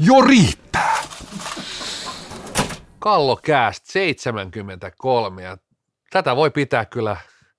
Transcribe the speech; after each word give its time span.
Jo 0.00 0.20
riittää! 0.20 1.02
Kallokääst 2.98 3.86
73 3.86 5.42
ja 5.42 5.56
tätä 6.10 6.36
voi 6.36 6.50
pitää 6.50 6.84
kyllä 6.84 7.16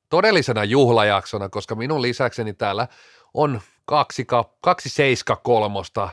todellisena 0.09 0.63
juhlajaksona, 0.63 1.49
koska 1.49 1.75
minun 1.75 2.01
lisäkseni 2.01 2.53
täällä 2.53 2.87
on 3.33 3.61
kaksi, 3.85 4.27
kaksi 4.61 4.89
seiska 4.89 5.35
kolmosta. 5.35 6.09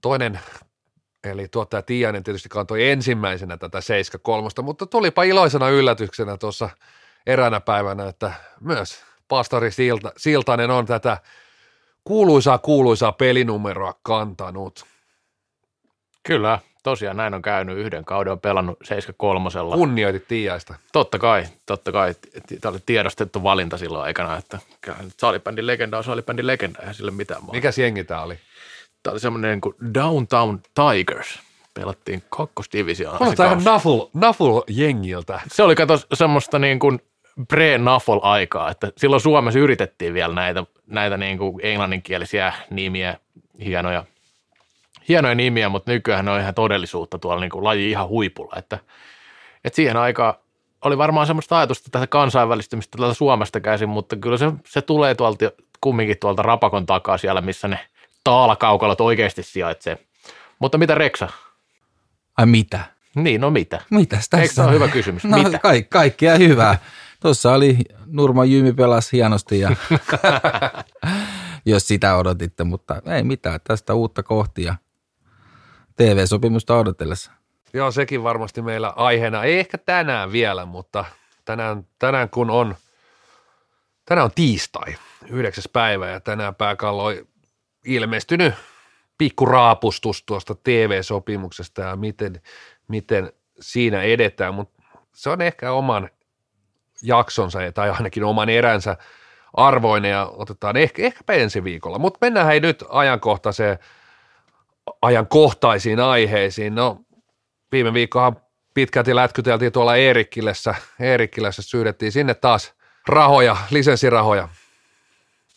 Toinen, 0.00 0.40
eli 1.24 1.48
tuottaja 1.48 1.82
Tiainen 1.82 2.22
tietysti 2.22 2.48
kantoi 2.48 2.90
ensimmäisenä 2.90 3.56
tätä 3.56 3.80
seiska 3.80 4.18
kolmosta, 4.18 4.62
mutta 4.62 4.86
tulipa 4.86 5.22
iloisena 5.22 5.68
yllätyksenä 5.68 6.36
tuossa 6.36 6.68
eräänä 7.26 7.60
päivänä, 7.60 8.08
että 8.08 8.32
myös 8.60 9.02
pastori 9.28 9.70
Silta, 9.70 10.12
Siltanen 10.16 10.70
on 10.70 10.86
tätä 10.86 11.18
kuuluisaa 12.04 12.58
kuuluisaa 12.58 13.12
pelinumeroa 13.12 13.94
kantanut. 14.02 14.93
Kyllä, 16.24 16.58
tosiaan 16.82 17.16
näin 17.16 17.34
on 17.34 17.42
käynyt. 17.42 17.78
Yhden 17.78 18.04
kauden 18.04 18.32
on 18.32 18.40
pelannut 18.40 18.78
73. 18.82 19.50
Kunnioitit 19.74 20.28
Tiiaista. 20.28 20.74
Totta 20.92 21.18
kai, 21.18 21.44
totta 21.66 21.92
kai. 21.92 22.14
Tämä 22.60 22.72
oli 22.72 22.80
tiedostettu 22.86 23.42
valinta 23.42 23.78
silloin 23.78 24.04
aikana, 24.04 24.36
että 24.36 24.58
salibändin 25.16 25.66
legenda 25.66 25.98
on 25.98 26.04
salibändin 26.04 26.46
legenda, 26.46 26.78
eihän 26.80 26.94
sille 26.94 27.10
mitään 27.10 27.42
muuta. 27.42 27.56
Mikä 27.56 27.70
jengi 27.76 28.04
tämä 28.04 28.22
oli? 28.22 28.38
Tämä 29.02 29.12
oli 29.12 29.20
semmoinen 29.20 29.50
niin 29.50 29.60
kuin 29.60 29.74
Downtown 29.94 30.58
Tigers. 30.74 31.40
Pelattiin 31.74 32.22
kakkosdivisioonassa. 32.30 33.18
Kuulostaa 33.18 33.46
ihan 33.46 33.64
Naful, 33.64 34.06
Naful 34.14 34.60
jengiltä. 34.68 35.40
Se 35.52 35.62
oli 35.62 35.74
kato 35.74 36.00
semmoista 36.14 36.58
niin 36.58 36.78
kuin 36.78 37.00
pre-Nafol-aikaa, 37.52 38.70
että 38.70 38.92
silloin 38.96 39.20
Suomessa 39.20 39.60
yritettiin 39.60 40.14
vielä 40.14 40.34
näitä, 40.34 40.64
näitä 40.86 41.16
niin 41.16 41.38
kuin 41.38 41.60
englanninkielisiä 41.62 42.52
nimiä, 42.70 43.16
hienoja, 43.64 44.04
hienoja 45.08 45.34
nimiä, 45.34 45.68
mutta 45.68 45.90
nykyään 45.90 46.24
ne 46.24 46.30
on 46.30 46.40
ihan 46.40 46.54
todellisuutta 46.54 47.18
tuolla 47.18 47.40
niin 47.40 47.50
kuin 47.50 47.64
laji 47.64 47.90
ihan 47.90 48.08
huipulla, 48.08 48.54
että, 48.56 48.78
että 49.64 49.76
siihen 49.76 49.96
aikaan 49.96 50.34
oli 50.84 50.98
varmaan 50.98 51.26
semmoista 51.26 51.58
ajatusta 51.58 51.90
tästä 51.90 52.06
kansainvälistymistä 52.06 52.98
täältä 52.98 53.14
Suomesta 53.14 53.60
käsin, 53.60 53.88
mutta 53.88 54.16
kyllä 54.16 54.36
se, 54.36 54.52
se 54.66 54.82
tulee 54.82 55.14
tuolta 55.14 55.50
kumminkin 55.80 56.16
tuolta 56.20 56.42
Rapakon 56.42 56.86
takaa 56.86 57.18
siellä, 57.18 57.40
missä 57.40 57.68
ne 57.68 57.78
taalakaukalot 58.24 59.00
oikeasti 59.00 59.42
sijaitsee. 59.42 59.98
Mutta 60.58 60.78
mitä 60.78 60.94
Reksa? 60.94 61.28
Ai 62.38 62.46
mitä? 62.46 62.80
Niin, 63.14 63.40
no 63.40 63.50
mitä? 63.50 63.80
Mitäs 63.90 64.28
tässä? 64.28 64.42
Eikö 64.42 64.54
se 64.54 64.62
ole 64.62 64.72
hyvä 64.72 64.88
kysymys? 64.88 65.24
No, 65.28 65.38
mitä? 65.38 65.58
Ka- 65.58 65.68
kaikkea 65.88 66.36
hyvää. 66.36 66.78
Tuossa 67.20 67.52
oli 67.52 67.78
Nurma 68.06 68.44
Jymi 68.44 68.72
pelasi 68.72 69.12
hienosti 69.16 69.60
ja 69.60 69.70
jos 71.66 71.88
sitä 71.88 72.16
odotitte, 72.16 72.64
mutta 72.64 73.02
ei 73.06 73.22
mitään, 73.22 73.60
tästä 73.64 73.94
uutta 73.94 74.22
kohtia 74.22 74.74
TV-sopimusta 75.96 76.76
odotellessa. 76.76 77.32
Joo, 77.72 77.90
sekin 77.90 78.22
varmasti 78.22 78.62
meillä 78.62 78.88
aiheena. 78.88 79.44
Ei 79.44 79.58
ehkä 79.58 79.78
tänään 79.78 80.32
vielä, 80.32 80.64
mutta 80.64 81.04
tänään, 81.44 81.86
tänään 81.98 82.30
kun 82.30 82.50
on, 82.50 82.74
tänään 84.04 84.24
on 84.24 84.30
tiistai, 84.34 84.96
yhdeksäs 85.28 85.68
päivä 85.72 86.08
ja 86.08 86.20
tänään 86.20 86.54
pääkallo 86.54 87.04
on 87.04 87.14
ilmestynyt 87.84 88.54
pikku 89.18 89.46
raapustus 89.46 90.22
tuosta 90.22 90.54
TV-sopimuksesta 90.54 91.82
ja 91.82 91.96
miten, 91.96 92.42
miten 92.88 93.32
siinä 93.60 94.02
edetään, 94.02 94.54
mutta 94.54 94.82
se 95.14 95.30
on 95.30 95.40
ehkä 95.40 95.72
oman 95.72 96.10
jaksonsa 97.02 97.58
tai 97.74 97.90
ainakin 97.90 98.24
oman 98.24 98.48
eränsä 98.48 98.96
arvoinen 99.54 100.10
ja 100.10 100.26
otetaan 100.26 100.76
ehkä, 100.76 101.02
ehkäpä 101.02 101.32
ensi 101.32 101.64
viikolla. 101.64 101.98
Mutta 101.98 102.18
mennään 102.20 102.46
hei 102.46 102.60
nyt 102.60 102.84
ajankohtaiseen, 102.88 103.78
ajankohtaisiin 105.02 106.00
aiheisiin. 106.00 106.74
No 106.74 106.98
viime 107.72 107.94
viikkohan 107.94 108.36
pitkälti 108.74 109.14
lätkyteltiin 109.16 109.72
tuolla 109.72 109.96
Eerikkilässä, 109.96 110.74
Eerikkilässä 111.00 111.62
syydettiin 111.62 112.12
sinne 112.12 112.34
taas 112.34 112.74
rahoja, 113.08 113.56
lisenssirahoja. 113.70 114.48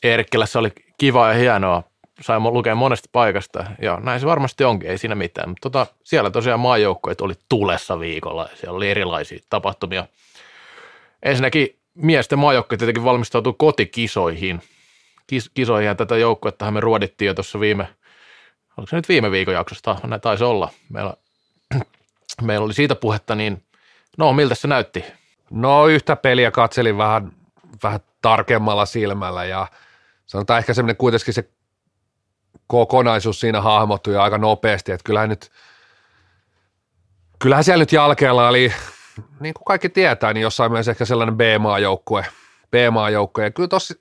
Eerikkilässä 0.04 0.60
oli 0.60 0.72
kiva 0.98 1.28
ja 1.28 1.34
hienoa. 1.34 1.84
Sain 2.22 2.44
lukea 2.44 2.76
monesta 2.76 3.10
paikasta 3.12 3.66
ja 3.82 4.00
näin 4.04 4.20
se 4.20 4.26
varmasti 4.26 4.64
onkin, 4.64 4.90
ei 4.90 4.98
siinä 4.98 5.16
mitään. 5.16 5.50
Mutta 5.50 5.70
tota, 5.70 5.88
siellä 6.04 6.30
tosiaan 6.30 6.60
maajoukkoet 6.60 7.22
oli 7.22 7.34
tulessa 7.50 8.00
viikolla 8.00 8.48
ja 8.52 8.58
siellä 8.58 8.76
oli 8.76 8.90
erilaisia 8.90 9.40
tapahtumia– 9.50 10.06
Ensinnäkin 11.24 11.80
miesten 11.96 12.40
maajoukkue 12.40 12.78
tietenkin 12.78 13.04
valmistautuu 13.04 13.54
kotikisoihin. 13.54 14.62
Kis, 15.28 15.50
kisoihin 15.54 15.98
tätä 15.98 16.18
joukkuetta 16.18 16.72
me 16.72 16.80
ruodittiin 16.80 17.28
jo 17.28 17.34
tuossa 17.34 17.60
viime, 17.60 17.88
oliko 18.78 18.90
se 18.90 18.96
nyt 18.96 19.10
viime 19.10 19.32
viikon 19.32 19.54
jaksosta, 19.54 19.96
näin 20.04 20.22
taisi 20.22 20.44
olla. 20.44 20.70
Meillä, 20.90 21.14
meillä 22.42 22.66
oli 22.66 22.74
siitä 22.74 22.96
puhetta, 22.96 23.36
niin 23.36 23.64
no 24.18 24.34
miltä 24.34 24.56
se 24.56 24.68
näytti? 24.68 25.06
No 25.52 25.88
yhtä 25.88 26.16
peliä 26.16 26.52
katselin 26.52 26.98
vähän, 26.98 27.32
vähän 27.84 28.00
tarkemmalla 28.22 28.86
silmällä 28.86 29.46
ja 29.46 29.68
sanotaan 30.26 30.60
ehkä 30.60 30.74
semmoinen 30.74 30.98
kuitenkin 30.98 31.34
se 31.34 31.50
kokonaisuus 32.68 33.40
siinä 33.40 33.62
hahmottui 33.62 34.18
aika 34.18 34.38
nopeasti, 34.38 34.92
että 34.92 35.04
kyllähän 35.04 35.30
nyt, 35.30 35.52
kyllähän 37.40 37.64
siellä 37.64 37.82
nyt 37.82 37.92
jälkeellä 37.92 38.48
oli 38.48 38.74
niin 39.40 39.54
kuin 39.54 39.66
kaikki 39.66 39.90
tietää, 39.90 40.34
niin 40.34 40.42
jossain 40.42 40.72
mielessä 40.72 40.92
ehkä 40.92 41.06
sellainen 41.06 41.38
B-maajoukkue, 41.38 42.26
B-maajoukkue. 42.72 43.44
Ja 43.44 43.52
kyllä 43.52 43.68
tossa 43.68 43.94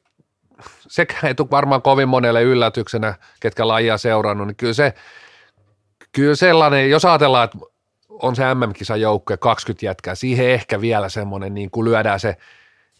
sekä 0.88 1.26
ei 1.26 1.34
tule 1.34 1.50
varmaan 1.50 1.82
kovin 1.82 2.08
monelle 2.08 2.42
yllätyksenä, 2.42 3.14
ketkä 3.40 3.68
lajia 3.68 3.98
seurannut, 3.98 4.46
niin 4.46 4.56
kyllä 4.56 4.72
se, 4.72 4.94
kyllä 6.12 6.34
sellainen, 6.34 6.90
jos 6.90 7.04
ajatellaan, 7.04 7.44
että 7.44 7.58
on 8.08 8.36
se 8.36 8.54
MM-kisan 8.54 9.00
joukkue 9.00 9.36
20 9.36 9.86
jätkää, 9.86 10.14
siihen 10.14 10.50
ehkä 10.50 10.80
vielä 10.80 11.08
semmoinen, 11.08 11.54
niin 11.54 11.70
kuin 11.70 11.84
lyödään 11.84 12.20
se 12.20 12.36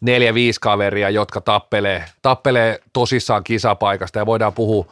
neljä, 0.01 0.35
viisi 0.35 0.61
kaveria, 0.61 1.11
jotka 1.11 1.41
tappelee, 1.41 2.05
tappelee 2.23 2.81
tosissaan 2.93 3.45
kisapaikasta 3.45 4.19
ja 4.19 4.27
voidaan 4.27 4.53
puhua 4.53 4.87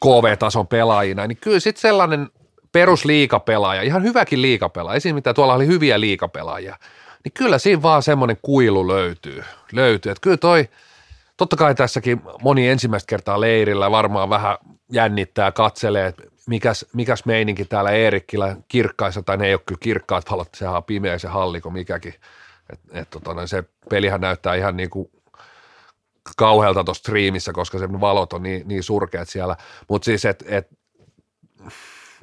KV-tason 0.00 0.66
pelaajina, 0.66 1.26
niin 1.26 1.38
kyllä 1.40 1.60
sitten 1.60 1.80
sellainen 1.80 2.28
perusliikapelaaja, 2.72 3.82
ihan 3.82 4.02
hyväkin 4.02 4.42
liikapelaaja, 4.42 4.96
esim. 4.96 5.14
mitä 5.14 5.34
tuolla 5.34 5.54
oli 5.54 5.66
hyviä 5.66 6.00
liikapelaajia, 6.00 6.76
niin 7.24 7.32
kyllä 7.32 7.58
siinä 7.58 7.82
vaan 7.82 8.02
semmoinen 8.02 8.38
kuilu 8.42 8.88
löytyy. 8.88 9.44
löytyy. 9.72 10.12
Että 10.12 10.22
kyllä 10.22 10.36
toi, 10.36 10.68
totta 11.36 11.56
kai 11.56 11.74
tässäkin 11.74 12.22
moni 12.42 12.68
ensimmäistä 12.68 13.08
kertaa 13.08 13.40
leirillä 13.40 13.90
varmaan 13.90 14.30
vähän 14.30 14.56
jännittää, 14.92 15.52
katselee, 15.52 16.06
että 16.06 16.22
mikäs, 16.46 16.86
mikäs 16.94 17.24
meininki 17.24 17.64
täällä 17.64 17.90
Eerikkillä 17.90 18.56
kirkkaissa, 18.68 19.22
tai 19.22 19.36
ne 19.36 19.46
ei 19.46 19.54
ole 19.54 19.60
kyllä 19.66 19.78
kirkkaat 19.82 20.30
valot, 20.30 20.48
sehän 20.54 20.76
on 20.76 20.84
pimeä 20.84 21.18
se 21.18 21.28
halliko 21.28 21.70
mikäkin. 21.70 22.14
Et, 22.72 22.80
et, 22.92 23.10
tota, 23.10 23.46
se 23.46 23.64
pelihän 23.90 24.20
näyttää 24.20 24.54
ihan 24.54 24.76
niin 24.76 24.90
kuin 24.90 25.10
kauhealta 26.36 26.84
tuossa 26.84 27.00
striimissä, 27.00 27.52
koska 27.52 27.78
se 27.78 28.00
valot 28.00 28.32
on 28.32 28.42
niin, 28.42 28.68
niin 28.68 28.82
surkeat 28.82 29.28
siellä. 29.28 29.56
Mutta 29.88 30.04
siis, 30.04 30.24
että 30.24 30.44
et, 30.48 30.68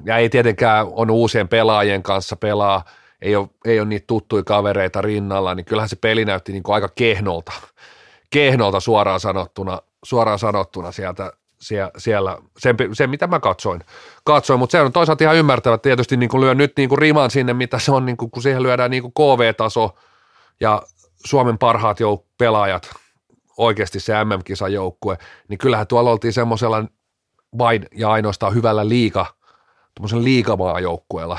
ja 0.04 0.16
ei 0.16 0.28
tietenkään 0.28 0.86
on 0.90 1.10
uusien 1.10 1.48
pelaajien 1.48 2.02
kanssa 2.02 2.36
pelaa, 2.36 2.84
ei 3.22 3.36
ole, 3.36 3.48
ei 3.64 3.80
ole 3.80 3.88
niitä 3.88 4.04
tuttuja 4.06 4.44
kavereita 4.44 5.02
rinnalla, 5.02 5.54
niin 5.54 5.64
kyllähän 5.64 5.88
se 5.88 5.96
peli 5.96 6.24
näytti 6.24 6.52
niin 6.52 6.62
kuin 6.62 6.74
aika 6.74 6.88
kehnolta, 6.94 7.52
kehnolta 8.32 8.80
suoraan 8.80 9.20
sanottuna, 9.20 9.82
suoraan 10.04 10.38
sanottuna 10.38 10.92
sieltä, 10.92 11.32
siellä, 11.60 11.90
siellä 11.98 12.38
sen, 12.58 12.76
sen, 12.92 13.10
mitä 13.10 13.26
mä 13.26 13.40
katsoin, 13.40 13.80
katsoin 14.24 14.58
mutta 14.58 14.72
se 14.72 14.80
on 14.80 14.92
toisaalta 14.92 15.24
ihan 15.24 15.36
ymmärtävä, 15.36 15.78
tietysti 15.78 16.16
niin 16.16 16.40
lyön 16.40 16.58
nyt 16.58 16.72
niin 16.76 16.98
riman 16.98 17.30
sinne, 17.30 17.54
mitä 17.54 17.78
se 17.78 17.92
on, 17.92 18.06
niin 18.06 18.16
kun 18.16 18.42
siihen 18.42 18.62
lyödään 18.62 18.90
niin 18.90 19.02
KV-taso 19.02 19.90
ja 20.60 20.82
Suomen 21.26 21.58
parhaat 21.58 22.00
jouk- 22.00 22.26
pelaajat, 22.38 22.90
oikeasti 23.56 24.00
se 24.00 24.24
MM-kisan 24.24 24.72
joukkue, 24.72 25.18
niin 25.48 25.58
kyllähän 25.58 25.86
tuolla 25.86 26.10
oltiin 26.10 26.32
semmoisella 26.32 26.84
vain 27.58 27.86
ja 27.94 28.10
ainoastaan 28.10 28.54
hyvällä 28.54 28.82
tuommoisen 29.94 30.24
liikamaajoukkueella, 30.24 31.38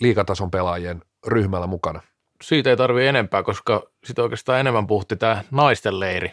liikatason 0.00 0.50
pelaajien 0.50 1.02
ryhmällä 1.26 1.66
mukana. 1.66 2.00
Siitä 2.42 2.70
ei 2.70 2.76
tarvi 2.76 3.06
enempää, 3.06 3.42
koska 3.42 3.82
sitä 4.04 4.22
oikeastaan 4.22 4.60
enemmän 4.60 4.86
puhutti 4.86 5.16
tämä 5.16 5.44
naisten 5.50 6.00
leiri 6.00 6.32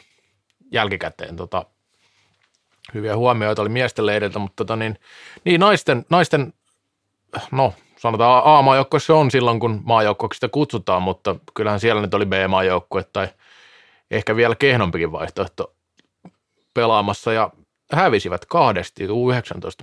jälkikäteen. 0.71 1.35
Tota, 1.35 1.65
hyviä 2.93 3.15
huomioita 3.15 3.61
oli 3.61 3.69
miesten 3.69 4.05
leiriltä, 4.05 4.39
mutta 4.39 4.55
tota, 4.55 4.75
niin, 4.75 4.99
niin 5.45 5.59
naisten, 5.59 6.05
naisten, 6.09 6.53
no 7.51 7.73
sanotaan 7.97 8.41
A-maajoukkue 8.45 8.99
se 8.99 9.13
on 9.13 9.31
silloin, 9.31 9.59
kun 9.59 9.81
maajoukkueeksi 9.83 10.37
sitä 10.37 10.49
kutsutaan, 10.49 11.01
mutta 11.01 11.35
kyllähän 11.53 11.79
siellä 11.79 12.01
nyt 12.01 12.13
oli 12.13 12.25
B-maajoukkue 12.25 13.03
tai 13.13 13.27
ehkä 14.11 14.35
vielä 14.35 14.55
kehnompikin 14.55 15.11
vaihtoehto 15.11 15.73
pelaamassa 16.73 17.33
ja 17.33 17.49
hävisivät 17.91 18.45
kahdesti 18.45 19.07
U19 19.07 19.11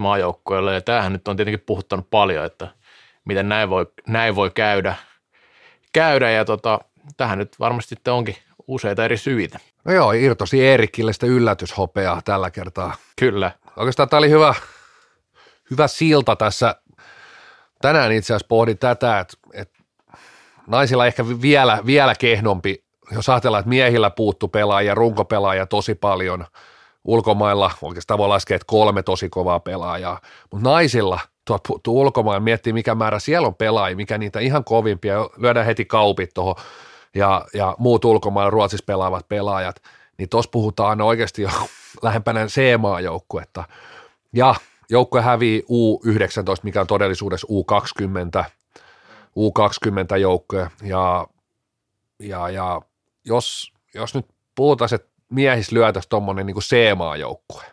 maajoukkoille 0.01 0.75
ja 0.75 0.81
tämähän 0.81 1.13
nyt 1.13 1.29
on 1.29 1.37
tietenkin 1.37 1.65
puhuttanut 1.67 2.11
paljon, 2.11 2.45
että 2.45 2.69
miten 3.25 3.49
näin 3.49 3.71
voi, 3.71 3.87
näin 4.09 4.35
voi 4.35 4.51
käydä, 4.51 4.95
käydä 5.93 6.31
ja 6.31 6.45
tota, 6.45 6.81
tähän 7.17 7.39
nyt 7.39 7.59
varmasti 7.61 7.97
onkin 8.09 8.37
useita 8.67 9.05
eri 9.05 9.17
syitä. 9.17 9.59
No 9.85 9.93
joo, 9.93 10.13
irtosi 10.13 10.67
Eerikille 10.67 11.13
sitä 11.13 11.27
yllätyshopeaa 11.27 12.23
tällä 12.25 12.51
kertaa. 12.51 12.95
Kyllä. 13.17 13.53
Oikeastaan 13.77 14.09
tämä 14.09 14.19
oli 14.19 14.31
hyvä, 14.31 14.55
hyvä 15.71 15.87
silta 15.89 16.37
tässä. 16.37 16.77
Tänään 17.81 18.13
itse 18.13 18.33
asiassa 18.33 18.47
pohdin 18.49 18.79
tätä, 18.79 19.19
että, 19.21 19.37
että 19.53 19.79
naisilla 20.67 21.07
ehkä 21.07 21.25
vielä, 21.43 21.79
vielä 21.87 22.15
kehnompi, 22.15 22.85
jos 23.11 23.29
ajatellaan, 23.29 23.61
että 23.61 23.69
miehillä 23.69 24.11
puuttu 24.11 24.49
pelaajia, 24.49 24.95
runkopelaajia 24.95 25.67
tosi 25.67 25.95
paljon, 25.95 26.47
ulkomailla 27.05 27.71
oikeastaan 27.83 28.19
voi 28.19 28.29
laskea, 28.29 28.55
että 28.55 28.67
kolme 28.67 29.03
tosi 29.03 29.29
kovaa 29.29 29.61
pelaajaa, 29.61 30.21
mutta 30.51 30.69
naisilla 30.69 31.21
puuttuu 31.69 32.01
ulkomailla, 32.01 32.41
miettii 32.41 32.73
mikä 32.73 32.95
määrä 32.95 33.19
siellä 33.19 33.49
on 33.49 33.55
pelaajia, 33.55 33.97
mikä 33.97 34.19
niitä 34.19 34.41
ihan 34.41 34.65
kovimpia, 34.65 35.31
lyödään 35.37 35.67
heti 35.67 35.85
kaupit 35.85 36.35
tuohon 36.35 36.55
ja, 37.15 37.47
ja 37.55 37.77
muut 37.79 38.05
ulkomailla 38.05 38.51
Ruotsissa 38.51 38.85
pelaavat 38.87 39.29
pelaajat, 39.29 39.83
niin 40.19 40.29
tuossa 40.29 40.51
puhutaan 40.51 41.01
oikeasti 41.01 41.43
jo 41.43 41.51
lähempänä 42.03 42.47
C-maajoukkuetta. 42.47 43.65
Ja 44.33 44.55
joukkue 44.91 45.21
hävii 45.21 45.65
U19, 45.71 46.61
mikä 46.63 46.81
on 46.81 46.87
todellisuudessa 46.87 47.47
U20, 47.51 48.45
U20 49.29 50.17
joukkue. 50.17 50.71
Ja, 50.83 51.27
ja, 52.19 52.49
ja 52.49 52.83
jos, 53.25 53.73
jos 53.95 54.15
nyt 54.15 54.27
puhutaan, 54.55 54.95
että 54.95 55.09
miehis 55.29 55.73
lyötäisiin 55.73 56.11
tuommoinen 56.11 56.47
niin 56.47 56.57
C-maajoukkue, 56.57 57.65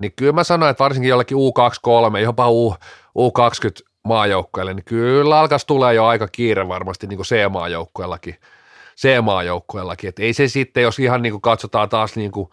niin 0.00 0.12
kyllä 0.16 0.32
mä 0.32 0.44
sanoin, 0.44 0.70
että 0.70 0.84
varsinkin 0.84 1.08
jollekin 1.08 1.36
U23, 1.36 2.18
jopa 2.18 2.50
U, 2.50 2.74
U20 3.18 3.90
maajoukkueelle, 4.04 4.74
niin 4.74 4.84
kyllä 4.84 5.38
alkaisi 5.38 5.66
tulee 5.66 5.94
jo 5.94 6.06
aika 6.06 6.28
kiire 6.28 6.68
varmasti 6.68 7.06
niin 7.06 7.16
kuin 7.16 7.26
C-maajoukkueellakin, 7.26 8.36
C-maajoukkueellakin, 9.00 10.08
että 10.08 10.22
ei 10.22 10.32
se 10.32 10.48
sitten, 10.48 10.82
jos 10.82 10.98
ihan 10.98 11.22
niin 11.22 11.32
kuin 11.32 11.40
katsotaan 11.40 11.88
taas 11.88 12.16
niin 12.16 12.32
kuin 12.32 12.48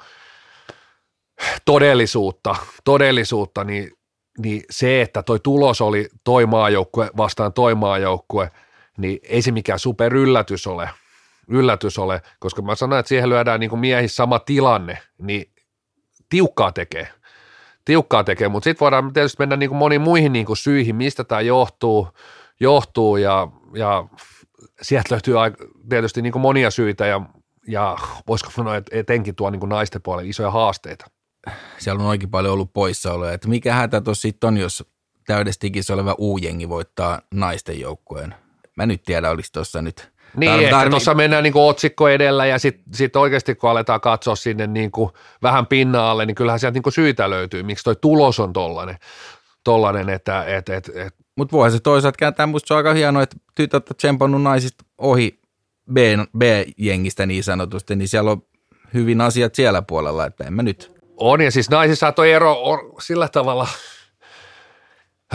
todellisuutta, 1.66 2.56
todellisuutta 2.84 3.64
niin, 3.64 3.92
niin 4.38 4.64
se, 4.70 5.02
että 5.02 5.24
toi 5.24 5.40
tulos 5.40 5.82
oli 5.82 6.10
toi 6.24 6.46
maajoukkue 6.46 7.10
vastaan 7.18 7.54
toi 7.54 7.76
maajoukkue, 7.76 8.52
niin 8.98 9.20
ei 9.24 9.42
se 9.42 9.52
mikään 9.52 9.80
superyllätys 9.80 10.68
ole, 10.68 10.90
yllätys 11.48 12.00
ole, 12.00 12.22
koska 12.40 12.62
mä 12.62 12.76
sanoin, 12.76 13.00
että 13.00 13.08
siihen 13.08 13.30
lyödään 13.30 13.60
niin 13.60 13.70
kuin 13.70 13.80
miehissä 13.80 14.16
sama 14.16 14.40
tilanne, 14.40 14.98
niin 15.18 15.52
tiukkaa 16.30 16.72
tekee, 16.72 17.08
tiukkaa 17.88 18.24
tekee, 18.24 18.48
mutta 18.48 18.64
sitten 18.64 18.86
voidaan 18.86 19.14
tietysti 19.14 19.38
mennä 19.40 19.58
niin 19.58 19.70
kuin 19.70 19.78
moniin 19.78 20.02
muihin 20.02 20.34
niin 20.34 20.46
kuin 20.46 20.58
syihin, 20.58 20.96
mistä 20.96 21.24
tämä 21.24 21.42
johtuu, 21.42 22.08
johtuu 22.60 23.18
ja, 23.18 23.48
ja 23.74 24.08
sieltä 24.82 25.08
löytyy 25.12 25.36
tietysti 25.90 26.22
niin 26.22 26.32
kuin 26.32 26.42
monia 26.42 26.72
syitä 26.72 27.06
ja, 27.06 27.22
ja 27.68 27.98
voisiko 28.28 28.52
sanoa, 28.52 28.76
että 28.76 28.98
etenkin 29.00 29.36
tuo 29.36 29.50
niin 29.50 29.60
kuin 29.60 29.70
naisten 29.70 30.02
puolella 30.02 30.30
isoja 30.30 30.52
haasteita. 30.52 31.06
Siellä 31.78 32.02
on 32.02 32.10
oikein 32.10 32.32
paljon 32.32 32.54
ollut 32.54 32.74
poissaoloja, 32.74 33.34
että 33.34 33.48
mikä 33.48 33.74
hätä 33.74 34.02
tuossa 34.02 34.22
sitten 34.22 34.48
on, 34.48 34.58
jos 34.58 34.86
täydestikissä 35.28 35.94
oleva 35.94 36.16
U-jengi 36.20 36.70
voittaa 36.70 37.22
naisten 37.34 37.80
joukkueen. 37.80 38.36
Mä 38.78 38.86
nyt 38.86 39.04
tiedä, 39.04 39.30
oliko 39.30 39.48
tuossa 39.54 39.82
nyt 39.82 40.12
niin, 40.36 40.52
Tar- 40.52 40.64
ehkä 40.64 40.90
tuossa 40.90 41.14
mennään 41.14 41.44
niin 41.44 41.54
otsikko 41.56 42.08
edellä 42.08 42.46
ja 42.46 42.60
sitten 42.60 42.94
sit 42.94 43.16
oikeasti 43.16 43.56
kun 43.56 43.70
aletaan 43.70 44.02
katsoa 44.02 44.36
sinne 44.36 44.68
niin 44.68 44.92
kuin 44.92 45.10
vähän 45.44 45.68
pinnalle, 45.68 46.26
niin 46.26 46.36
kyllähän 46.36 46.60
sieltä 46.60 46.80
niin 46.80 46.94
syitä 46.94 47.30
löytyy, 47.30 47.64
miksi 47.64 47.84
toi 47.84 47.96
tulos 47.96 48.40
on 48.40 48.54
tollainen, 48.54 48.98
tollainen 49.64 50.10
että 50.10 50.44
et, 50.44 50.70
et, 50.70 50.92
et. 50.96 51.16
Mutta 51.36 51.52
voihan 51.52 51.72
se 51.72 51.80
toisaalta 51.80 52.18
kääntää, 52.18 52.48
musta 52.48 52.68
se 52.68 52.74
on 52.74 52.78
aika 52.78 52.94
hienoa, 52.94 53.24
että 53.24 53.38
tytöt 53.56 53.90
on 53.90 53.96
tsempannut 53.96 54.42
naisista 54.42 54.86
ohi 54.98 55.40
B, 55.94 55.98
B-jengistä 56.38 57.26
niin 57.26 57.44
sanotusti, 57.44 57.96
niin 57.96 58.08
siellä 58.08 58.32
on 58.32 58.42
hyvin 58.94 59.22
asiat 59.22 59.56
siellä 59.56 59.82
puolella, 59.82 60.26
että 60.26 60.44
en 60.44 60.54
mä 60.54 60.64
nyt. 60.64 60.98
On 61.18 61.42
ja 61.42 61.52
siis 61.52 61.70
naisissa 61.70 62.12
toi 62.12 62.32
ero 62.32 62.64
on 62.64 62.80
sillä 63.02 63.28
tavalla– 63.28 63.68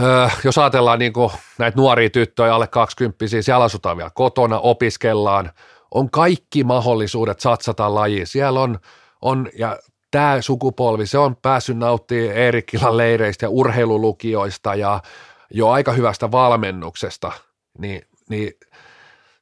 Öö, 0.01 0.29
jos 0.45 0.59
ajatellaan 0.59 0.99
niin 0.99 1.13
näitä 1.59 1.77
nuoria 1.77 2.11
tyttöjä, 2.11 2.55
alle 2.55 2.67
20 2.67 3.25
siellä 3.41 3.65
asutaan 3.65 3.97
vielä 3.97 4.11
kotona, 4.15 4.59
opiskellaan, 4.59 5.51
on 5.95 6.11
kaikki 6.11 6.65
mahdollisuudet 6.65 7.41
satsata 7.41 7.95
lajiin. 7.95 8.27
Siellä 8.27 8.61
on, 8.61 8.79
on 9.23 9.49
ja 9.59 9.79
tämä 10.11 10.43
sukupolvi, 10.43 11.07
se 11.07 11.19
on 11.19 11.37
päässyt 11.37 11.77
nauttimaan 11.77 12.37
Eerikkilan 12.37 12.97
leireistä 12.97 13.47
ja 13.47 13.51
urheilulukioista 13.51 14.75
ja 14.75 15.03
jo 15.51 15.69
aika 15.69 15.93
hyvästä 15.93 16.31
valmennuksesta, 16.31 17.33
niin, 17.79 18.03
niin 18.29 18.53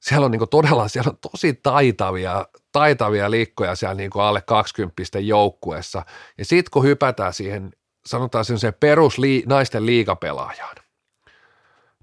siellä 0.00 0.25
on 0.25 0.31
niin 0.31 0.49
todella, 0.50 0.88
siellä 0.88 1.11
on 1.11 1.31
tosi 1.31 1.55
taitavia, 1.62 2.46
taitavia 2.73 3.31
liikkoja 3.31 3.75
siellä 3.75 3.94
niin 3.94 4.11
alle 4.14 4.43
20 4.43 5.03
joukkueessa. 5.20 6.03
Ja 6.38 6.44
sitten 6.44 6.70
kun 6.70 6.85
hypätään 6.85 7.32
siihen 7.32 7.70
sanotaan 8.06 8.44
sen 8.44 8.58
se 8.58 8.73
perus 8.73 9.19
lii, 9.19 9.44
naisten 9.47 9.87
liigapelaajaan, 9.87 10.76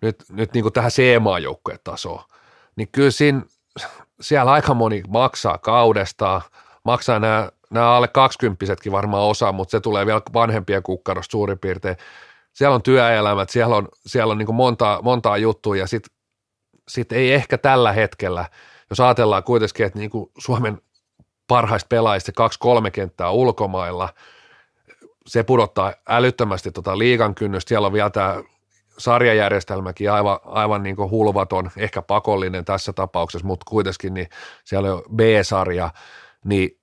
nyt, 0.01 0.23
nyt 0.29 0.53
niin 0.53 0.63
kuin 0.63 0.73
tähän 0.73 0.91
C-maajoukkueen 0.91 1.79
tasoon, 1.83 2.23
niin 2.75 2.89
kyllä 2.91 3.11
siinä, 3.11 3.41
siellä 4.21 4.51
aika 4.51 4.73
moni 4.73 5.03
maksaa 5.07 5.57
kaudesta, 5.57 6.41
maksaa 6.83 7.19
nämä, 7.19 7.49
nämä 7.69 7.95
alle 7.95 8.07
kaksikymppisetkin 8.07 8.91
varmaan 8.91 9.23
osa, 9.23 9.51
mutta 9.51 9.71
se 9.71 9.79
tulee 9.79 10.05
vielä 10.05 10.21
vanhempien 10.33 10.83
kukkarosta 10.83 11.31
suurin 11.31 11.59
piirtein. 11.59 11.97
Siellä 12.53 12.75
on 12.75 12.83
työelämät, 12.83 13.49
siellä 13.49 13.75
on, 13.75 13.87
siellä 14.05 14.31
on 14.31 14.37
niin 14.37 14.45
kuin 14.45 14.55
montaa, 14.55 15.01
montaa 15.01 15.37
juttua 15.37 15.77
ja 15.77 15.87
sitten 15.87 16.15
sit 16.87 17.11
ei 17.11 17.33
ehkä 17.33 17.57
tällä 17.57 17.93
hetkellä, 17.93 18.45
jos 18.89 18.99
ajatellaan 18.99 19.43
kuitenkin, 19.43 19.85
että 19.85 19.99
niin 19.99 20.09
kuin 20.09 20.31
Suomen 20.37 20.81
parhaista 21.47 21.87
pelaajista 21.87 22.31
kaksi-kolme 22.31 22.91
kenttää 22.91 23.31
ulkomailla– 23.31 24.09
se 25.27 25.43
pudottaa 25.43 25.93
älyttömästi 26.09 26.71
tota 26.71 26.97
liigan 26.97 27.35
kynnystä. 27.35 27.69
Siellä 27.69 27.85
on 27.85 27.93
vielä 27.93 28.09
tämä 28.09 28.43
sarjajärjestelmäkin 28.97 30.11
aivan, 30.11 30.39
aivan 30.45 30.83
niin 30.83 30.95
kuin 30.95 31.09
hulvaton, 31.09 31.71
ehkä 31.77 32.01
pakollinen 32.01 32.65
tässä 32.65 32.93
tapauksessa, 32.93 33.47
mutta 33.47 33.65
kuitenkin 33.69 34.13
niin 34.13 34.29
siellä 34.63 34.93
on 34.93 35.03
B-sarja, 35.15 35.89
niin 36.45 36.79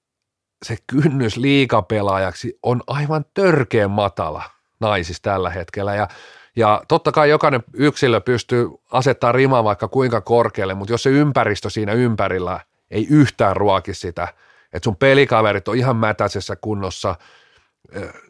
se 0.63 0.77
kynnys 0.87 1.37
liikapelaajaksi 1.37 2.59
on 2.63 2.83
aivan 2.87 3.25
törkeän 3.35 3.91
matala 3.91 4.43
naisissa 4.81 5.23
tällä 5.23 5.51
hetkellä 5.51 5.95
ja 5.95 6.09
ja 6.57 6.83
totta 6.89 7.13
kai 7.13 7.31
jokainen 7.31 7.65
yksilö 7.73 8.21
pystyy 8.21 8.69
asettaa 8.91 9.33
rimaa 9.33 9.65
vaikka 9.65 9.89
kuinka 9.89 10.21
korkealle, 10.21 10.75
mutta 10.75 10.93
jos 10.93 11.03
se 11.03 11.11
ympäristö 11.11 11.71
siinä 11.71 11.93
ympärillä 11.93 12.61
ei 12.91 13.07
yhtään 13.11 13.57
ruoki 13.57 13.95
sitä, 13.95 14.29
että 14.73 14.85
sun 14.85 14.97
pelikaverit 14.97 15.69
on 15.69 15.77
ihan 15.77 15.97
mätäisessä 15.97 16.57
kunnossa– 16.57 17.17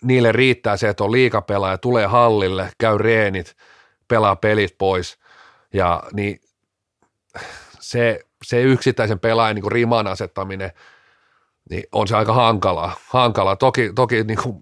niille 0.03 0.33
riittää 0.33 0.77
se, 0.77 0.89
että 0.89 1.05
on 1.05 1.13
liikapelaaja, 1.13 1.79
tulee 1.79 2.07
hallille, 2.07 2.71
käy 2.79 2.99
reenit, 2.99 3.57
pelaa 4.09 4.37
pelit 4.37 4.75
pois 4.79 5.19
ja 5.73 6.03
niin 6.13 6.41
se, 7.81 8.21
se 8.45 8.63
yksittäisen 8.63 9.21
pelaajan 9.21 9.55
niin 9.57 9.73
riman 9.73 10.07
asettaminen 10.07 10.71
niin 11.71 11.85
on 11.93 12.09
se 12.09 12.17
aika 12.17 12.33
hankalaa. 12.33 12.97
hankalaa. 13.09 13.57
Toki, 13.57 13.93
toki 13.95 14.25
niin 14.25 14.39
kuin, 14.43 14.61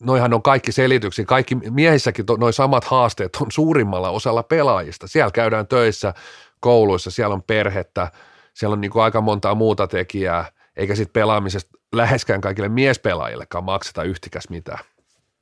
noihan 0.00 0.34
on 0.34 0.42
kaikki 0.42 0.72
selityksiä, 0.72 1.24
kaikki 1.24 1.54
miehissäkin 1.54 2.26
to, 2.26 2.36
noin 2.36 2.52
samat 2.52 2.84
haasteet 2.84 3.36
on 3.40 3.50
suurimmalla 3.50 4.10
osalla 4.10 4.42
pelaajista. 4.42 5.08
Siellä 5.08 5.30
käydään 5.30 5.66
töissä, 5.66 6.14
kouluissa, 6.60 7.10
siellä 7.10 7.34
on 7.34 7.42
perhettä, 7.42 8.12
siellä 8.54 8.72
on 8.72 8.80
niin 8.80 8.90
kuin 8.90 9.02
aika 9.02 9.20
montaa 9.20 9.54
muuta 9.54 9.86
tekijää, 9.86 10.52
eikä 10.80 10.94
sitten 10.94 11.12
pelaamisesta 11.12 11.78
läheskään 11.92 12.40
kaikille 12.40 12.68
miespelaajillekaan 12.68 13.64
makseta 13.64 14.02
yhtikäs 14.02 14.48
mitään. 14.48 14.84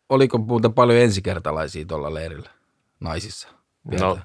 Oliko 0.09 0.39
muuten 0.39 0.73
paljon 0.73 0.99
ensikertalaisia 0.99 1.85
tuolla 1.85 2.15
leirillä 2.15 2.51
naisissa? 3.01 3.49
Vielä? 3.91 4.05
No, 4.07 4.19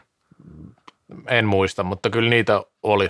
en 1.27 1.45
muista, 1.45 1.83
mutta 1.83 2.09
kyllä 2.09 2.29
niitä 2.29 2.63
oli. 2.83 3.09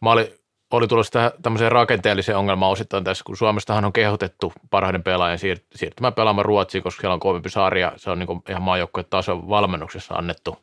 Mä 0.00 0.10
olin, 0.12 0.26
oli 0.70 0.88
tullut 0.88 1.06
tähän 1.10 1.30
tämmöiseen 1.42 1.72
rakenteelliseen 1.72 2.38
ongelmaan 2.38 2.72
osittain 2.72 3.04
tässä, 3.04 3.24
kun 3.24 3.36
Suomestahan 3.36 3.84
on 3.84 3.92
kehotettu 3.92 4.52
parhaiden 4.70 5.02
pelaajien 5.02 5.38
siir- 5.38 5.66
siirtymään 5.74 6.14
pelaamaan 6.14 6.44
Ruotsiin, 6.44 6.82
koska 6.84 7.00
siellä 7.00 7.14
on 7.14 7.20
kovempi 7.20 7.50
sarja. 7.50 7.92
Se 7.96 8.10
on 8.10 8.18
niin 8.18 8.26
kuin 8.26 8.42
ihan 8.48 8.62
maajoukkueen 8.62 9.06
tason 9.10 9.48
valmennuksessa 9.48 10.14
annettu, 10.14 10.58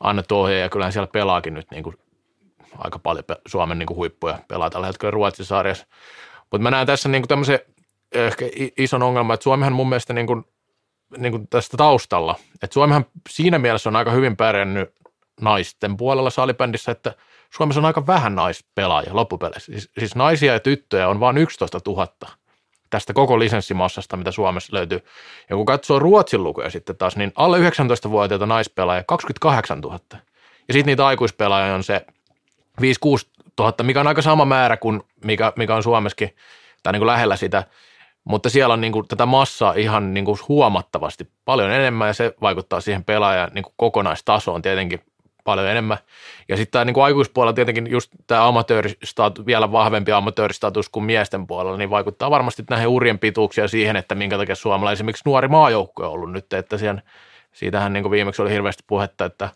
annettu 0.00 0.40
ohje, 0.40 0.58
ja 0.58 0.68
kyllähän 0.68 0.92
siellä 0.92 1.06
pelaakin 1.06 1.54
nyt 1.54 1.70
niin 1.70 1.82
kuin 1.82 1.96
aika 2.78 2.98
paljon 2.98 3.24
Suomen 3.46 3.78
niin 3.78 3.86
kuin 3.86 3.96
huippuja 3.96 4.38
pelaa 4.48 4.70
tällä 4.70 4.86
hetkellä 4.86 5.10
Ruotsin 5.10 5.46
sarjassa. 5.46 5.86
Mutta 6.40 6.62
mä 6.62 6.70
näen 6.70 6.86
tässä 6.86 7.08
niin 7.08 7.22
kuin 7.22 7.28
tämmöisen 7.28 7.60
ehkä 8.12 8.44
ison 8.78 9.02
ongelman, 9.02 9.34
että 9.34 9.44
Suomihan 9.44 9.72
mun 9.72 9.88
mielestä 9.88 10.12
niin 10.12 10.26
kuin, 10.26 10.44
niin 11.16 11.32
kuin 11.32 11.48
tästä 11.48 11.76
taustalla, 11.76 12.34
että 12.62 12.74
Suomihan 12.74 13.06
siinä 13.30 13.58
mielessä 13.58 13.88
on 13.88 13.96
aika 13.96 14.10
hyvin 14.10 14.36
pärjännyt 14.36 14.94
naisten 15.40 15.96
puolella 15.96 16.30
salibändissä, 16.30 16.92
että 16.92 17.14
Suomessa 17.50 17.80
on 17.80 17.84
aika 17.84 18.06
vähän 18.06 18.34
naispelaajia 18.34 19.16
loppupeleissä. 19.16 19.72
Siis, 19.72 19.90
siis 19.98 20.14
naisia 20.14 20.52
ja 20.52 20.60
tyttöjä 20.60 21.08
on 21.08 21.20
vain 21.20 21.38
11 21.38 21.80
000 21.86 22.08
tästä 22.90 23.12
koko 23.12 23.38
lisenssimassasta, 23.38 24.16
mitä 24.16 24.30
Suomessa 24.30 24.76
löytyy. 24.76 25.04
Ja 25.50 25.56
kun 25.56 25.66
katsoo 25.66 25.98
Ruotsin 25.98 26.42
lukuja 26.42 26.70
sitten 26.70 26.96
taas, 26.96 27.16
niin 27.16 27.32
alle 27.34 27.58
19-vuotiaita 27.58 28.46
naispelaajia 28.46 29.04
28 29.06 29.80
000. 29.80 29.98
Ja 30.68 30.74
sitten 30.74 30.86
niitä 30.86 31.06
aikuispelaajia 31.06 31.74
on 31.74 31.82
se 31.82 32.06
5-6 32.80 32.80
000, 33.60 33.74
mikä 33.82 34.00
on 34.00 34.06
aika 34.06 34.22
sama 34.22 34.44
määrä 34.44 34.76
kuin 34.76 35.02
mikä, 35.24 35.52
mikä 35.56 35.74
on 35.74 35.82
Suomessakin, 35.82 36.36
tai 36.82 36.92
niin 36.92 37.00
kuin 37.00 37.06
lähellä 37.06 37.36
sitä. 37.36 37.64
mutta 38.28 38.50
siellä 38.50 38.72
on 38.72 38.80
niin 38.80 38.92
kuin 38.92 39.08
tätä 39.08 39.26
massaa 39.26 39.72
ihan 39.76 40.14
niin 40.14 40.24
kuin 40.24 40.38
huomattavasti 40.48 41.30
paljon 41.44 41.70
enemmän 41.70 42.08
ja 42.08 42.14
se 42.14 42.34
vaikuttaa 42.40 42.80
siihen 42.80 43.04
pelaajan 43.04 43.50
niin 43.54 43.62
kuin 43.62 43.74
kokonaistasoon 43.76 44.62
tietenkin 44.62 45.00
paljon 45.44 45.68
enemmän. 45.68 45.98
Ja 46.48 46.56
sitten 46.56 46.72
tämä 46.72 46.84
niin 46.84 47.04
aikuispuolella 47.04 47.52
tietenkin 47.52 47.90
just 47.90 48.12
tämä 48.26 48.48
amatööristatus, 48.48 49.46
vielä 49.46 49.72
vahvempi 49.72 50.12
amatööristatus 50.12 50.88
kuin 50.88 51.04
miesten 51.04 51.46
puolella, 51.46 51.78
niin 51.78 51.90
vaikuttaa 51.90 52.30
varmasti 52.30 52.64
näihin 52.70 52.88
urien 52.88 53.18
pituuksia 53.18 53.68
siihen, 53.68 53.96
että 53.96 54.14
minkä 54.14 54.38
takia 54.38 54.54
Suomella 54.54 54.92
esimerkiksi 54.92 55.22
nuori 55.26 55.48
maajoukko 55.48 56.06
on 56.06 56.12
ollut 56.12 56.32
nyt, 56.32 56.52
että 56.52 56.78
siihen, 56.78 57.02
siitähän 57.52 57.92
niin 57.92 58.02
kuin 58.02 58.10
viimeksi 58.10 58.42
oli 58.42 58.50
hirveästi 58.50 58.84
puhetta, 58.86 59.24
että 59.24 59.48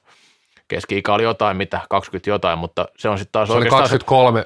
keski-ikä 0.73 1.15
oli 1.15 1.23
jotain, 1.23 1.57
mitä, 1.57 1.81
20 1.91 2.31
jotain, 2.31 2.59
mutta 2.59 2.89
se 2.99 3.09
on 3.09 3.19
sitten 3.19 3.33
taas 3.33 3.49
se 3.49 3.55
oikeastaan... 3.55 4.45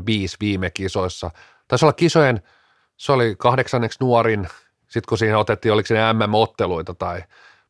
23,75 0.00 0.36
viime 0.40 0.70
kisoissa. 0.70 1.30
Taisi 1.68 1.84
olla 1.84 1.92
kisojen, 1.92 2.42
se 2.96 3.12
oli 3.12 3.34
kahdeksanneksi 3.38 3.98
nuorin, 4.00 4.48
sitten 4.78 5.02
kun 5.08 5.18
siinä 5.18 5.38
otettiin, 5.38 5.72
oliko 5.72 5.86
se 5.86 5.94
MM-otteluita 6.12 6.94
tai 6.94 7.22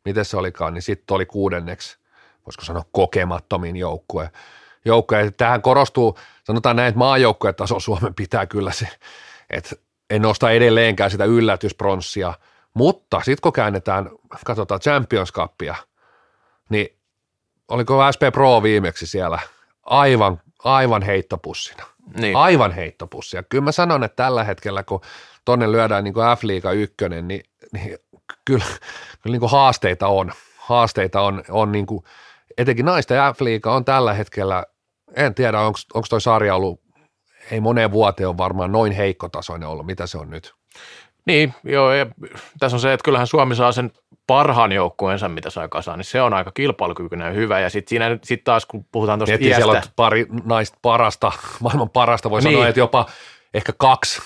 miten 0.05 0.25
se 0.25 0.37
olikaan, 0.37 0.75
niin 0.75 0.83
sitten 0.83 1.15
oli 1.15 1.27
kuudenneksi, 1.27 1.99
voisiko 2.47 2.65
sanoa 2.65 2.85
kokemattomin 2.93 3.77
joukkue. 3.77 4.31
joukkue. 4.85 5.33
Tähän 5.37 5.63
korostuu, 5.63 6.19
sanotaan 6.45 6.77
näin, 6.77 6.89
että 6.89 6.99
maajoukkueen 6.99 7.55
taso 7.55 7.81
Suomen 7.81 8.15
pitää 8.15 8.47
kyllä 8.47 8.73
se, 8.73 8.89
että 9.51 9.77
en 10.11 10.23
nosta 10.23 10.51
edelleenkään 10.51 11.11
sitä 11.11 11.25
yllätyspronssia, 11.25 12.35
mutta 12.75 13.19
sitten 13.19 13.43
kun 13.43 13.53
käännetään, 13.53 14.11
katsotaan 14.45 14.81
Champions 14.81 15.33
Cupia, 15.33 15.75
niin 16.69 16.99
oliko 17.69 18.13
SP 18.15 18.23
Pro 18.33 18.63
viimeksi 18.63 19.07
siellä 19.07 19.39
aivan, 19.83 20.41
aivan 20.65 21.03
heittopussina. 21.03 21.85
Niin. 22.17 22.37
Aivan 22.37 22.73
heittopussia. 22.73 23.43
Kyllä 23.43 23.65
mä 23.65 23.73
sanon, 23.73 24.05
että 24.05 24.17
tällä 24.17 24.45
hetkellä, 24.45 24.83
kun 24.83 25.01
tonne 25.45 25.73
lyödään 25.73 26.05
niin 26.05 26.15
F-liiga 26.15 26.73
ykkönen, 26.73 27.29
niin, 27.29 27.43
niin 27.73 27.99
kyllä, 28.45 28.65
kyllä 29.23 29.35
niin 29.35 29.41
kuin 29.41 29.51
haasteita 29.51 30.09
on. 30.09 30.33
Haasteita 30.59 31.21
on, 31.21 31.43
on 31.49 31.73
niin 31.73 31.87
kuin, 31.87 32.05
etenkin 32.59 32.85
naisten 32.85 33.19
F-liiga 33.35 33.73
on 33.73 33.85
tällä 33.85 34.15
hetkellä, 34.15 34.65
en 35.17 35.35
tiedä 35.35 35.61
onko 35.61 36.07
toi 36.11 36.21
sarja 36.21 36.55
ollut, 36.55 36.81
ei 37.51 37.61
moneen 37.61 37.91
vuoteen 37.91 38.29
on 38.29 38.39
varmaan 38.39 38.73
noin 38.73 38.93
heikkotasoinen 38.93 39.69
ollut, 39.69 39.87
mitä 39.87 40.07
se 40.07 40.19
on 40.19 40.31
nyt. 40.31 40.55
Niin, 41.27 41.55
joo, 41.65 41.93
ja 41.93 42.07
tässä 42.59 42.77
on 42.77 42.81
se, 42.81 42.93
että 42.93 43.05
kyllähän 43.05 43.27
Suomi 43.27 43.57
saa 43.57 43.73
sen 43.73 43.93
parhaan 44.27 44.73
joukkueensa, 44.73 45.29
mitä 45.29 45.51
sai 45.51 45.69
kasaan, 45.69 45.99
niin 45.99 46.05
se 46.05 46.23
on 46.23 46.35
aika 46.35 46.51
kilpailukykyinen 46.51 47.27
ja 47.27 47.33
hyvä. 47.33 47.61
Ja 47.61 47.71
sitten 47.71 47.89
siinä 47.89 48.19
sit 48.23 48.45
taas, 48.45 48.67
kun 48.67 48.85
puhutaan 48.93 49.19
tuosta 49.19 49.37
iästä. 49.41 49.57
siellä 49.57 49.73
on 49.73 49.83
pari 49.97 50.27
naista 50.45 50.79
parasta, 50.83 51.33
maailman 51.61 51.91
parasta, 51.91 52.31
voi 52.31 52.41
niin. 52.41 52.53
sanoa, 52.53 52.69
että 52.69 52.81
jopa 52.81 53.07
ehkä 53.55 53.73
kaksi 53.79 54.23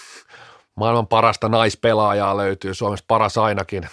maailman 0.75 1.07
parasta 1.07 1.49
naispelaajaa 1.49 2.37
löytyy, 2.37 2.75
Suomesta 2.75 3.05
paras 3.09 3.39
ainakin. 3.39 3.89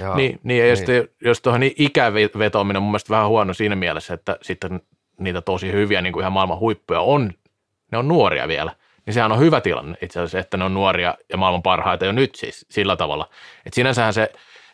Ja, 0.00 0.14
niin, 0.14 0.40
niin, 0.42 0.58
ja 0.58 0.64
niin. 0.64 0.76
Sitten, 0.76 1.08
jos 1.20 1.40
tuohon 1.40 1.60
niin 1.60 1.74
ikävetoaminen 1.78 2.76
on 2.76 2.82
mun 2.82 2.90
mielestä 2.90 3.10
vähän 3.10 3.28
huono 3.28 3.54
siinä 3.54 3.76
mielessä, 3.76 4.14
että 4.14 4.36
sitten 4.42 4.80
niitä 5.18 5.40
tosi 5.40 5.72
hyviä 5.72 6.02
niin 6.02 6.12
kuin 6.12 6.22
ihan 6.22 6.32
maailman 6.32 6.58
huippuja 6.58 7.00
on, 7.00 7.32
ne 7.92 7.98
on 7.98 8.08
nuoria 8.08 8.48
vielä. 8.48 8.72
Niin 9.06 9.14
sehän 9.14 9.32
on 9.32 9.38
hyvä 9.38 9.60
tilanne 9.60 9.98
itse 10.02 10.20
asiassa, 10.20 10.38
että 10.38 10.56
ne 10.56 10.64
on 10.64 10.74
nuoria 10.74 11.14
ja 11.28 11.36
maailman 11.36 11.62
parhaita 11.62 12.04
jo 12.04 12.12
nyt 12.12 12.34
siis 12.34 12.66
sillä 12.70 12.96
tavalla. 12.96 13.28
Että 13.66 13.74
sinänsähän 13.74 14.14
se, 14.14 14.32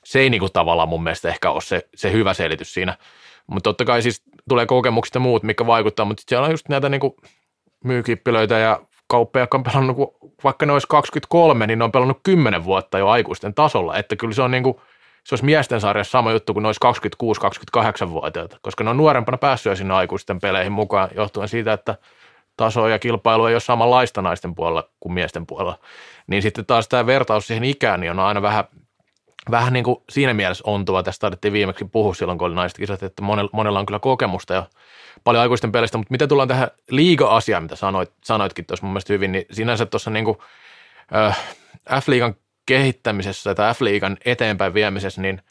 se 0.09 0.19
ei 0.19 0.31
niin 0.31 0.41
kuin 0.41 0.53
tavallaan 0.53 0.88
mun 0.88 1.03
mielestä 1.03 1.29
ehkä 1.29 1.50
ole 1.50 1.61
se, 1.61 1.88
se 1.95 2.12
hyvä 2.12 2.35
selitys 2.35 2.75
siinä. 2.75 2.97
Mutta 3.47 3.71
totta 3.71 3.85
kai 3.85 4.03
siis 4.03 4.23
tulee 4.49 4.67
kokemukset 4.67 5.15
ja 5.15 5.21
muut, 5.21 5.43
mikä 5.43 5.67
vaikuttaa, 5.67 6.05
mutta 6.05 6.23
siellä 6.29 6.45
on 6.45 6.50
just 6.50 6.69
näitä 6.69 6.88
niin 6.88 7.00
kuin 7.00 7.17
myykippilöitä 7.85 8.59
ja 8.59 8.81
kauppeja, 9.07 9.43
jotka 9.43 9.59
on 9.59 9.62
pelannut, 9.62 9.97
vaikka 10.45 10.67
ne 10.67 10.73
olisi 10.73 10.87
23, 10.87 11.67
niin 11.67 11.79
ne 11.79 11.85
on 11.85 11.93
pelannut 11.93 12.21
10 12.23 12.65
vuotta 12.65 12.99
jo 12.99 13.09
aikuisten 13.09 13.55
tasolla, 13.55 13.97
että 13.97 14.17
kyllä 14.17 14.35
se 14.35 14.43
on 14.43 14.50
niin 14.50 14.62
kuin, 14.62 14.77
se 15.25 15.35
olisi 15.35 15.45
miesten 15.45 15.81
sarjassa 15.81 16.11
sama 16.11 16.33
juttu 16.33 16.53
kuin 16.53 16.62
ne 16.62 16.69
olisi 16.69 16.81
26-28-vuotiaita, 18.05 18.57
koska 18.62 18.85
ne 18.85 18.91
on 18.91 18.97
nuorempana 18.97 19.38
päässyt 19.38 19.79
sinne 19.79 19.95
aikuisten 19.95 20.41
peleihin 20.41 20.73
mukaan 20.73 21.09
johtuen 21.15 21.49
siitä, 21.49 21.73
että 21.73 21.95
taso 22.57 22.88
ja 22.88 22.99
kilpailu 22.99 23.47
ei 23.47 23.55
ole 23.55 23.61
samanlaista 23.61 24.23
naisten 24.23 24.55
puolella 24.55 24.88
kuin 25.00 25.12
miesten 25.12 25.47
puolella. 25.47 25.79
Niin 26.27 26.43
sitten 26.43 26.67
taas 26.67 26.88
tämä 26.88 27.07
vertaus 27.07 27.47
siihen 27.47 27.65
ikään 27.65 28.00
niin 28.00 28.11
on 28.11 28.19
aina 28.19 28.43
vähän, 28.43 28.65
vähän 29.50 29.73
niin 29.73 29.85
kuin 29.85 29.97
siinä 30.09 30.35
mielessä 30.35 30.64
ontuva. 30.67 31.02
Tästä 31.02 31.21
taidettiin 31.21 31.52
viimeksi 31.52 31.85
puhua 31.85 32.14
silloin, 32.14 32.38
kun 32.38 32.47
oli 32.47 32.55
naiset 32.55 32.78
kisat, 32.78 33.02
että 33.02 33.23
monella, 33.23 33.50
monella 33.52 33.78
on 33.78 33.87
kyllä 33.87 33.99
kokemusta 33.99 34.55
ja 34.55 34.67
paljon 35.25 35.43
aikuisten 35.43 35.73
pelistä, 35.73 35.99
mutta 35.99 36.12
mitä 36.12 36.26
tullaan 36.26 36.49
tähän 36.49 36.71
liiga-asiaan, 36.90 37.62
mitä 37.62 37.76
sanoit, 37.76 38.12
sanoitkin 38.25 38.67
tuossa 38.67 38.87
mun 38.87 38.93
mielestä 38.93 39.12
hyvin, 39.12 39.33
niin 39.33 39.45
sinänsä 39.50 39.87
tuossa 39.87 40.11
niin 40.11 40.25
kuin, 40.25 40.38
äh, 41.14 41.38
F-liigan 41.90 42.35
kehittämisessä 42.67 43.55
tai 43.55 43.75
F-liigan 43.75 44.17
eteenpäin 44.25 44.75
viemisessä, 44.75 45.23
niin 45.23 45.43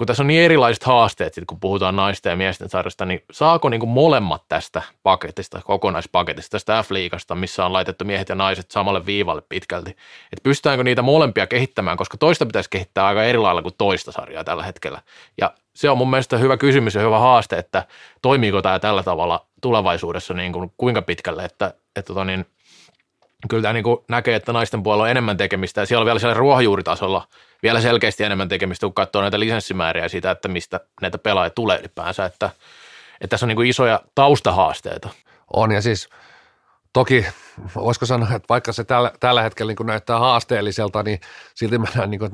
kun 0.00 0.06
tässä 0.06 0.22
on 0.22 0.26
niin 0.26 0.42
erilaiset 0.42 0.84
haasteet, 0.84 1.34
sit 1.34 1.44
kun 1.46 1.60
puhutaan 1.60 1.96
naisten 1.96 2.30
ja 2.30 2.36
miesten 2.36 2.68
sarjasta, 2.70 3.04
niin 3.04 3.24
saako 3.32 3.68
niin 3.68 3.80
kuin 3.80 3.90
molemmat 3.90 4.42
tästä 4.48 4.82
paketista, 5.02 5.60
kokonaispaketista, 5.64 6.50
tästä 6.50 6.82
F-liigasta, 6.82 7.34
missä 7.34 7.66
on 7.66 7.72
laitettu 7.72 8.04
miehet 8.04 8.28
ja 8.28 8.34
naiset 8.34 8.70
samalle 8.70 9.06
viivalle 9.06 9.42
pitkälti, 9.48 9.90
että 9.90 10.42
pystytäänkö 10.42 10.84
niitä 10.84 11.02
molempia 11.02 11.46
kehittämään, 11.46 11.96
koska 11.96 12.16
toista 12.16 12.46
pitäisi 12.46 12.70
kehittää 12.70 13.06
aika 13.06 13.24
eri 13.24 13.38
lailla 13.38 13.62
kuin 13.62 13.74
toista 13.78 14.12
sarjaa 14.12 14.44
tällä 14.44 14.62
hetkellä. 14.62 15.02
Ja 15.40 15.54
se 15.74 15.90
on 15.90 15.98
mun 15.98 16.10
mielestä 16.10 16.38
hyvä 16.38 16.56
kysymys 16.56 16.94
ja 16.94 17.00
hyvä 17.00 17.18
haaste, 17.18 17.58
että 17.58 17.84
toimiiko 18.22 18.62
tämä 18.62 18.78
tällä 18.78 19.02
tavalla 19.02 19.46
tulevaisuudessa 19.60 20.34
niin 20.34 20.52
kuin 20.52 20.72
kuinka 20.76 21.02
pitkälle, 21.02 21.44
että, 21.44 21.74
että 21.96 22.06
tota 22.06 22.24
niin, 22.24 22.46
kyllä 23.48 23.62
tämä 23.62 23.72
niin 23.72 23.84
kuin 23.84 23.98
näkee, 24.08 24.34
että 24.34 24.52
naisten 24.52 24.82
puolella 24.82 25.04
on 25.04 25.10
enemmän 25.10 25.36
tekemistä 25.36 25.80
ja 25.80 25.86
siellä 25.86 26.02
on 26.02 26.06
vielä 26.06 26.18
siellä 26.18 26.34
ruohonjuuritasolla 26.34 27.26
vielä 27.62 27.80
selkeästi 27.80 28.24
enemmän 28.24 28.48
tekemistä, 28.48 28.86
kun 28.86 28.94
katsoo 28.94 29.22
näitä 29.22 29.40
lisenssimääriä 29.40 30.04
ja 30.04 30.08
sitä, 30.08 30.30
että 30.30 30.48
mistä 30.48 30.80
näitä 31.02 31.18
pelaajia 31.18 31.50
tulee 31.50 31.78
ylipäänsä, 31.78 32.24
että, 32.24 32.50
että 33.20 33.28
tässä 33.28 33.46
on 33.46 33.48
niin 33.48 33.56
kuin 33.56 33.68
isoja 33.68 34.00
taustahaasteita. 34.14 35.08
On 35.52 35.72
ja 35.72 35.82
siis 35.82 36.08
toki 36.92 37.26
voisiko 37.74 38.06
sanoa, 38.06 38.28
että 38.34 38.48
vaikka 38.48 38.72
se 38.72 38.84
tällä, 38.84 39.12
tällä 39.20 39.42
hetkellä 39.42 39.74
niin 39.78 39.86
näyttää 39.86 40.18
haasteelliselta, 40.18 41.02
niin 41.02 41.20
silti 41.54 41.78
mennään 41.78 42.10
niin 42.10 42.18
kuin 42.18 42.32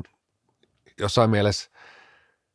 jossain 0.98 1.30
mielessä 1.30 1.70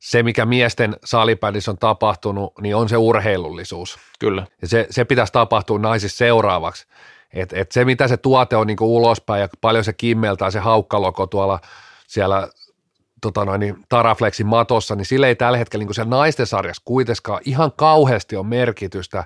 se, 0.02 0.24
mikä 0.24 0.46
miesten 0.46 0.98
salipädissä 1.04 1.72
on 1.72 1.78
tapahtunut, 1.78 2.54
niin 2.62 2.76
on 2.76 2.90
se 2.90 2.98
urheilullisuus. 2.98 4.00
Kyllä. 4.20 4.48
Ja 4.62 4.68
se, 4.68 4.88
se 4.90 5.06
pitäisi 5.06 5.34
tapahtua 5.34 5.80
naisissa 5.80 6.18
seuraavaksi. 6.18 6.88
Et, 7.34 7.54
et 7.54 7.72
se, 7.72 7.86
mitä 7.86 8.08
se 8.08 8.18
tuote 8.18 8.56
on 8.56 8.68
niin 8.68 8.78
ulospäin 8.82 9.42
ja 9.42 9.50
paljon 9.62 9.84
se 9.84 9.94
kimmeltää 9.94 10.52
se 10.52 10.60
haukkaloko 10.60 11.28
tuolla 11.28 11.60
siellä 12.08 12.50
tota 13.22 13.46
noin, 13.46 13.60
niin 13.60 13.78
Taraflexin 13.90 14.48
matossa, 14.48 14.96
niin 14.96 15.06
sille 15.06 15.28
ei 15.28 15.36
tällä 15.36 15.58
hetkellä 15.58 15.86
niin 15.86 15.94
se 15.94 16.06
naisten 16.06 16.48
sarjassa 16.48 16.82
kuitenkaan 16.86 17.42
ihan 17.46 17.72
kauheasti 17.72 18.36
on 18.36 18.46
merkitystä, 18.46 19.24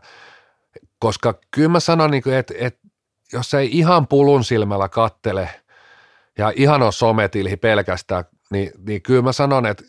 koska 1.00 1.40
kyllä 1.52 1.70
mä 1.70 1.80
sanon, 1.80 2.12
niin 2.12 2.34
että, 2.34 2.54
että 2.58 2.88
jos 3.34 3.54
ei 3.54 3.70
ihan 3.72 4.08
pulun 4.08 4.44
silmällä 4.44 4.90
kattele 4.90 5.50
ja 6.38 6.54
ihan 6.56 6.82
ole 6.82 6.92
sometilhi 6.92 7.58
pelkästään, 7.58 8.24
niin, 8.52 8.72
niin 8.88 9.02
kyllä 9.02 9.22
mä 9.22 9.32
sanon, 9.32 9.66
että, 9.66 9.84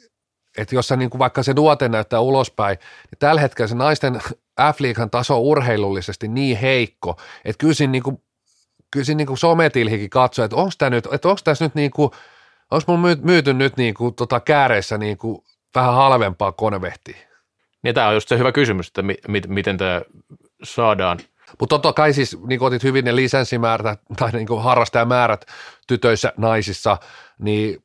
että 0.57 0.75
jos 0.75 0.89
se 0.89 0.97
niin 0.97 1.11
kuin 1.11 1.19
vaikka 1.19 1.43
se 1.43 1.53
nuote 1.53 1.89
näyttää 1.89 2.21
ulospäin, 2.21 2.79
niin 2.79 3.19
tällä 3.19 3.41
hetkellä 3.41 3.69
se 3.69 3.75
naisten 3.75 4.21
F-liigan 4.75 5.11
taso 5.11 5.37
on 5.37 5.43
urheilullisesti 5.43 6.29
niin 6.29 6.57
heikko, 6.59 7.17
että 7.45 7.59
kyllä 7.59 7.75
siinä, 7.75 7.91
niin 7.91 8.03
kuin, 8.03 8.23
kyllä 8.91 9.05
siinä 9.05 9.17
niin 9.17 9.27
kuin 9.27 9.39
sometilhikin 9.39 10.11
katsoo, 10.11 10.45
että 10.45 10.57
onko 10.57 10.73
tämä 10.79 10.91
nyt, 10.91 11.09
että 11.13 11.29
onko 11.29 11.41
tässä 11.45 11.65
nyt 11.65 11.75
niin 11.75 11.91
kuin, 11.91 12.11
onko 12.71 12.97
mun 12.97 13.19
myyty 13.23 13.53
nyt 13.55 13.77
niin 13.77 13.95
kuin, 13.95 14.15
tota, 14.15 14.41
kääreissä 14.41 14.99
niin 14.99 15.19
kuin, 15.19 15.39
vähän 15.75 15.95
halvempaa 15.95 16.53
konvehtia? 16.53 17.17
Niin 17.83 17.95
tämä 17.95 18.09
on 18.09 18.15
just 18.15 18.29
se 18.29 18.39
hyvä 18.39 18.53
kysymys, 18.53 18.89
että 18.89 19.03
mi- 19.03 19.19
mi- 19.29 19.43
miten 19.49 19.79
tämä 19.79 20.03
saadaan. 20.63 21.19
Mutta 21.61 21.75
totta 21.75 21.93
kai 21.93 22.13
siis 22.13 22.39
niin 22.47 22.63
otit 22.63 22.83
hyvin 22.83 23.05
ne 23.05 23.17
lisenssimäärät 23.17 24.01
tai 24.17 24.33
niin 24.33 24.47
kuin 24.47 24.63
harrastajamäärät 24.63 25.47
tytöissä, 25.87 26.33
naisissa, 26.37 26.99
niin 27.39 27.83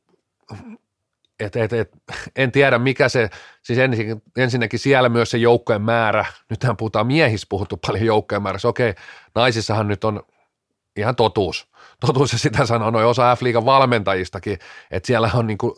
et, 1.44 1.56
et, 1.56 1.72
et, 1.72 1.90
en 2.36 2.52
tiedä 2.52 2.78
mikä 2.78 3.08
se, 3.08 3.30
siis 3.62 3.78
ensinnäkin, 3.78 4.22
ensinnäkin 4.36 4.78
siellä 4.78 5.08
myös 5.08 5.30
se 5.30 5.38
joukkojen 5.38 5.82
määrä, 5.82 6.24
nythän 6.50 6.76
puhutaan 6.76 7.06
miehissä 7.06 7.46
puhuttu 7.50 7.76
paljon 7.86 8.06
joukkojen 8.06 8.42
määrässä, 8.42 8.68
okei, 8.68 8.94
naisissahan 9.34 9.88
nyt 9.88 10.04
on 10.04 10.22
ihan 10.96 11.16
totuus, 11.16 11.68
totuus 12.06 12.32
ja 12.32 12.38
sitä 12.38 12.66
sanoo 12.66 12.90
noin 12.90 13.06
osa 13.06 13.36
F-liigan 13.36 13.64
valmentajistakin, 13.64 14.58
että 14.90 15.06
siellä 15.06 15.30
on 15.34 15.46
niin 15.46 15.58
kuin 15.58 15.72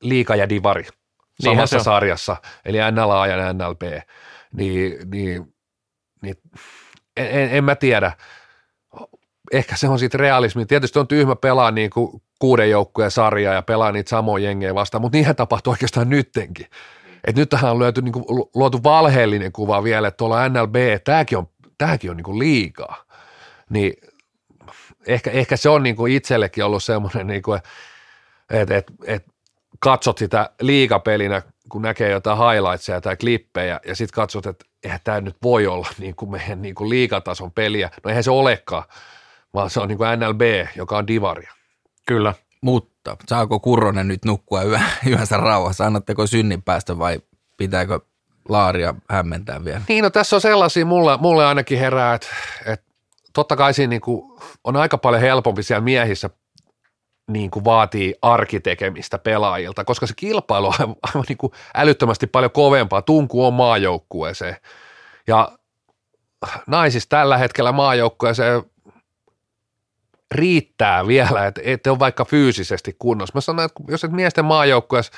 liika 0.00 0.36
ja 0.36 0.48
divari 0.48 0.86
samassa 1.42 1.78
sarjassa, 1.78 2.36
eli 2.64 2.78
NLA 2.92 3.26
ja 3.26 3.52
NLP, 3.52 3.82
niin, 4.52 5.10
niin, 5.10 5.54
niin 6.22 6.36
en, 7.16 7.26
en, 7.26 7.48
en 7.50 7.64
mä 7.64 7.74
tiedä, 7.74 8.12
ehkä 9.52 9.76
se 9.76 9.88
on 9.88 9.98
sitten 9.98 10.20
realismi. 10.20 10.66
Tietysti 10.66 10.98
on 10.98 11.08
tyhmä 11.08 11.36
pelaa 11.36 11.70
niin 11.70 11.90
kuin 11.90 12.22
kuuden 12.38 12.70
joukkueen 12.70 13.10
sarjaa 13.10 13.54
ja 13.54 13.62
pelaa 13.62 13.92
niitä 13.92 14.10
samoja 14.10 14.44
jengejä 14.44 14.74
vastaan, 14.74 15.02
mutta 15.02 15.16
niinhän 15.16 15.36
tapahtuu 15.36 15.70
oikeastaan 15.70 16.10
nyttenkin. 16.10 16.66
Et 17.24 17.36
nyt 17.36 17.48
tähän 17.48 17.70
on 17.70 17.78
löyty, 17.78 18.02
niin 18.02 18.12
kuin, 18.12 18.24
luotu 18.54 18.82
valheellinen 18.82 19.52
kuva 19.52 19.84
vielä, 19.84 20.08
että 20.08 20.16
tuolla 20.16 20.48
NLB, 20.48 20.76
tämäkin 21.04 21.38
on, 21.38 21.48
tämäkin 21.78 22.10
on 22.10 22.16
niin 22.16 22.24
kuin 22.24 22.38
liikaa. 22.38 23.04
Niin 23.70 23.92
ehkä, 25.06 25.30
ehkä 25.30 25.56
se 25.56 25.68
on 25.68 25.82
niin 25.82 25.96
kuin 25.96 26.12
itsellekin 26.12 26.64
ollut 26.64 26.84
semmoinen, 26.84 27.26
niin 27.26 27.42
kuin, 27.42 27.60
että, 28.50 28.76
että, 28.76 28.92
että 29.04 29.32
katsot 29.78 30.18
sitä 30.18 30.50
liikapelinä, 30.60 31.42
kun 31.68 31.82
näkee 31.82 32.10
jotain 32.10 32.38
highlightseja 32.38 33.00
tai 33.00 33.16
klippejä, 33.16 33.80
ja 33.86 33.96
sitten 33.96 34.14
katsot, 34.14 34.46
että 34.46 34.64
eihän 34.84 35.00
tämä 35.04 35.20
nyt 35.20 35.36
voi 35.42 35.66
olla 35.66 35.88
niin 35.98 36.16
kuin 36.16 36.30
meidän 36.30 36.62
niin 36.62 36.74
kuin 36.74 36.90
liikatason 36.90 37.52
peliä. 37.52 37.90
No 38.04 38.08
eihän 38.08 38.24
se 38.24 38.30
olekaan, 38.30 38.84
vaan 39.54 39.70
se 39.70 39.80
on 39.80 39.88
niin 39.88 39.98
kuin 39.98 40.20
NLB, 40.20 40.40
joka 40.76 40.98
on 40.98 41.06
divaria. 41.06 41.57
Kyllä. 42.08 42.34
Mutta 42.60 43.16
saako 43.28 43.60
Kurronen 43.60 44.08
nyt 44.08 44.24
nukkua 44.24 44.62
yö, 44.62 44.78
yönsä 45.06 45.36
rauhassa? 45.36 45.84
Annatteko 45.84 46.26
synninpäästö 46.26 46.98
vai 46.98 47.20
pitääkö 47.56 48.00
Laaria 48.48 48.94
hämmentää 49.10 49.64
vielä? 49.64 49.80
Niin, 49.88 50.04
no 50.04 50.10
tässä 50.10 50.36
on 50.36 50.40
sellaisia, 50.40 50.86
mulle, 50.86 51.16
mulle 51.16 51.46
ainakin 51.46 51.78
herää, 51.78 52.14
että, 52.14 52.28
että 52.66 52.86
totta 53.32 53.56
kai 53.56 53.74
siinä 53.74 53.90
niin 53.90 54.00
kuin 54.00 54.40
on 54.64 54.76
aika 54.76 54.98
paljon 54.98 55.22
helpompi 55.22 55.62
siellä 55.62 55.84
miehissä 55.84 56.30
niin 57.30 57.50
kuin 57.50 57.64
vaatii 57.64 58.14
arkitekemistä 58.22 59.18
pelaajilta, 59.18 59.84
koska 59.84 60.06
se 60.06 60.14
kilpailu 60.16 60.66
on 60.66 60.74
aivan, 60.78 60.96
aivan 61.02 61.24
niin 61.28 61.38
kuin 61.38 61.52
älyttömästi 61.74 62.26
paljon 62.26 62.52
kovempaa. 62.52 63.02
Tunku 63.02 63.46
on 63.46 63.54
maajoukkueeseen. 63.54 64.56
Ja 65.26 65.58
naisissa 66.66 67.08
tällä 67.08 67.38
hetkellä 67.38 67.72
maajoukkueeseen 67.72 68.62
riittää 70.34 71.06
vielä, 71.06 71.46
että 71.46 71.60
et 71.64 71.86
ole 71.86 71.98
vaikka 71.98 72.24
fyysisesti 72.24 72.96
kunnossa. 72.98 73.32
Mä 73.34 73.40
sanoin, 73.40 73.66
että 73.66 73.82
jos 73.88 74.04
et 74.04 74.12
miesten 74.12 74.44
maajoukkueessa 74.44 75.12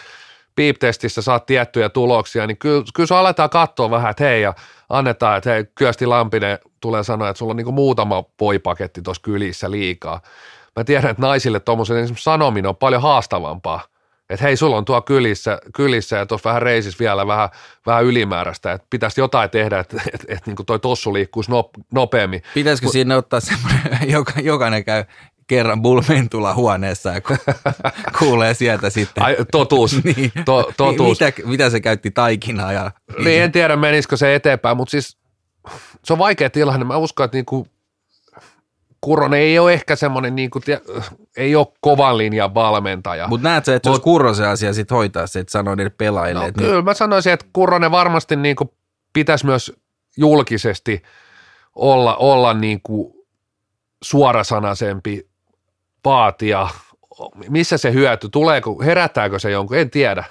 piiptestissä 0.57 1.23
saat 1.23 1.47
tiettyjä 1.47 1.89
tuloksia, 1.89 2.47
niin 2.47 2.59
kyllä, 2.59 2.85
kyllä 2.95 3.07
se 3.07 3.15
aletaan 3.15 3.51
katsoa 3.51 3.91
vähän, 3.91 4.11
että 4.11 4.25
hei, 4.25 4.43
ja 4.43 4.55
annetaan, 4.89 5.39
että 5.39 5.51
hei, 5.51 5.65
Kyösti 5.75 6.07
Lampinen 6.07 6.59
tulee 6.81 7.05
sanoa, 7.05 7.29
että 7.29 7.39
sulla 7.39 7.51
on 7.51 7.57
niin 7.57 7.75
muutama 7.75 8.23
poipaketti 8.37 9.03
tuossa 9.03 9.23
kylissä 9.23 9.71
liikaa. 9.71 10.21
Mä 10.77 10.85
tiedän, 10.85 11.11
että 11.11 11.23
naisille 11.23 11.61
tuommoisen 11.61 12.09
sanominen 12.17 12.69
on 12.69 12.77
paljon 12.77 13.03
haastavampaa. 13.03 13.90
Että 14.31 14.45
hei, 14.45 14.57
sulla 14.57 14.77
on 14.77 14.85
tuo 14.85 15.03
kylissä, 15.03 15.59
kylissä 15.75 16.17
ja 16.17 16.27
tuossa 16.27 16.49
vähän 16.49 16.63
reisis 16.63 17.01
vielä 17.01 17.27
vähän, 17.27 17.49
vähän 17.87 18.05
ylimääräistä, 18.05 18.73
että 18.73 18.87
pitäisi 18.91 19.21
jotain 19.21 19.51
tehdä, 19.51 19.79
että 19.79 20.03
et, 20.15 20.25
et, 20.29 20.47
niin 20.47 20.57
toi 20.67 20.79
tossu 20.79 21.13
liikkuisi 21.13 21.51
nopeammin. 21.93 22.43
Pitäisikö 22.55 22.87
Mut, 22.87 22.93
siinä 22.93 23.17
ottaa 23.17 23.41
semmoinen, 23.41 24.11
joka, 24.11 24.33
jokainen 24.41 24.85
käy 24.85 25.05
kerran 25.47 25.83
bulmentula 25.83 26.55
huoneessa 26.55 27.11
ja 27.11 27.21
kuulee 28.19 28.55
sieltä 28.55 28.91
sitten. 28.91 29.25
Ai, 29.25 29.37
totuus. 29.53 29.97
niin. 30.05 30.33
to, 30.45 30.73
totuus. 30.77 31.21
Mitä, 31.21 31.43
mitä 31.45 31.71
se 31.71 31.81
käytti 31.81 32.11
taikinaa? 32.11 32.73
Ja... 32.73 32.91
Niin, 33.25 33.43
en 33.43 33.53
tiedä 33.53 33.77
menisikö 33.77 34.17
se 34.17 34.35
eteenpäin, 34.35 34.77
mutta 34.77 34.91
siis 34.91 35.19
se 36.05 36.13
on 36.13 36.19
vaikea 36.19 36.51
tilanne. 36.51 36.85
Mä 36.85 36.97
uskon, 36.97 37.25
että 37.25 37.37
niinku 37.37 37.67
Kuronen 39.01 39.41
ei 39.41 39.59
ole 39.59 39.73
ehkä 39.73 39.97
semmoinen, 39.97 40.37
niinku, 40.37 40.61
ei 41.37 41.57
ole 41.57 41.67
kovan 41.81 42.19
linjan 42.19 42.55
valmentaja. 42.55 43.29
Mutta 43.29 43.49
näet 43.49 43.65
sä, 43.65 43.75
että 43.75 43.89
Mut, 43.89 43.97
jos 43.97 44.03
Kurrosen 44.03 44.49
asia 44.49 44.73
sitten 44.73 44.97
hoitaa 44.97 45.27
se, 45.27 45.41
että 45.41 45.53
sanoo 45.53 45.75
niille 45.75 45.93
pelaajille. 45.99 46.41
No, 46.41 46.49
että 46.49 46.63
kyllä, 46.63 46.77
nyt... 46.77 46.85
mä 46.85 46.95
sanoisin, 46.95 47.33
että 47.33 47.47
Kuronen 47.53 47.91
varmasti 47.91 48.37
niinku 48.37 48.75
pitäisi 49.13 49.47
myös 49.47 49.73
julkisesti 50.17 51.03
olla, 51.75 52.17
olla 52.17 52.55
niinku 52.55 53.27
suorasanaisempi 54.03 55.29
vaatia, 56.05 56.69
missä 57.49 57.79
se 57.79 57.93
hyöty, 57.93 58.29
tuleeko, 58.29 58.83
herättääkö 58.83 59.39
se 59.39 59.51
jonkun, 59.51 59.77
en 59.77 59.91
tiedä. 59.91 60.25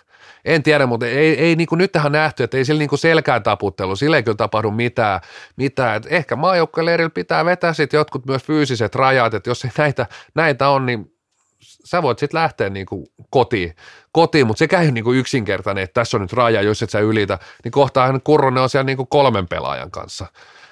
En 0.45 0.63
tiedä, 0.63 0.85
mutta 0.85 1.05
ei, 1.05 1.39
ei 1.39 1.55
niin 1.55 1.67
kuin 1.67 1.79
nyt 1.79 1.91
tähän 1.91 2.11
nähty, 2.11 2.43
että 2.43 2.57
ei 2.57 2.65
sillä 2.65 2.79
niin 2.79 2.89
kuin 2.89 2.99
selkään 2.99 3.43
taputtelu, 3.43 3.95
sillä 3.95 4.17
ei 4.17 4.23
kyllä 4.23 4.35
tapahdu 4.35 4.71
mitään. 4.71 5.21
mitään. 5.55 5.97
Et 5.97 6.07
ehkä 6.09 6.35
maajoukkueleirillä 6.35 7.09
pitää 7.09 7.45
vetää 7.45 7.73
sitten 7.73 7.97
jotkut 7.97 8.25
myös 8.25 8.43
fyysiset 8.43 8.95
rajat, 8.95 9.33
että 9.33 9.49
jos 9.49 9.65
ei 9.65 9.71
näitä, 9.77 10.05
näitä 10.35 10.69
on, 10.69 10.85
niin 10.85 11.13
sä 11.61 12.01
voit 12.01 12.19
sitten 12.19 12.39
lähteä 12.39 12.69
niin 12.69 12.85
kuin 12.85 13.07
kotiin, 13.29 13.75
kotiin 14.11 14.47
mutta 14.47 14.59
sekä 14.59 14.81
ei 14.81 14.91
niin 14.91 15.03
kuin 15.03 15.17
yksinkertainen, 15.17 15.83
että 15.83 15.93
tässä 15.93 16.17
on 16.17 16.21
nyt 16.21 16.33
raja, 16.33 16.61
jos 16.61 16.83
et 16.83 16.89
sä 16.89 16.99
ylitä, 16.99 17.39
niin 17.63 17.71
kohtaahan 17.71 18.21
Kurronen 18.23 18.63
on 18.63 18.69
siellä 18.69 18.85
niin 18.85 18.97
kuin 18.97 19.07
kolmen 19.07 19.47
pelaajan 19.47 19.91
kanssa. 19.91 20.25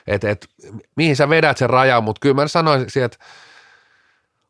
Et, 0.08 0.24
et, 0.24 0.48
mihin 0.96 1.16
sä 1.16 1.30
vedät 1.30 1.58
sen 1.58 1.70
rajan, 1.70 2.04
mutta 2.04 2.20
kyllä 2.20 2.36
mä 2.36 2.48
sanoisin, 2.48 3.04
että 3.04 3.18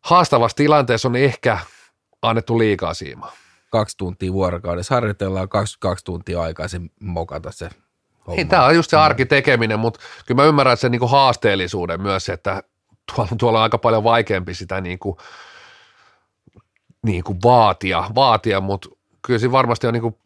haastavassa 0.02 0.56
tilanteessa 0.56 1.08
on 1.08 1.16
ehkä 1.16 1.58
annettu 2.22 2.60
liikaa 2.60 2.94
siimaa. 2.94 3.32
Kaksi 3.72 3.98
tuntia 3.98 4.34
vuorokaudessa 4.34 4.96
harjoitellaan, 4.96 5.50
22 5.50 6.06
tuntia 6.06 6.42
aikaisin 6.42 6.92
mokata 7.00 7.52
se 7.52 7.70
homma. 8.28 8.36
Niin, 8.36 8.48
tämä 8.48 8.66
on 8.66 8.76
just 8.76 8.90
se 8.90 8.98
arkitekeminen, 8.98 9.80
mutta 9.80 10.00
kyllä 10.26 10.42
mä 10.42 10.48
ymmärrän 10.48 10.78
sen 10.78 10.92
niinku 10.92 11.08
haasteellisuuden 11.08 12.02
myös, 12.02 12.30
että 12.30 12.64
tuolla, 13.16 13.32
tuolla 13.40 13.60
on 13.60 13.64
aika 13.64 13.78
paljon 13.78 14.04
vaikeampi 14.04 14.54
sitä 14.54 14.82
niinku, 14.82 15.18
niinku 17.06 17.38
vaatia, 17.44 18.04
vaatia, 18.16 18.62
mutta 18.62 18.90
kyllä 19.22 19.40
siinä 19.40 19.52
varmasti 19.52 19.88
on 19.88 19.94
niinku, 19.94 20.20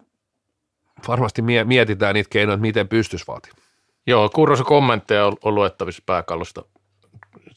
varmasti 1.08 1.42
mietitään 1.66 2.14
niitä 2.16 2.30
keinoja, 2.30 2.54
että 2.54 2.62
miten 2.62 2.88
pystyisi 2.88 3.28
vaatimaan. 3.28 3.62
Joo, 4.08 4.30
Kurrosen 4.30 4.66
kommentteja 4.66 5.26
on, 5.26 5.38
on 5.44 5.56
luettavissa 5.56 6.04
pääkallosta 6.06 6.66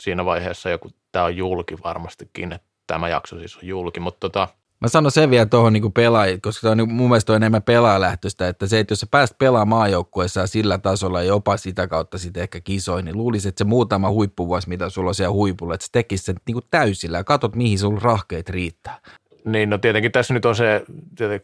siinä 0.01 0.25
vaiheessa 0.25 0.70
joku, 0.70 0.90
tämä 1.12 1.25
on 1.25 1.37
julki 1.37 1.77
varmastikin, 1.85 2.53
että 2.53 2.68
tämä 2.87 3.09
jakso 3.09 3.38
siis 3.38 3.57
on 3.57 3.66
julki, 3.66 4.01
mutta 4.01 4.20
tota, 4.20 4.49
Mä 4.85 4.88
sanon 4.88 5.11
sen 5.11 5.31
vielä 5.31 5.47
tuohon 5.47 5.73
niin 5.73 5.92
pelaajille, 5.92 6.40
koska 6.40 6.61
se 6.61 6.68
on 6.68 6.77
niin, 6.77 6.92
mun 6.92 7.09
mielestä 7.09 7.33
on 7.33 7.37
enemmän 7.37 7.62
pelaajalähtöistä, 7.62 8.49
että 8.49 8.66
se, 8.66 8.79
että 8.79 8.92
jos 8.92 9.01
sä 9.01 9.07
pääst 9.11 9.38
pelaamaan 9.38 9.81
maajoukkueessa 9.81 10.47
sillä 10.47 10.79
tasolla 10.79 11.23
ja 11.23 11.29
jopa 11.29 11.57
sitä 11.57 11.87
kautta 11.87 12.18
sitten 12.18 12.42
ehkä 12.42 12.61
kisoin, 12.61 13.05
niin 13.05 13.16
luulisin, 13.16 13.49
että 13.49 13.59
se 13.59 13.64
muutama 13.64 14.11
huippuvuosi, 14.11 14.68
mitä 14.68 14.88
sulla 14.90 15.09
on 15.09 15.14
siellä 15.14 15.33
huipulla, 15.33 15.75
että 15.75 15.87
se 15.87 15.92
tekisi 15.92 16.25
sen 16.25 16.37
niin 16.47 16.57
täysillä 16.70 17.18
ja 17.18 17.25
katsot, 17.25 17.57
mihin 17.57 17.79
sulla 17.79 18.01
rahkeet 18.03 18.49
riittää. 18.49 18.99
Niin, 19.44 19.70
no 19.70 19.79
tietenkin 19.79 20.12
tässä 20.12 20.35
nyt 20.35 20.44
on 20.44 20.57
se, 20.57 20.85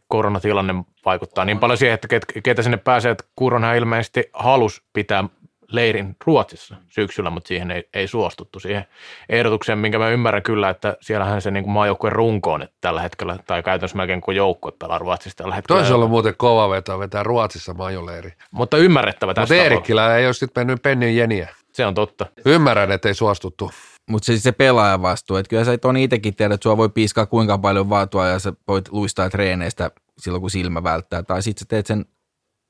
koronatilanne 0.08 0.74
vaikuttaa 1.04 1.44
niin 1.44 1.58
paljon 1.58 1.78
siihen, 1.78 1.94
että 1.94 2.08
ketä 2.42 2.62
sinne 2.62 2.76
pääsee, 2.76 3.10
että 3.10 3.24
Kurona 3.36 3.74
ilmeisesti 3.74 4.24
halus 4.32 4.82
pitää 4.92 5.24
leirin 5.70 6.16
Ruotsissa 6.26 6.76
syksyllä, 6.88 7.30
mutta 7.30 7.48
siihen 7.48 7.70
ei, 7.70 7.88
ei 7.94 8.08
suostuttu 8.08 8.60
siihen 8.60 8.84
ehdotukseen, 9.28 9.78
minkä 9.78 9.98
mä 9.98 10.08
ymmärrän 10.08 10.42
kyllä, 10.42 10.70
että 10.70 10.96
siellähän 11.00 11.42
se 11.42 11.50
niin 11.50 11.64
kuin 11.64 11.72
maajoukkueen 11.72 12.12
runkoon 12.12 12.62
että 12.62 12.76
tällä 12.80 13.02
hetkellä, 13.02 13.38
tai 13.46 13.62
käytännössä 13.62 13.96
melkein 13.96 14.20
kuin 14.20 14.36
joukkue 14.36 14.72
pelaa 14.78 14.98
Ruotsissa 14.98 15.36
tällä 15.36 15.54
hetkellä. 15.54 15.80
Toisi 15.80 15.92
olla 15.92 16.06
muuten 16.06 16.34
kova 16.36 16.70
veto 16.70 16.98
vetää 16.98 17.22
Ruotsissa 17.22 17.74
maajoleiri. 17.74 18.32
Mutta 18.50 18.76
ymmärrettävä 18.76 19.34
tässä. 19.34 19.54
Mutta 19.54 19.62
Eerikkilä 19.62 20.16
ei 20.16 20.26
ole 20.26 20.34
sitten 20.34 20.60
mennyt 20.60 20.82
pennin 20.82 21.16
jeniä. 21.16 21.48
Se 21.72 21.86
on 21.86 21.94
totta. 21.94 22.26
Ymmärrän, 22.46 22.92
että 22.92 23.08
ei 23.08 23.14
suostuttu. 23.14 23.70
Mutta 24.10 24.26
se, 24.26 24.38
se 24.38 24.52
pelaaja 24.52 25.02
vastuu, 25.02 25.36
että 25.36 25.50
kyllä 25.50 25.64
sä 25.64 25.78
on 25.84 25.96
itsekin 25.96 26.36
tiedä, 26.36 26.54
että 26.54 26.62
sua 26.62 26.76
voi 26.76 26.88
piiskaa 26.88 27.26
kuinka 27.26 27.58
paljon 27.58 27.90
vaatua 27.90 28.28
ja 28.28 28.38
sä 28.38 28.52
voit 28.68 28.92
luistaa 28.92 29.30
treeneistä 29.30 29.90
silloin, 30.18 30.40
kun 30.40 30.50
silmä 30.50 30.82
välttää, 30.82 31.22
tai 31.22 31.42
sitten 31.42 31.60
sä 31.60 31.66
teet 31.68 31.86
sen 31.86 32.04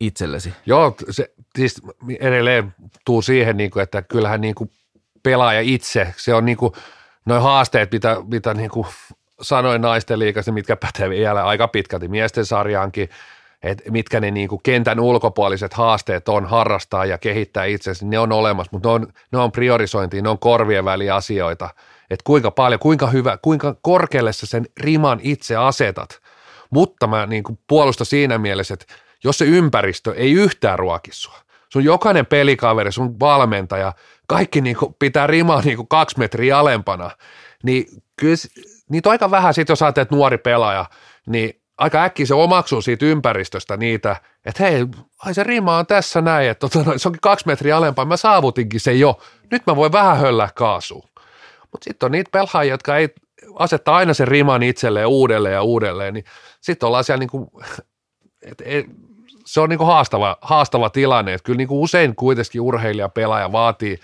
itsellesi. 0.01 0.53
Joo, 0.67 0.95
se, 1.11 1.33
siis 1.57 1.83
edelleen 2.21 2.75
tuu 3.05 3.23
siihen, 3.23 3.57
niin 3.57 3.71
kuin, 3.71 3.83
että 3.83 4.03
kyllähän 4.03 4.41
niin 4.41 4.55
kuin 4.55 4.71
pelaaja 5.23 5.61
itse, 5.61 6.15
se 6.17 6.35
on 6.35 6.45
niin 6.45 6.57
kuin, 6.57 6.73
noin 7.27 7.43
haasteet, 7.43 7.93
mitä, 7.93 8.17
mitä 8.31 8.55
niin 8.55 8.71
kuin 8.71 8.87
sanoin 9.41 9.83
naisten 9.83 10.19
liikasta, 10.19 10.53
mitkä 10.53 10.77
pätee 10.77 11.11
vielä 11.11 11.45
aika 11.45 11.69
pitkälti 11.69 12.09
miesten 12.09 12.47
sarjaankin, 12.47 13.09
että 13.63 13.91
mitkä 13.91 14.21
ne 14.21 14.31
niin 14.31 14.49
kuin 14.49 14.61
kentän 14.63 15.01
ulkopuoliset 15.01 15.75
haasteet 15.75 16.29
on 16.29 16.47
harrastaa 16.47 17.05
ja 17.05 17.19
kehittää 17.19 17.65
itsensä, 17.65 18.07
ne 18.07 18.19
on 18.19 18.33
olemassa, 18.33 18.71
mutta 18.73 18.89
ne 18.89 18.93
on, 18.93 19.07
ne 19.33 19.39
on 19.39 19.53
priorisointia, 19.53 20.23
ne 20.23 20.29
on 20.29 20.39
korvien 20.39 20.85
väliasioita, 20.85 21.71
että 22.11 22.25
kuinka 22.25 22.51
paljon, 22.51 22.79
kuinka 22.79 23.07
hyvä, 23.07 23.39
kuinka 23.43 23.77
korkealle 23.83 24.33
sä 24.33 24.47
sen 24.47 24.67
riman 24.81 25.21
itse 25.23 25.57
asetat, 25.57 26.21
mutta 26.71 27.07
mä 27.07 27.27
niin 27.27 27.43
kuin 27.43 27.59
puolustan 27.67 28.07
siinä 28.07 28.39
mielessä, 28.39 28.75
että 28.75 28.87
jos 29.25 29.39
se 29.39 29.45
ympäristö 29.45 30.15
ei 30.17 30.33
yhtään 30.33 30.79
ruokissua, 30.79 31.39
sun 31.73 31.85
jokainen 31.85 32.27
pelikaveri, 32.27 32.93
sun 32.93 33.21
valmentaja, 33.21 33.93
kaikki 34.27 34.61
niin 34.61 34.77
kuin 34.77 34.95
pitää 34.99 35.27
rimaa 35.27 35.63
niin 35.63 35.77
kuin 35.77 35.89
kaksi 35.89 36.19
metriä 36.19 36.59
alempana, 36.59 37.11
niin 37.63 37.87
kyllä 38.17 38.37
niitä 38.91 39.09
on 39.09 39.11
aika 39.11 39.31
vähän 39.31 39.55
sitten, 39.55 39.73
jos 39.73 39.83
ajattelet 39.83 40.11
nuori 40.11 40.39
pelaaja, 40.39 40.85
niin 41.27 41.61
aika 41.79 42.05
äkkiä 42.05 42.27
se 42.27 42.35
omaksuu 42.35 42.83
siitä 42.83 43.07
ympäristöstä 43.07 43.77
niitä, 43.77 44.17
että 44.45 44.63
hei, 44.63 44.87
ai 45.19 45.35
se 45.35 45.45
rima 45.45 45.77
on 45.77 45.87
tässä 45.87 46.21
näin, 46.21 46.51
että 46.51 46.69
tota, 46.69 46.99
se 46.99 47.09
onkin 47.09 47.21
kaksi 47.21 47.47
metriä 47.47 47.77
alempaa, 47.77 48.05
mä 48.05 48.17
saavutinkin 48.17 48.81
se 48.81 48.93
jo, 48.93 49.21
nyt 49.51 49.63
mä 49.67 49.77
voin 49.77 49.93
vähän 49.93 50.19
höllää 50.19 50.49
kaasuun. 50.55 51.09
Mutta 51.73 51.85
sitten 51.85 52.07
on 52.07 52.13
niitä 52.13 52.31
pelaajia, 52.33 52.75
jotka 52.75 52.97
ei 52.97 53.09
asetta 53.55 53.97
aina 53.97 54.15
sen 54.15 54.29
riman 54.29 54.63
itselleen 54.63 55.07
uudelleen 55.07 55.53
ja 55.55 55.63
uudelleen, 55.63 56.15
niin 56.15 56.25
sitten 56.61 56.87
ollaan 56.87 57.05
siellä 57.05 57.19
niin 57.19 57.31
kuin, 57.31 57.49
et, 58.51 58.63
et, 58.65 58.87
se 59.51 59.61
on 59.61 59.69
niin 59.69 59.79
kuin 59.79 59.87
haastava, 59.87 60.37
haastava 60.41 60.91
tilanne, 60.91 61.35
että 61.35 61.45
kyllä 61.45 61.57
niin 61.57 61.69
kuin 61.69 61.81
usein 61.81 62.17
kuitenkin 62.17 62.61
urheilija, 62.61 63.09
pelaaja 63.09 63.53
vaatii, 63.53 63.99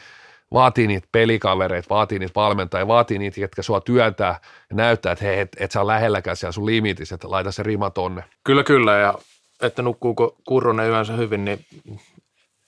vaatii 0.53 0.87
niitä 0.87 1.09
pelikavereita, 1.13 1.89
vaatii 1.91 2.19
niitä 2.19 2.33
valmentajia, 2.37 2.89
vaatii 2.89 3.19
niitä, 3.19 3.41
jotka 3.41 3.63
sua 3.63 3.81
työntää 3.81 4.41
ja 4.71 4.77
näyttää, 4.77 5.13
että 5.13 5.25
hei, 5.25 5.41
et, 5.41 5.49
et 5.61 5.71
sä 5.71 5.87
lähelläkään 5.87 6.37
siellä 6.37 6.53
sun 6.53 6.67
limitis, 6.67 7.13
että 7.13 7.31
laita 7.31 7.53
se 7.53 7.63
rima 7.63 7.91
tonne. 7.91 8.25
Kyllä, 8.45 8.65
kyllä, 8.65 8.97
ja 8.97 9.15
että 9.63 9.83
nukkuuko 9.83 10.37
Kurronen 10.45 10.89
yönsä 10.89 11.13
hyvin, 11.13 11.45
niin 11.45 11.65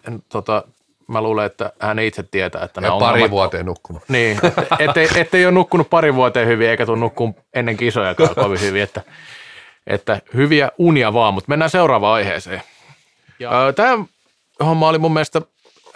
en, 0.06 0.22
tota, 0.28 0.64
mä 1.08 1.22
luulen, 1.22 1.46
että 1.46 1.72
hän 1.80 1.98
itse 1.98 2.22
tietää, 2.22 2.64
että 2.64 2.80
nämä 2.80 2.98
pari 2.98 3.22
ongelmat- 3.22 3.30
vuoteen 3.30 3.66
nukkunut. 3.66 4.02
Niin, 4.08 4.40
ettei, 4.78 5.08
ettei 5.16 5.46
ole 5.46 5.54
nukkunut 5.54 5.90
pari 5.90 6.14
vuoteen 6.14 6.48
hyvin, 6.48 6.68
eikä 6.68 6.86
tule 6.86 6.98
nukkuu 6.98 7.34
ennen 7.54 7.76
kisojakaan 7.76 8.34
kovin 8.34 8.60
hyvin, 8.60 8.82
että, 8.82 9.02
että 9.88 10.20
hyviä 10.34 10.70
unia 10.78 11.12
vaan, 11.12 11.34
mutta 11.34 11.48
mennään 11.48 11.70
seuraavaan 11.70 12.14
aiheeseen. 12.14 12.62
Tämä 13.76 14.04
homma 14.64 14.88
oli 14.88 14.98
mun 14.98 15.12
mielestä 15.12 15.42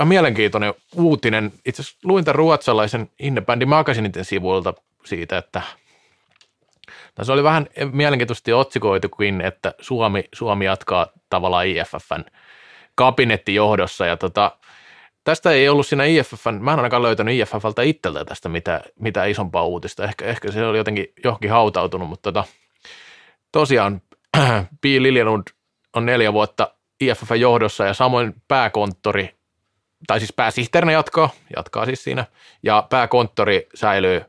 mielenkiintoinen 0.04 0.74
uutinen. 0.96 1.52
Itse 1.66 1.82
asiassa 1.82 1.98
luin 2.04 2.24
tämän 2.24 2.34
ruotsalaisen 2.34 3.10
Independent 3.18 3.68
Magaziniten 3.68 4.24
sivuilta 4.24 4.74
siitä, 5.04 5.38
että 5.38 5.62
tässä 7.14 7.32
oli 7.32 7.42
vähän 7.42 7.66
mielenkiintoisesti 7.92 8.52
otsikoitukin, 8.52 9.40
että 9.40 9.74
Suomi, 9.80 10.24
Suomi 10.34 10.64
jatkaa 10.64 11.06
tavallaan 11.30 11.66
IFFn 11.66 12.24
kabinettijohdossa 12.94 14.06
ja 14.06 14.16
tota, 14.16 14.56
tästä 15.24 15.50
ei 15.50 15.68
ollut 15.68 15.86
siinä 15.86 16.04
IFFn, 16.04 16.58
mä 16.60 16.72
en 16.72 16.78
ainakaan 16.78 17.02
löytänyt 17.02 17.34
IFFltä 17.34 17.82
itseltä 17.82 18.24
tästä 18.24 18.48
mitä, 18.48 18.80
mitä 19.00 19.24
isompaa 19.24 19.64
uutista. 19.64 20.04
Ehkä, 20.04 20.24
ehkä 20.24 20.52
se 20.52 20.66
oli 20.66 20.78
jotenkin 20.78 21.06
johonkin 21.24 21.50
hautautunut, 21.50 22.08
mutta 22.08 22.32
tota, 22.32 22.44
tosiaan 23.52 24.02
P. 24.80 24.84
Liljelund 24.84 25.42
on 25.92 26.06
neljä 26.06 26.32
vuotta 26.32 26.74
IFFn 27.00 27.40
johdossa 27.40 27.84
ja 27.84 27.94
samoin 27.94 28.34
pääkonttori, 28.48 29.34
tai 30.06 30.20
siis 30.20 30.32
pääsihteerinä 30.32 30.92
jatkaa, 30.92 31.30
jatkaa 31.56 31.86
siis 31.86 32.04
siinä, 32.04 32.24
ja 32.62 32.86
pääkonttori 32.90 33.68
säilyy 33.74 34.24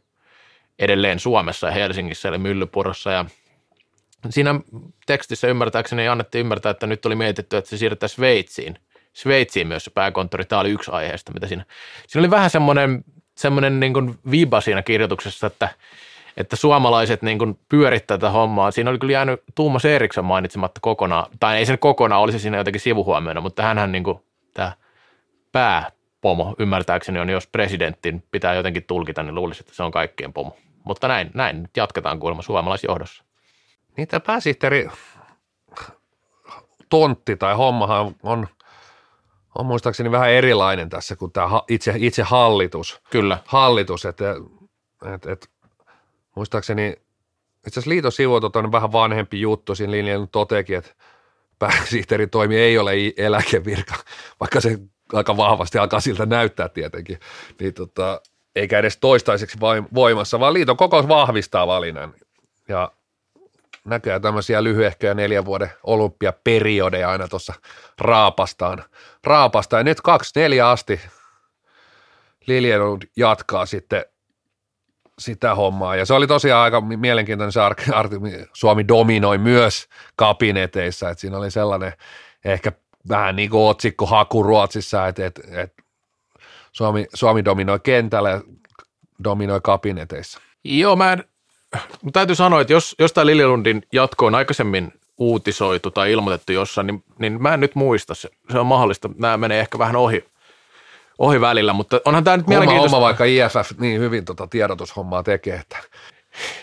edelleen 0.79 1.19
Suomessa 1.19 1.67
ja 1.67 1.73
Helsingissä 1.73 2.29
eli 2.29 2.38
Myllypurossa 2.38 3.12
ja 3.12 3.25
siinä 4.29 4.55
tekstissä 5.05 5.47
ymmärtääkseni 5.47 6.07
annettiin 6.07 6.39
ymmärtää, 6.39 6.69
että 6.69 6.88
nyt 6.88 7.05
oli 7.05 7.15
mietitty, 7.15 7.57
että 7.57 7.69
se 7.69 7.77
siirretään 7.77 8.09
Sveitsiin. 8.09 8.79
Sveitsiin 9.13 9.67
myös 9.67 9.83
se 9.83 9.91
pääkonttori, 9.91 10.45
tämä 10.45 10.62
oli 10.62 10.69
yksi 10.69 10.91
aiheesta, 10.91 11.33
mitä 11.33 11.47
siinä. 11.47 11.65
Siinä 12.07 12.21
oli 12.21 12.31
vähän 12.31 12.49
semmoinen, 12.49 13.03
semmoinen 13.38 13.79
niin 13.79 13.93
kuin 13.93 14.19
viba 14.31 14.62
siinä 14.62 14.81
kirjoituksessa, 14.81 15.47
että, 15.47 15.69
että 16.38 16.56
suomalaiset 16.56 17.22
niin 17.22 17.39
kuin 17.39 17.60
pyörittää 17.69 18.17
tätä 18.17 18.30
hommaa. 18.30 18.72
Siinä 18.72 18.89
oli 18.89 19.00
kyllä 19.00 19.13
jäänyt 19.13 19.43
Tuumas 19.56 19.86
Eriksson 19.86 20.26
mainitsematta 20.26 20.80
kokonaan, 20.82 21.32
tai 21.39 21.58
ei 21.58 21.65
sen 21.65 21.80
kokonaan, 21.80 22.22
olisi 22.22 22.39
siinä 22.39 22.58
jotenkin 22.58 22.82
sivuhuomiona, 22.82 23.41
mutta 23.41 23.63
hänhän 23.63 23.91
niin 23.91 24.04
kuin, 24.04 24.19
tämä 24.54 24.72
pääpomo 25.52 26.56
ymmärtääkseni 26.60 27.19
on, 27.19 27.30
jos 27.30 27.48
presidentin 27.48 28.24
pitää 28.32 28.54
jotenkin 28.54 28.84
tulkita, 28.84 29.24
niin 29.24 29.36
luulisi, 29.36 29.63
että 29.63 29.76
se 29.76 29.84
on 29.84 29.91
kaikkien 29.91 30.34
pomo. 30.34 30.58
Mutta 30.84 31.08
näin, 31.08 31.32
näin 31.34 31.62
nyt 31.62 31.78
jatketaan 31.78 32.19
kuulemma 32.19 32.41
suomalaisjohdossa. 32.41 33.24
Niin 33.98 34.08
tämä 34.08 34.19
pääsihteeri 34.19 34.89
tontti 36.89 37.36
tai 37.36 37.56
hommahan 37.56 38.15
on, 38.24 38.48
on 39.58 39.65
muistaakseni 39.65 40.12
vähän 40.12 40.30
erilainen 40.30 40.89
tässä 40.89 41.15
kuin 41.15 41.32
tämä 41.32 41.50
itse, 41.69 41.93
itse 41.98 42.24
hallitus. 42.24 43.02
Kyllä. 43.10 43.38
hallitus, 43.46 44.06
että 44.06 44.36
et, 45.15 45.26
et, 45.26 45.50
muistaakseni 46.36 46.96
itse 47.67 47.80
asiassa 47.80 47.89
liiton 47.89 48.12
sivuilta 48.12 48.60
on 48.60 48.72
vähän 48.72 48.91
vanhempi 48.91 49.41
juttu, 49.41 49.76
siinä 49.76 49.91
linjalla 49.91 50.28
toteekin, 50.28 50.78
että 50.78 50.91
pääsihteerin 51.60 52.30
toimi 52.30 52.58
ei 52.58 52.78
ole 52.78 52.91
eläkevirka, 53.17 53.96
vaikka 54.39 54.62
se 54.62 54.80
aika 55.13 55.38
vahvasti 55.38 55.78
alkaa 55.78 56.00
siltä 56.00 56.26
näyttää 56.26 56.69
tietenkin, 56.69 57.19
niin 57.60 57.74
tota, 57.74 58.22
eikä 58.56 58.80
edes 58.80 58.98
toistaiseksi 58.98 59.58
voimassa, 59.93 60.39
vaan 60.39 60.54
liiton 60.54 60.78
kokous 60.78 61.08
vahvistaa 61.08 61.67
valinnan 61.67 62.13
ja 62.67 62.91
näköjään 63.86 64.22
tämmöisiä 64.22 64.63
lyhyehköjä 64.63 65.13
neljän 65.13 65.46
vuoden 65.46 65.72
olympiaperiodeja 65.84 67.10
aina 67.10 67.28
tuossa 67.28 67.54
raapastaan. 68.02 68.84
raapastaan. 69.24 69.80
Ja 69.80 69.84
nyt 69.84 70.02
kaksi 70.02 70.39
neljä 70.39 70.69
asti 70.69 71.02
Liljelund 72.48 73.02
jatkaa 73.15 73.65
sitten 73.65 74.06
sitä 75.23 75.55
hommaa. 75.55 75.95
Ja 75.95 76.05
se 76.05 76.13
oli 76.13 76.27
tosiaan 76.27 76.63
aika 76.63 76.81
mielenkiintoinen 76.81 77.51
se 77.51 77.59
ark- 77.59 77.93
arti- 78.01 78.47
Suomi 78.53 78.88
dominoi 78.88 79.38
myös 79.38 79.88
kabineteissa, 80.15 81.09
että 81.09 81.21
siinä 81.21 81.38
oli 81.38 81.51
sellainen 81.51 81.93
ehkä 82.45 82.71
vähän 83.09 83.36
niin 83.36 83.49
kuin 83.49 83.63
otsikko 83.63 84.05
haku 84.05 84.43
Ruotsissa, 84.43 85.07
että, 85.07 85.25
että, 85.25 85.41
että 85.51 85.83
Suomi, 86.71 87.05
Suomi 87.13 87.45
dominoi 87.45 87.79
kentällä 87.79 88.29
ja 88.29 88.41
dominoi 89.23 89.62
kabineteissa. 89.63 90.39
Joo, 90.63 90.95
mä 90.95 91.13
en, 91.13 91.23
täytyy 92.13 92.36
sanoa, 92.36 92.62
että 92.62 92.73
jos, 92.73 92.95
jos 92.99 93.13
tämä 93.13 93.25
Liljelundin 93.25 93.83
jatko 93.91 94.25
on 94.25 94.36
aikaisemmin 94.36 94.93
uutisoitu 95.17 95.91
tai 95.91 96.12
ilmoitettu 96.12 96.51
jossain, 96.51 96.88
niin, 96.88 97.03
niin 97.19 97.41
mä 97.41 97.53
en 97.53 97.59
nyt 97.59 97.75
muista. 97.75 98.15
Se, 98.15 98.29
se 98.51 98.59
on 98.59 98.65
mahdollista. 98.65 99.09
Nämä 99.17 99.38
menee 99.38 99.59
ehkä 99.59 99.79
vähän 99.79 99.95
ohi, 99.95 100.25
ohi 101.19 101.41
välillä, 101.41 101.73
mutta 101.73 102.02
onhan 102.06 102.23
tämä 102.23 102.38
nyt 102.38 102.45
Homma, 102.45 102.60
mielenkiintoista. 102.60 102.95
homma 102.95 103.06
vaikka 103.06 103.26
IFF 103.26 103.80
niin 103.80 104.02
hyvin 104.02 104.26
tota 104.26 104.47
tiedotushommaa 104.47 105.23
tekee, 105.23 105.56
että 105.56 105.78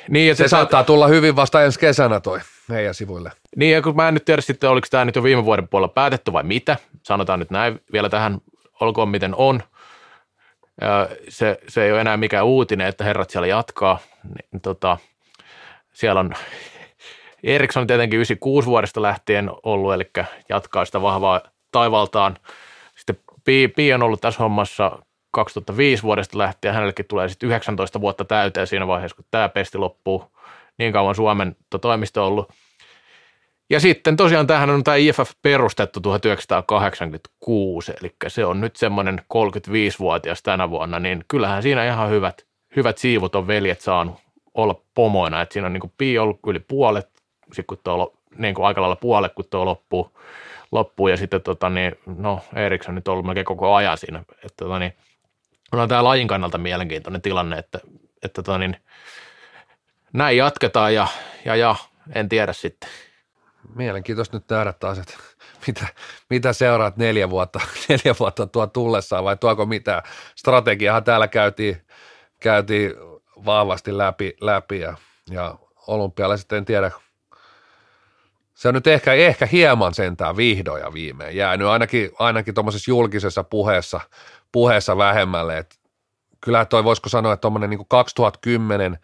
Niin, 0.09 0.31
että 0.31 0.45
se 0.45 0.49
saattaa 0.49 0.85
tulla 0.85 1.07
hyvin 1.07 1.37
vasta 1.37 1.65
ensi 1.65 1.81
kesänä 1.81 2.21
toi 2.21 2.41
meidän 2.69 2.95
sivuille. 2.95 3.33
Niin, 3.57 3.73
ja 3.73 3.83
kun 3.83 3.97
mä 3.97 4.09
en 4.09 4.15
nyt 4.15 4.25
tiedä 4.25 4.43
sitten, 4.43 4.71
oliko 4.71 4.87
tämä 4.91 5.05
nyt 5.05 5.17
jo 5.17 5.23
viime 5.23 5.45
vuoden 5.45 5.69
puolella 5.69 5.93
päätetty 5.93 6.33
vai 6.33 6.43
mitä. 6.43 6.77
Sanotaan 7.03 7.39
nyt 7.39 7.51
näin 7.51 7.81
vielä 7.93 8.09
tähän, 8.09 8.39
olkoon 8.81 9.09
miten 9.09 9.35
on. 9.35 9.63
Se, 11.29 11.59
se 11.69 11.85
ei 11.85 11.93
ole 11.93 12.01
enää 12.01 12.17
mikään 12.17 12.47
uutinen, 12.47 12.87
että 12.87 13.05
herrat 13.05 13.31
siellä 13.31 13.47
jatkaa. 13.47 13.99
Niin, 14.25 14.61
tota, 14.61 14.99
siellä 15.93 16.21
on 16.21 16.33
Eriksson 17.43 17.87
tietenkin 17.87 18.17
96 18.17 18.69
vuodesta 18.69 19.03
lähtien 19.03 19.51
ollut, 19.63 19.95
eli 19.95 20.11
jatkaa 20.49 20.85
sitä 20.85 21.03
vahvaa 21.03 21.41
taivaltaan. 21.73 22.37
Pi, 23.45 23.93
on 23.95 24.03
ollut 24.03 24.21
tässä 24.21 24.43
hommassa 24.43 24.99
2005 25.31 26.03
vuodesta 26.03 26.39
lähtien, 26.39 26.75
hänellekin 26.75 27.05
tulee 27.09 27.29
sitten 27.29 27.47
19 27.47 28.01
vuotta 28.01 28.25
täyteen 28.25 28.67
siinä 28.67 28.87
vaiheessa, 28.87 29.17
kun 29.17 29.25
tämä 29.31 29.49
pesti 29.49 29.79
loppuu. 29.79 30.25
Niin 30.79 30.93
kauan 30.93 31.15
Suomen 31.15 31.57
to- 31.71 31.79
toimisto 31.79 32.23
on 32.23 32.29
ollut. 32.29 32.53
Ja 33.71 33.81
sitten 33.81 34.17
tosiaan 34.17 34.47
tämähän 34.47 34.71
on 34.71 34.85
tämä 34.85 34.97
IFF 34.97 35.31
perustettu 35.43 36.01
1986, 36.01 37.93
eli 38.01 38.15
se 38.29 38.45
on 38.45 38.61
nyt 38.61 38.77
semmoinen 38.77 39.21
35-vuotias 39.35 40.43
tänä 40.43 40.71
vuonna, 40.71 40.99
niin 40.99 41.25
kyllähän 41.29 41.63
siinä 41.63 41.87
ihan 41.87 42.11
hyvät, 42.11 42.47
hyvät 42.77 42.99
siivut 42.99 43.35
on 43.35 43.47
veljet 43.47 43.81
saanut 43.81 44.15
olla 44.55 44.83
pomoina, 44.95 45.43
että 45.43 45.53
siinä 45.53 45.67
on 45.67 45.73
niin 45.73 45.81
kuin 45.81 45.93
Pi 45.99 46.19
ollut 46.19 46.41
yli 46.47 46.61
puolet, 46.61 47.09
sitten 47.45 47.65
kun 47.67 47.79
tuo, 47.85 48.15
niin 48.39 48.55
kuin 48.55 48.67
aika 48.67 48.81
lailla 48.81 48.97
puolet, 48.97 49.33
kun 49.35 49.45
tuo 49.51 49.65
loppuu, 49.65 50.19
loppuu 50.73 51.09
ja 51.09 51.17
sitten 51.17 51.43
tota 51.43 51.71
niin, 51.71 51.93
no 52.07 52.41
Eriksson 52.55 52.95
nyt 52.95 53.09
on 53.09 53.13
ollut 53.13 53.27
melkein 53.27 53.47
koko 53.47 53.75
ajan 53.75 53.99
siinä, 53.99 54.19
että 54.19 54.65
tota 54.65 54.79
niin, 54.79 54.97
on 55.73 55.89
tämä 55.89 56.05
lajin 56.05 56.29
kannalta 56.29 56.59
mielenkiintoinen 56.59 57.23
tilanne, 57.23 57.59
että, 57.59 57.81
että 58.23 58.43
tota 58.43 58.59
niin, 58.59 58.77
näin 60.13 60.37
jatketaan 60.37 60.95
ja, 60.95 61.07
ja, 61.45 61.57
ja 61.57 61.77
en 62.15 62.29
tiedä 62.29 62.53
sitten. 62.53 62.91
Mielenkiintoista 63.75 64.37
nyt 64.37 64.51
nähdä 64.51 64.73
taas, 64.73 64.99
että 64.99 65.15
mitä, 65.67 65.87
mitä 66.31 66.53
seuraat 66.53 66.97
neljä 66.97 67.31
vuotta, 67.31 67.61
neljä 67.89 68.15
vuotta 68.21 68.47
tuo 68.47 68.67
tullessaan 68.67 69.25
vai 69.25 69.37
tuoko 69.37 69.67
mitään. 69.67 70.03
Strategiahan 70.37 71.05
täällä 71.05 71.29
käytiin, 71.29 71.87
käytiin 72.41 72.93
vahvasti 73.45 73.99
läpi, 73.99 74.37
läpi 74.41 74.81
ja, 74.81 74.97
ja 75.31 75.59
olympialaiset 75.87 76.53
en 76.53 76.65
tiedä, 76.65 76.91
se 78.61 78.69
on 78.69 78.75
nyt 78.75 78.87
ehkä, 78.87 79.13
ehkä 79.13 79.47
hieman 79.47 79.95
sentään 79.95 80.37
vihdoin 80.37 80.81
ja 80.83 80.93
viimein 80.93 81.37
jäänyt 81.37 81.67
ainakin, 81.67 82.11
ainakin 82.19 82.55
tuommoisessa 82.55 82.91
julkisessa 82.91 83.45
puheessa, 83.45 84.01
puheessa 84.53 84.97
vähemmälle, 84.97 85.59
että 85.59 85.77
kyllä 86.41 86.65
toi 86.65 86.85
voisiko 86.85 87.09
sanoa, 87.09 87.33
että 87.33 87.41
tuommoinen 87.41 87.71
niin 87.71 87.89
2010, 87.89 88.99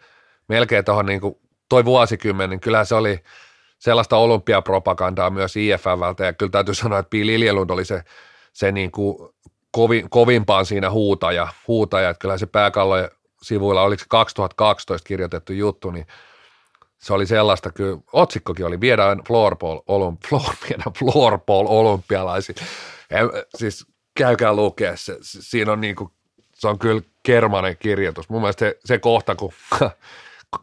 melkein 0.47 0.85
tuohon 0.85 1.05
niin 1.05 1.21
toi 1.69 1.85
vuosikymmen, 1.85 2.49
niin 2.49 2.59
kyllä 2.59 2.85
se 2.85 2.95
oli 2.95 3.19
sellaista 3.79 4.17
olympiapropagandaa 4.17 5.29
myös 5.29 5.55
IFFltä 5.55 6.25
ja 6.25 6.33
kyllä 6.33 6.51
täytyy 6.51 6.73
sanoa, 6.73 6.99
että 6.99 7.09
Pi 7.09 7.27
Liljelund 7.27 7.69
oli 7.69 7.85
se, 7.85 8.03
se 8.53 8.71
niin 8.71 8.91
kuin 8.91 9.29
kovin, 9.71 10.09
kovimpaan 10.09 10.65
siinä 10.65 10.91
huutaja, 10.91 11.47
huutaja, 11.67 12.09
että 12.09 12.21
kyllä 12.21 12.37
se 12.37 12.45
pääkallojen 12.45 13.09
sivuilla, 13.41 13.81
oliko 13.81 13.99
se 13.99 14.05
2012 14.09 15.07
kirjoitettu 15.07 15.53
juttu, 15.53 15.91
niin 15.91 16.07
se 16.99 17.13
oli 17.13 17.25
sellaista, 17.25 17.71
kyllä 17.71 17.97
otsikkokin 18.13 18.65
oli, 18.65 18.81
viedään 18.81 19.21
floorball, 19.27 19.79
olymp, 19.87 20.21
floor, 20.29 20.55
viedään 20.69 20.93
floorball 20.99 21.67
olympialaisiin. 21.69 22.55
Ja, 23.09 23.19
siis 23.57 23.85
käykää 24.17 24.53
lukea, 24.53 24.97
se, 24.97 25.17
siinä 25.21 25.71
on 25.71 25.81
niin 25.81 25.95
kuin, 25.95 26.11
se 26.53 26.67
on 26.67 26.79
kyllä 26.79 27.01
kermanen 27.23 27.77
kirjoitus. 27.77 28.29
Mun 28.29 28.41
mielestä 28.41 28.65
se, 28.65 28.79
se 28.85 28.99
kohta, 28.99 29.35
kun 29.35 29.51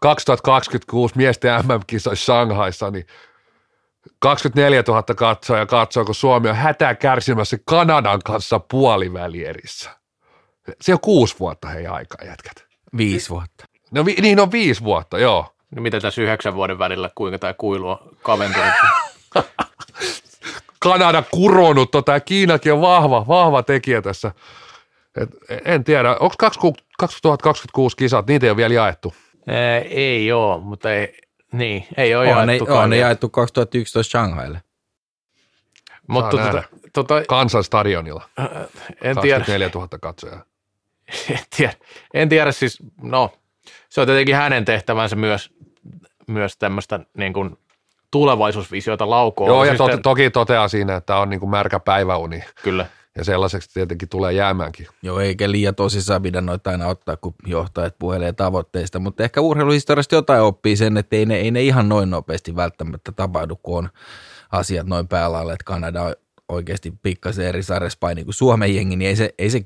2026 0.01 1.17
miesten 1.17 1.65
MM-kisoissa 1.65 2.25
Shanghaissa, 2.25 2.91
niin 2.91 3.07
24 4.19 4.83
000 4.89 5.03
katsoa 5.03 5.59
ja 5.59 5.67
katsoo, 5.67 6.05
kun 6.05 6.15
Suomi 6.15 6.49
on 6.49 6.57
hätää 6.57 6.95
kärsimässä 6.95 7.59
Kanadan 7.65 8.21
kanssa 8.25 8.59
puolivälierissä. 8.59 9.91
Se 10.81 10.93
on 10.93 11.01
kuusi 11.01 11.37
vuotta 11.41 11.69
hei 11.69 11.87
aikaa 11.87 12.27
jätkät. 12.27 12.65
Viisi 12.97 13.31
vuotta. 13.31 13.65
No 13.91 14.05
vi, 14.05 14.15
niin 14.21 14.41
on 14.41 14.53
viisi 14.53 14.85
vuotta, 14.85 15.19
joo. 15.19 15.54
No 15.75 15.83
mitä 15.83 16.01
tässä 16.01 16.23
yhdeksän 16.23 16.55
vuoden 16.55 16.79
välillä, 16.79 17.11
kuinka 17.15 17.39
tämä 17.39 17.55
kuilu 17.55 17.89
on 17.89 17.99
kaventunut? 18.23 18.73
Kanada 20.79 21.23
kuronut 21.31 21.91
tota, 21.91 22.13
ja 22.13 22.21
Kiinakin 22.21 22.73
on 22.73 22.81
vahva, 22.81 23.27
vahva 23.29 23.63
tekijä 23.63 24.03
tässä. 24.03 24.33
Et, 25.17 25.31
en 25.65 25.85
tiedä, 25.85 26.11
onko 26.11 26.35
2026 26.39 27.97
kisat, 27.97 28.27
niitä 28.27 28.47
ei 28.47 28.51
ole 28.51 28.57
vielä 28.57 28.75
jaettu? 28.75 29.15
Ää, 29.47 29.79
ei 29.79 30.33
ole, 30.33 30.61
mutta 30.61 30.93
ei, 30.93 31.19
niin, 31.53 31.87
ei 31.97 32.15
ole 32.15 32.35
On, 32.35 32.49
jaettu. 32.49 32.65
ne, 32.65 32.73
on 32.73 32.91
ne 32.91 32.97
jaettu 32.97 33.29
2011 33.29 34.11
Shanghaille. 34.11 34.63
Mutta 36.07 36.37
Saa 36.37 36.45
tota, 36.45 36.45
nähdä. 36.55 36.69
tota, 36.93 37.23
Kansan 37.29 37.65
stadionilla, 37.65 38.29
en 39.03 39.21
tiedä, 39.21 39.39
24 39.39 39.71
000 39.75 39.89
katsojaa. 40.01 40.45
en 41.31 41.39
tiedä, 41.57 41.73
en 42.15 42.29
tiedä 42.29 42.53
siis, 42.53 42.79
no 43.03 43.33
se 43.89 44.01
on 44.01 44.07
tietenkin 44.07 44.35
hänen 44.35 44.65
tehtävänsä 44.65 45.17
myös, 45.17 45.51
myös 46.27 46.57
tämmöistä 46.57 47.01
niin 47.17 47.33
kuin 47.33 47.59
tulevaisuusvisiota 48.11 49.11
laukoa. 49.11 49.49
Joo, 49.49 49.65
ja 49.65 49.71
Siis 49.71 49.79
to, 49.79 49.89
te- 49.89 49.97
toki 50.03 50.31
toteaa 50.31 50.69
siinä, 50.69 50.97
että 50.97 51.17
on 51.17 51.31
niin 51.31 51.41
kuin 51.41 51.51
märkä 51.51 51.81
päiväuni, 51.81 52.45
Kyllä. 52.63 52.87
ja 53.17 53.25
sellaiseksi 53.25 53.71
tietenkin 53.75 54.09
tulee 54.09 54.33
jäämäänkin. 54.33 54.87
Joo, 55.03 55.21
eikä 55.21 55.51
liian 55.51 55.75
tosissaan 55.75 56.23
pidä 56.23 56.41
noita 56.41 56.71
aina 56.71 56.87
ottaa, 56.87 57.17
kun 57.17 57.35
johtajat 57.47 57.95
puhelee 57.99 58.33
tavoitteista, 58.33 58.99
mutta 58.99 59.25
ehkä 59.25 59.41
urheiluhistoriasta 59.41 60.15
jotain 60.15 60.43
oppii 60.43 60.77
sen, 60.77 60.97
että 60.97 61.17
ei 61.17 61.27
ne, 61.27 61.37
ei 61.37 61.51
ne 61.51 61.63
ihan 61.63 61.89
noin 61.89 62.11
nopeasti 62.11 62.57
välttämättä 62.57 63.13
tapahdu, 63.13 63.57
kun 63.57 63.79
on 63.79 63.89
asiat 64.53 64.87
noin 64.87 65.09
päällä, 65.09 65.41
että 65.41 65.65
Kanada 65.65 66.03
on 66.03 66.15
oikeasti 66.49 66.93
pikkasen 67.03 67.47
eri 67.47 67.63
sarjassa 67.63 67.99
paini 68.01 68.25
kuin 68.25 68.35
Suomen 68.35 68.75
jengi, 68.75 68.97
niin 68.97 69.09
ei 69.09 69.17
se, 69.17 69.35
ei 69.39 69.51
se 69.51 69.59
10-15 69.59 69.63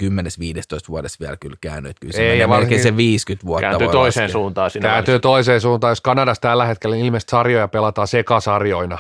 vuodessa 0.89 1.17
vielä 1.21 1.37
kyllä 1.37 1.57
käänny. 1.61 1.89
Että 1.89 2.01
kyllä 2.01 2.13
se 2.13 2.31
Ei, 2.31 2.47
melkein 2.47 2.83
se 2.83 2.97
50 2.97 3.47
vuotta 3.47 3.61
Kääntyy 3.61 3.87
voi 3.87 3.93
toiseen 3.93 4.25
laskea. 4.25 4.33
suuntaan 4.33 4.71
siinä 4.71 4.89
Kääntyy 4.89 5.19
toiseen 5.19 5.61
suuntaan, 5.61 5.91
jos 5.91 6.01
Kanadassa 6.01 6.41
tällä 6.41 6.65
hetkellä 6.65 6.97
niin 6.97 7.07
ilmeisesti 7.07 7.31
sarjoja 7.31 7.69
pelataan 7.69 8.09
sekasarjoina, 8.09 8.99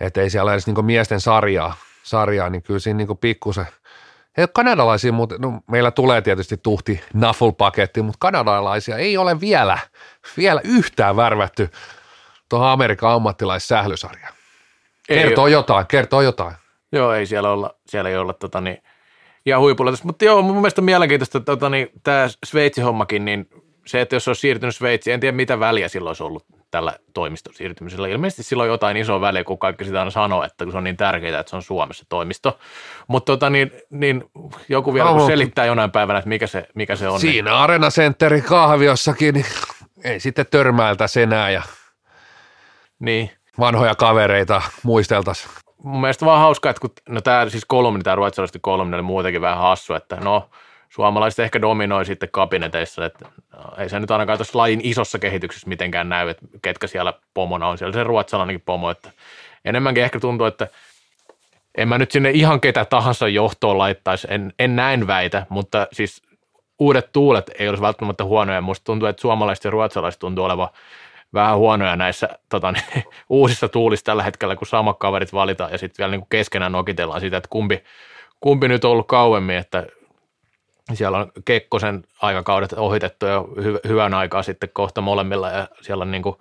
että 0.00 0.20
ei 0.20 0.30
siellä 0.30 0.48
ole 0.48 0.52
edes 0.52 0.66
niin 0.66 0.84
miesten 0.84 1.20
sarjaa, 1.20 1.76
sarjaa, 2.02 2.50
niin 2.50 2.62
kyllä 2.62 2.80
siinä 2.80 2.96
niin 2.96 3.18
pikkusen, 3.20 3.66
ei 4.36 4.42
ole 4.42 4.48
kanadalaisia, 4.52 5.12
mutta 5.12 5.34
no, 5.38 5.60
meillä 5.70 5.90
tulee 5.90 6.22
tietysti 6.22 6.56
tuhti 6.56 7.00
Nuffle-paketti, 7.14 8.02
mutta 8.02 8.18
kanadalaisia 8.18 8.96
ei 8.96 9.16
ole 9.16 9.40
vielä, 9.40 9.78
vielä 10.36 10.60
yhtään 10.64 11.16
värvätty 11.16 11.70
tuohon 12.48 12.68
Amerikan 12.68 13.12
ammattilaissählysarjaan. 13.12 14.34
Ei 15.08 15.18
Kertoo 15.18 15.46
jotain, 15.46 15.86
kertoo 15.86 16.20
jotain. 16.20 16.54
Joo, 16.92 17.12
ei 17.12 17.26
siellä 17.26 17.50
olla, 17.50 17.74
siellä 17.86 18.10
ei 18.10 18.16
olla 18.16 18.32
tota, 18.32 18.60
niin, 18.60 18.82
ihan 19.46 19.62
huipulla. 19.62 19.90
tässä. 19.90 20.06
Mutta 20.06 20.24
joo, 20.24 20.42
mun 20.42 20.56
mielestä 20.56 20.80
on 20.80 20.84
mielenkiintoista, 20.84 21.38
että 21.38 21.52
tota, 21.52 21.70
niin, 21.70 21.88
tämä 22.02 22.28
Sveitsi-hommakin, 22.44 23.24
niin 23.24 23.48
se, 23.86 24.00
että 24.00 24.16
jos 24.16 24.28
olisi 24.28 24.40
siirtynyt 24.40 24.76
Sveitsiin, 24.76 25.14
en 25.14 25.20
tiedä 25.20 25.36
mitä 25.36 25.60
väliä 25.60 25.88
silloin 25.88 26.10
olisi 26.10 26.22
ollut 26.22 26.44
tällä 26.70 26.98
toimiston 27.14 27.54
siirtymisellä. 27.54 28.08
Ilmeisesti 28.08 28.42
silloin 28.42 28.68
jotain 28.68 28.96
isoa 28.96 29.20
väliä, 29.20 29.44
kun 29.44 29.58
kaikki 29.58 29.84
sitä 29.84 29.98
aina 29.98 30.10
sanoo, 30.10 30.42
että 30.42 30.64
kun 30.64 30.72
se 30.72 30.78
on 30.78 30.84
niin 30.84 30.96
tärkeää, 30.96 31.40
että 31.40 31.50
se 31.50 31.56
on 31.56 31.62
Suomessa 31.62 32.04
toimisto. 32.08 32.58
Mutta 33.08 33.32
tota, 33.32 33.50
niin, 33.50 33.72
niin, 33.90 34.24
joku 34.68 34.94
vielä 34.94 35.10
kun 35.10 35.26
selittää 35.26 35.66
jonain 35.66 35.90
päivänä, 35.90 36.18
että 36.18 36.28
mikä 36.28 36.46
se, 36.46 36.68
mikä 36.74 36.96
se 36.96 37.08
on. 37.08 37.20
Niin, 37.20 37.32
Siinä 37.32 37.56
Arena 37.56 37.90
Centerin 37.90 38.42
kahviossakin, 38.42 39.34
niin 39.34 39.46
ei 40.04 40.20
sitten 40.20 40.46
törmäiltäisi 40.50 41.22
enää 41.22 41.50
ja 41.50 41.62
niin, 42.98 43.30
vanhoja 43.58 43.94
kavereita 43.94 44.62
muisteltaisiin. 44.82 45.65
Mun 45.82 46.00
mielestä 46.00 46.26
vaan 46.26 46.40
hauskaa, 46.40 46.70
että 46.70 46.80
kun, 46.80 46.90
no 47.08 47.20
tämä 47.20 47.48
siis 47.48 47.64
kolumni, 47.64 48.02
tämä 48.02 48.16
ruotsalaisten 48.16 48.60
kolumni 48.60 48.94
oli 48.94 49.02
muutenkin 49.02 49.40
vähän 49.40 49.58
hassu, 49.58 49.94
että 49.94 50.16
no 50.16 50.48
suomalaiset 50.88 51.38
ehkä 51.38 51.60
dominoi 51.60 52.04
sitten 52.04 52.28
kabineteissa, 52.32 53.04
että 53.04 53.28
no, 53.56 53.62
ei 53.78 53.88
se 53.88 54.00
nyt 54.00 54.10
ainakaan 54.10 54.38
tuossa 54.38 54.58
lajin 54.58 54.80
isossa 54.82 55.18
kehityksessä 55.18 55.68
mitenkään 55.68 56.08
näy, 56.08 56.28
että 56.28 56.46
ketkä 56.62 56.86
siellä 56.86 57.12
pomona 57.34 57.68
on, 57.68 57.78
siellä 57.78 57.92
se 57.92 58.04
ruotsalainenkin 58.04 58.62
pomo, 58.66 58.90
että 58.90 59.10
enemmänkin 59.64 60.04
ehkä 60.04 60.20
tuntuu, 60.20 60.46
että 60.46 60.68
en 61.76 61.88
mä 61.88 61.98
nyt 61.98 62.10
sinne 62.10 62.30
ihan 62.30 62.60
ketä 62.60 62.84
tahansa 62.84 63.28
johtoon 63.28 63.78
laittaisi, 63.78 64.26
en, 64.30 64.52
en 64.58 64.76
näin 64.76 65.06
väitä, 65.06 65.46
mutta 65.48 65.86
siis 65.92 66.22
uudet 66.78 67.12
tuulet 67.12 67.50
ei 67.58 67.68
olisi 67.68 67.82
välttämättä 67.82 68.24
huonoja. 68.24 68.60
Musta 68.60 68.84
tuntuu, 68.84 69.08
että 69.08 69.20
suomalaiset 69.20 69.64
ja 69.64 69.70
ruotsalaiset 69.70 70.18
tuntuu 70.18 70.44
olevan 70.44 70.68
vähän 71.34 71.58
huonoja 71.58 71.96
näissä 71.96 72.28
tota, 72.48 72.72
niin, 72.72 73.04
uusissa 73.28 73.68
tuulissa 73.68 74.04
tällä 74.04 74.22
hetkellä, 74.22 74.56
kun 74.56 74.66
samat 74.66 74.98
kaverit 74.98 75.32
valitaan 75.32 75.72
ja 75.72 75.78
sitten 75.78 76.02
vielä 76.02 76.10
niin 76.10 76.20
kuin 76.20 76.28
keskenään 76.28 76.72
nokitellaan 76.72 77.20
sitä, 77.20 77.36
että 77.36 77.48
kumpi, 77.50 77.84
kumpi 78.40 78.68
nyt 78.68 78.84
on 78.84 78.90
ollut 78.90 79.08
kauemmin, 79.08 79.56
että 79.56 79.86
siellä 80.94 81.18
on 81.18 81.32
Kekkosen 81.44 82.04
aikakaudet 82.22 82.72
ohitettu 82.72 83.26
jo 83.26 83.48
hy- 83.56 83.88
hyvän 83.88 84.14
aikaa 84.14 84.42
sitten 84.42 84.68
kohta 84.72 85.00
molemmilla 85.00 85.50
ja 85.50 85.68
siellä 85.80 86.02
on 86.02 86.10
niin 86.10 86.22
kuin, 86.22 86.36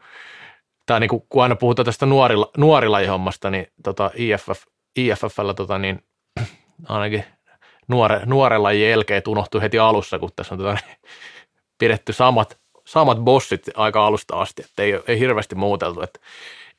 tai 0.86 1.00
niin 1.00 1.10
kuin, 1.10 1.24
kun 1.30 1.44
aina 1.44 1.56
puhutaan 1.56 1.86
tästä 1.86 2.06
nuorilla, 2.06 2.52
nuorilajihommasta, 2.58 3.50
niin 3.50 3.68
tota 3.84 4.12
IFF, 4.16 4.64
IFFllä 4.96 5.54
tota 5.54 5.78
niin, 5.78 6.04
ainakin 6.88 7.24
nuore, 7.88 8.22
nuoren 8.26 8.64
lajin 8.64 8.90
elkeet 8.90 9.28
unohtui 9.28 9.62
heti 9.62 9.80
alussa, 9.80 10.20
kun 10.20 10.30
tässä 10.36 10.56
on 10.56 10.60
tota, 10.60 10.78
niin, 10.88 10.98
pidetty 11.78 12.14
samat, 12.14 12.60
samat 12.86 13.18
bossit 13.18 13.70
aika 13.76 14.06
alusta 14.06 14.40
asti, 14.40 14.62
että 14.62 14.84
ei, 14.84 15.00
ei 15.08 15.20
hirveästi 15.20 15.56
muuteltu, 15.56 16.02
että 16.02 16.20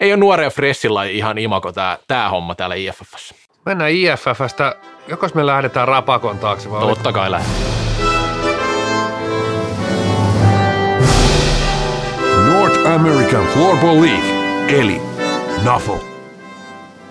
ei 0.00 0.12
ole 0.12 0.50
freshin 0.50 0.94
laji 0.94 1.16
ihan 1.16 1.38
imako 1.38 1.72
tämä, 1.72 1.98
tämä 2.08 2.28
homma 2.28 2.54
täällä 2.54 2.74
IFFssä. 2.74 3.34
Mennään 3.64 3.90
IFFstä, 3.90 4.76
jokos 5.08 5.34
me 5.34 5.46
lähdetään 5.46 5.88
Rapakon 5.88 6.38
taakse 6.38 6.70
vai 6.70 6.80
Totta 6.80 7.12
kai 7.12 7.30
lähde. 7.30 7.48
North 12.52 12.86
American 12.86 13.46
Floorball 13.46 14.00
League, 14.00 14.80
eli 14.80 15.00
NAFL. 15.64 15.92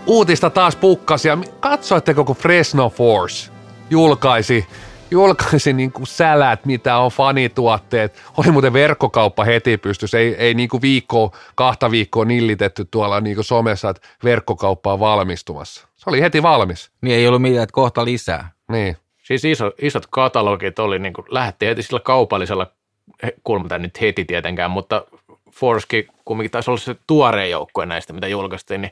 uutista 0.06 0.50
taas 0.50 0.76
pukkasi 0.76 1.28
ja 1.28 1.38
katsoitteko 1.60 2.26
kun 2.26 2.36
Fresno 2.36 2.90
Force 2.90 3.52
julkaisi, 3.90 4.68
julkaisi 5.16 5.74
niin 5.80 5.92
kuin 5.92 6.08
sälät, 6.08 6.66
mitä 6.66 6.98
on 6.98 7.12
fanituotteet. 7.12 8.24
Oli 8.38 8.52
muuten 8.52 8.74
verkkokauppa 8.74 9.44
heti 9.44 9.78
pystys, 9.78 10.14
ei, 10.14 10.36
ei 10.36 10.54
niin 10.54 10.70
kuin 10.70 10.82
viikkoa, 10.82 11.32
kahta 11.56 11.92
viikkoa 11.92 12.26
nillitetty 12.26 12.86
tuolla 12.92 13.22
niin 13.22 13.36
kuin 13.36 13.46
somessa, 13.46 13.90
että 13.90 14.08
verkkokauppa 14.24 14.94
on 14.94 15.00
valmistumassa. 15.00 15.88
Se 15.96 16.10
oli 16.10 16.22
heti 16.22 16.44
valmis. 16.44 16.92
Niin 17.02 17.16
ei 17.16 17.28
ollut 17.28 17.42
mitään, 17.42 17.64
että 17.64 17.74
kohta 17.74 18.06
lisää. 18.06 18.52
Niin. 18.72 18.98
Siis 19.24 19.46
iso, 19.46 19.72
isot 19.82 20.08
katalogit 20.10 20.80
oli, 20.80 21.00
niin 21.00 21.14
kuin, 21.14 21.26
lähti 21.30 21.66
heti 21.66 21.84
sillä 21.84 22.00
kaupallisella 22.00 22.68
kulmata 23.44 23.78
nyt 23.78 24.02
heti 24.02 24.26
tietenkään, 24.26 24.72
mutta 24.72 25.06
Forski 25.52 26.08
kumminkin 26.26 26.52
taisi 26.52 26.72
olla 26.72 26.80
se 26.80 26.96
tuoreen 27.08 27.50
joukkue 27.50 27.86
näistä, 27.86 28.14
mitä 28.14 28.28
julkaistiin, 28.28 28.82
niin, 28.82 28.92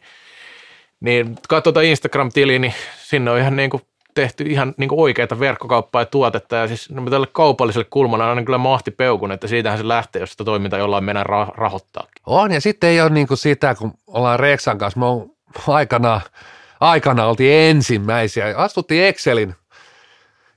niin 1.00 1.36
katsotaan 1.50 1.86
Instagram-tiliä, 1.86 2.60
niin 2.60 2.74
sinne 2.98 3.32
on 3.32 3.40
ihan 3.40 3.56
niin 3.56 3.70
kuin 3.70 3.84
tehty 4.14 4.44
ihan 4.48 4.74
niin 4.78 4.88
kuin 4.90 5.00
oikeita 5.00 5.40
verkkokauppaa 5.40 6.02
ja 6.02 6.06
tuotetta, 6.06 6.56
ja 6.56 6.68
siis 6.68 6.90
no, 6.90 7.10
tälle 7.10 7.28
kaupalliselle 7.32 7.88
kulmalle 7.90 8.24
on 8.24 8.30
aina 8.30 8.44
kyllä 8.44 8.58
mahti 8.58 8.92
peukun, 8.92 9.32
että 9.32 9.48
siitähän 9.48 9.80
se 9.80 9.88
lähtee, 9.88 10.20
jos 10.20 10.32
sitä 10.32 10.44
toimintaa 10.44 10.80
jollain 10.80 11.04
mennään 11.04 11.26
ra- 11.26 11.54
rahoittaa. 11.58 12.08
On, 12.26 12.52
ja 12.52 12.62
sitten 12.62 12.90
ei 12.90 13.02
ole 13.02 13.10
niin 13.10 13.28
kuin 13.28 13.38
sitä, 13.38 13.76
kun 13.76 13.94
ollaan 14.08 14.40
Reksan 14.40 14.78
kanssa, 14.78 15.00
me 15.00 15.06
on 15.06 15.32
aikana, 15.68 16.22
aikana 16.80 17.26
oltiin 17.26 17.54
ensimmäisiä, 17.54 18.54
astuttiin 18.58 19.04
Excelin, 19.04 19.56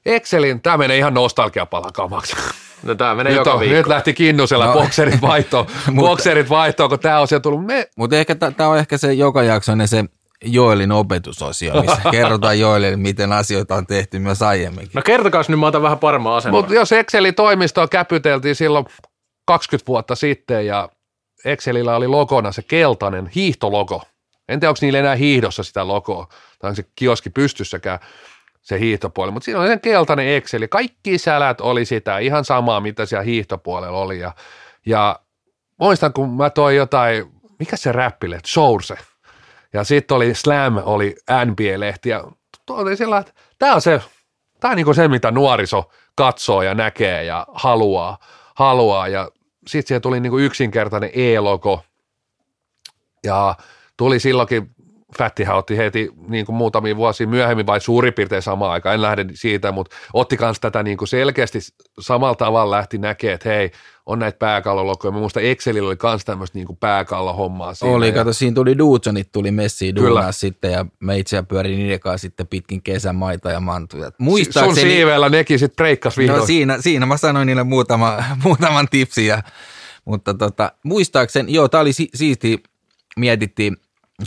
Excelin, 0.06 0.60
tämä 0.62 0.76
menee 0.76 0.98
ihan 0.98 1.14
nostalgiapalakamaksi. 1.14 2.36
No 2.82 2.94
tämä 2.94 3.14
menee 3.14 3.30
Nyt, 3.32 3.38
joka 3.38 3.52
on, 3.52 3.60
viikko. 3.60 3.76
nyt 3.76 3.86
lähti 3.86 4.14
Kinnusella 4.14 4.66
No. 4.66 4.72
bokserit 4.72 5.20
vaihtoon, 5.22 5.66
bokserit 6.00 6.50
vaihtoon, 6.50 6.90
kun 6.90 6.98
tämä 6.98 7.20
on 7.20 7.28
sieltä 7.28 7.42
tullut. 7.42 7.66
Me, 7.66 7.88
Mutta 7.96 8.16
ehkä 8.16 8.34
tämä 8.34 8.68
on 8.70 8.78
ehkä 8.78 8.98
se 8.98 9.12
joka 9.12 9.42
jaksoinen 9.42 9.88
se 9.88 10.04
Joelin 10.44 10.92
opetusosio, 10.92 11.82
missä 11.82 12.02
kerrotaan 12.10 12.58
Joelille, 12.60 12.96
miten 12.96 13.32
asioita 13.32 13.74
on 13.74 13.86
tehty 13.86 14.18
myös 14.18 14.42
aiemminkin. 14.42 14.90
No 14.94 15.02
kertokaas 15.02 15.48
nyt, 15.48 15.60
mä 15.60 15.66
otan 15.66 15.82
vähän 15.82 15.98
paremman 15.98 16.34
asennon. 16.34 16.60
mutta 16.60 16.74
jos 16.74 16.92
Excelin 16.92 17.34
toimistoa 17.34 17.88
käpyteltiin 17.88 18.54
silloin 18.54 18.86
20 19.46 19.86
vuotta 19.86 20.14
sitten 20.14 20.66
ja 20.66 20.88
Excelillä 21.44 21.96
oli 21.96 22.08
logona 22.08 22.52
se 22.52 22.62
keltainen 22.62 23.26
hiihtologo. 23.26 24.02
En 24.48 24.60
tiedä, 24.60 24.70
onko 24.70 24.78
niillä 24.80 24.98
enää 24.98 25.14
hiihdossa 25.14 25.62
sitä 25.62 25.88
logoa, 25.88 26.26
tai 26.58 26.68
onko 26.68 26.76
se 26.76 26.84
kioski 26.94 27.30
pystyssäkään 27.30 27.98
se 28.62 28.80
hiihtopuoli, 28.80 29.30
mutta 29.30 29.44
siinä 29.44 29.60
oli 29.60 29.68
sen 29.68 29.80
keltainen 29.80 30.28
Exceli. 30.28 30.68
Kaikki 30.68 31.18
sälät 31.18 31.60
oli 31.60 31.84
sitä, 31.84 32.18
ihan 32.18 32.44
samaa, 32.44 32.80
mitä 32.80 33.06
siellä 33.06 33.22
hiihtopuolella 33.22 33.98
oli. 33.98 34.18
Ja, 34.18 34.34
ja 34.86 35.20
muistan, 35.80 36.12
kun 36.12 36.36
mä 36.36 36.50
toin 36.50 36.76
jotain, 36.76 37.24
mikä 37.58 37.76
se 37.76 37.92
räppile, 37.92 38.40
Source. 38.46 38.96
Ja 39.72 39.84
sitten 39.84 40.14
oli 40.14 40.34
Slam, 40.34 40.76
oli 40.84 41.16
NBA-lehti, 41.44 42.08
ja 42.08 42.24
oli 42.70 42.96
sillä, 42.96 43.18
että 43.18 43.32
tämä 43.58 43.74
on 43.74 43.80
se, 43.80 44.00
tämä 44.60 44.70
on 44.70 44.76
niinku 44.76 44.94
se, 44.94 45.08
mitä 45.08 45.30
nuoriso 45.30 45.90
katsoo 46.14 46.62
ja 46.62 46.74
näkee 46.74 47.24
ja 47.24 47.46
haluaa. 47.54 48.18
haluaa. 48.54 49.08
Ja 49.08 49.30
sitten 49.66 49.88
siihen 49.88 50.02
tuli 50.02 50.20
niinku 50.20 50.38
yksinkertainen 50.38 51.10
E-logo, 51.14 51.82
ja 53.24 53.54
tuli 53.96 54.20
silloinkin 54.20 54.70
Fättihän 55.18 55.56
otti 55.56 55.76
heti 55.76 56.10
niin 56.28 56.46
kuin 56.46 56.56
muutamia 56.56 56.96
vuosia 56.96 57.26
myöhemmin 57.26 57.66
vai 57.66 57.80
suurin 57.80 58.14
piirtein 58.14 58.42
samaan 58.42 58.72
aikaan, 58.72 58.94
en 58.94 59.02
lähde 59.02 59.26
siitä, 59.34 59.72
mutta 59.72 59.96
otti 60.12 60.36
myös 60.40 60.60
tätä 60.60 60.82
niin 60.82 60.96
kuin 60.96 61.08
selkeästi 61.08 61.58
samalla 62.00 62.34
tavalla 62.34 62.76
lähti 62.76 62.98
näkemään, 62.98 63.34
että 63.34 63.48
hei, 63.48 63.70
näitä 64.14 64.38
pääkallolokkoja. 64.38 65.12
Mä 65.12 65.18
muistan 65.18 65.42
Excelillä 65.42 65.88
oli 65.88 65.96
myös 66.02 66.24
tämmöistä 66.24 66.58
niin 66.58 66.76
pääkallohommaa 66.80 67.74
siinä. 67.74 67.94
Oli, 67.94 68.06
ja, 68.06 68.12
kato, 68.14 68.32
siinä 68.32 68.54
tuli 68.54 68.78
Dudsonit 68.78 69.32
tuli 69.32 69.50
messiin 69.50 69.94
Kyllä. 69.94 70.08
duunaa 70.08 70.32
sitten 70.32 70.72
ja 70.72 70.86
me 71.00 71.18
itse 71.18 71.42
pyörin 71.42 71.78
niiden 71.78 72.00
kanssa 72.00 72.22
sitten 72.22 72.46
pitkin 72.46 72.82
kesän 72.82 73.16
maita 73.16 73.50
ja 73.50 73.60
mantuja. 73.60 74.04
sun 74.04 74.14
Muistaakseni, 74.18 74.90
siiveellä 74.90 75.28
nekin 75.28 75.58
sitten 75.58 75.76
breikkas 75.76 76.18
vihdoin. 76.18 76.40
no 76.40 76.46
siinä, 76.46 76.80
siinä 76.80 77.06
mä 77.06 77.16
sanoin 77.16 77.46
niille 77.46 77.64
muutama, 77.64 78.24
muutaman 78.44 78.88
tipsin, 78.90 79.26
ja, 79.26 79.42
mutta 80.04 80.34
tota, 80.34 80.72
muistaakseni, 80.82 81.52
joo, 81.52 81.68
tää 81.68 81.80
oli 81.80 81.92
si- 81.92 82.10
siisti, 82.14 82.62
mietittiin, 83.16 83.76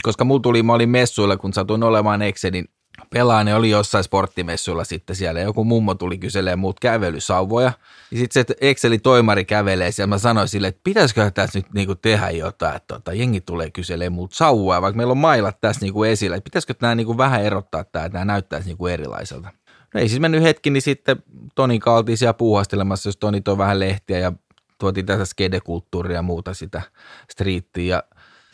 koska 0.02 0.24
mulla 0.24 0.40
tuli, 0.40 0.62
mä 0.62 0.72
olin 0.72 0.88
messuilla, 0.90 1.36
kun 1.36 1.52
satuin 1.52 1.82
olemaan 1.82 2.22
Excelin 2.22 2.68
pelaa, 3.10 3.44
ne 3.44 3.54
oli 3.54 3.70
jossain 3.70 4.04
sporttimessuilla 4.04 4.84
sitten 4.84 5.16
siellä. 5.16 5.40
Joku 5.40 5.64
mummo 5.64 5.94
tuli 5.94 6.18
kyselemään 6.18 6.58
muut 6.58 6.80
kävelysauvoja. 6.80 7.72
Ja 8.10 8.18
sitten 8.18 8.44
se 8.48 8.56
Excelin 8.60 9.02
toimari 9.02 9.44
kävelee 9.44 9.92
siellä. 9.92 10.06
Mä 10.10 10.18
sanoin 10.18 10.48
sille, 10.48 10.68
että 10.68 10.80
pitäisikö 10.84 11.30
tässä 11.30 11.58
nyt 11.58 11.72
niinku 11.74 11.94
tehdä 11.94 12.30
jotain, 12.30 12.76
että 12.76 12.94
tota, 12.94 13.12
jengi 13.12 13.40
tulee 13.40 13.70
kyselemään 13.70 14.12
muut 14.12 14.32
sauvoja, 14.32 14.82
vaikka 14.82 14.96
meillä 14.96 15.12
on 15.12 15.18
mailat 15.18 15.60
tässä 15.60 15.80
niinku 15.80 16.04
esillä. 16.04 16.36
Että 16.36 16.44
pitäisikö 16.44 16.74
nämä 16.80 16.94
niinku 16.94 17.18
vähän 17.18 17.42
erottaa 17.42 17.84
tämä, 17.84 18.04
että 18.04 18.18
nämä 18.18 18.32
näyttäisi 18.32 18.68
niinku 18.68 18.86
erilaiselta. 18.86 19.48
No 19.94 20.00
ei 20.00 20.08
siis 20.08 20.20
mennyt 20.20 20.42
hetki, 20.42 20.70
niin 20.70 20.82
sitten 20.82 21.22
kanssa 21.54 21.92
oltiin 21.92 22.18
siellä 22.18 22.34
puuhastelemassa, 22.34 23.08
jos 23.08 23.16
Toni 23.16 23.40
toi 23.40 23.58
vähän 23.58 23.80
lehtiä 23.80 24.18
ja 24.18 24.32
tuotiin 24.78 25.06
tätä 25.06 25.24
skedekulttuuria 25.24 26.14
ja 26.14 26.22
muuta 26.22 26.54
sitä 26.54 26.82
striittiä. 27.30 28.02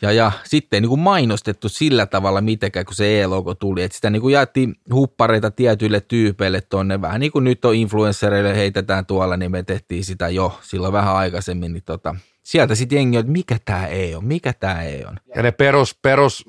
Ja, 0.01 0.11
ja 0.11 0.31
sitten 0.43 0.81
niin 0.81 0.89
kuin 0.89 0.99
mainostettu 0.99 1.69
sillä 1.69 2.05
tavalla 2.05 2.41
mitenkään, 2.41 2.85
kun 2.85 2.95
se 2.95 3.21
E-logo 3.21 3.55
tuli. 3.55 3.83
Että 3.83 3.95
sitä 3.95 4.09
niin 4.09 4.21
kuin 4.21 4.33
jaettiin 4.33 4.75
huppareita 4.93 5.51
tietyille 5.51 6.01
tyypeille 6.01 6.61
tonne. 6.61 7.01
Vähän 7.01 7.19
niin 7.19 7.31
kuin 7.31 7.43
nyt 7.43 7.65
on 7.65 7.75
influenssereille 7.75 8.55
heitetään 8.55 9.05
tuolla, 9.05 9.37
niin 9.37 9.51
me 9.51 9.63
tehtiin 9.63 10.03
sitä 10.03 10.29
jo 10.29 10.59
silloin 10.61 10.93
vähän 10.93 11.15
aikaisemmin. 11.15 11.73
Niin 11.73 11.83
tota, 11.83 12.15
sieltä 12.43 12.75
sitten 12.75 12.95
jengi 12.95 13.17
on, 13.17 13.21
että 13.21 13.31
mikä 13.31 13.57
tämä 13.65 13.87
ei 13.87 14.15
on, 14.15 14.25
mikä 14.25 14.53
tämä 14.53 14.83
ei 14.83 15.05
on. 15.05 15.17
Ja 15.35 15.43
ne 15.43 15.51
perus, 15.51 15.95
perus 16.01 16.45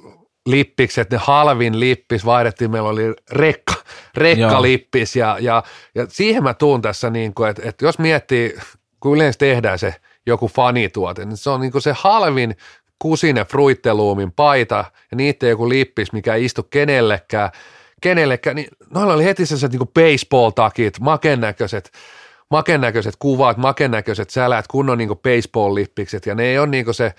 lippikset, 0.46 1.10
ne 1.10 1.18
halvin 1.20 1.80
lippis 1.80 2.24
vaihdettiin, 2.24 2.70
meillä 2.70 2.88
oli 2.88 3.14
rekka, 3.32 3.74
rekkalippis 4.16 5.16
ja, 5.16 5.36
ja, 5.40 5.62
ja, 5.94 6.06
siihen 6.08 6.42
mä 6.42 6.54
tuun 6.54 6.82
tässä, 6.82 7.10
niin 7.10 7.34
kuin, 7.34 7.50
että, 7.50 7.62
että 7.64 7.84
jos 7.84 7.98
miettii, 7.98 8.56
kun 9.00 9.16
yleensä 9.16 9.38
tehdään 9.38 9.78
se 9.78 9.94
joku 10.26 10.48
fanituote, 10.48 11.24
niin 11.24 11.36
se 11.36 11.50
on 11.50 11.60
niin 11.60 11.72
kuin 11.72 11.82
se 11.82 11.94
halvin 11.96 12.56
kusinen 12.98 13.46
fruitteluumin 13.46 14.32
paita 14.32 14.84
ja 15.10 15.16
niitä 15.16 15.46
joku 15.46 15.68
lippis, 15.68 16.12
mikä 16.12 16.34
ei 16.34 16.44
istu 16.44 16.62
kenellekään, 16.62 17.50
kenellekään, 18.00 18.56
niin 18.56 18.68
noilla 18.94 19.14
oli 19.14 19.24
heti 19.24 19.46
sellaiset 19.46 19.72
niin 19.72 19.88
baseball-takit, 19.88 21.00
makennäköiset, 21.00 21.92
makennäköiset 22.50 23.14
kuvat, 23.18 23.56
makennäköiset 23.56 24.30
sälät, 24.30 24.66
kunnon 24.68 24.98
niin 24.98 25.08
baseball-lippikset 25.08 26.26
ja 26.26 26.34
ne 26.34 26.44
ei 26.44 26.58
ole 26.58 26.66
niin 26.66 26.94
se, 26.94 27.14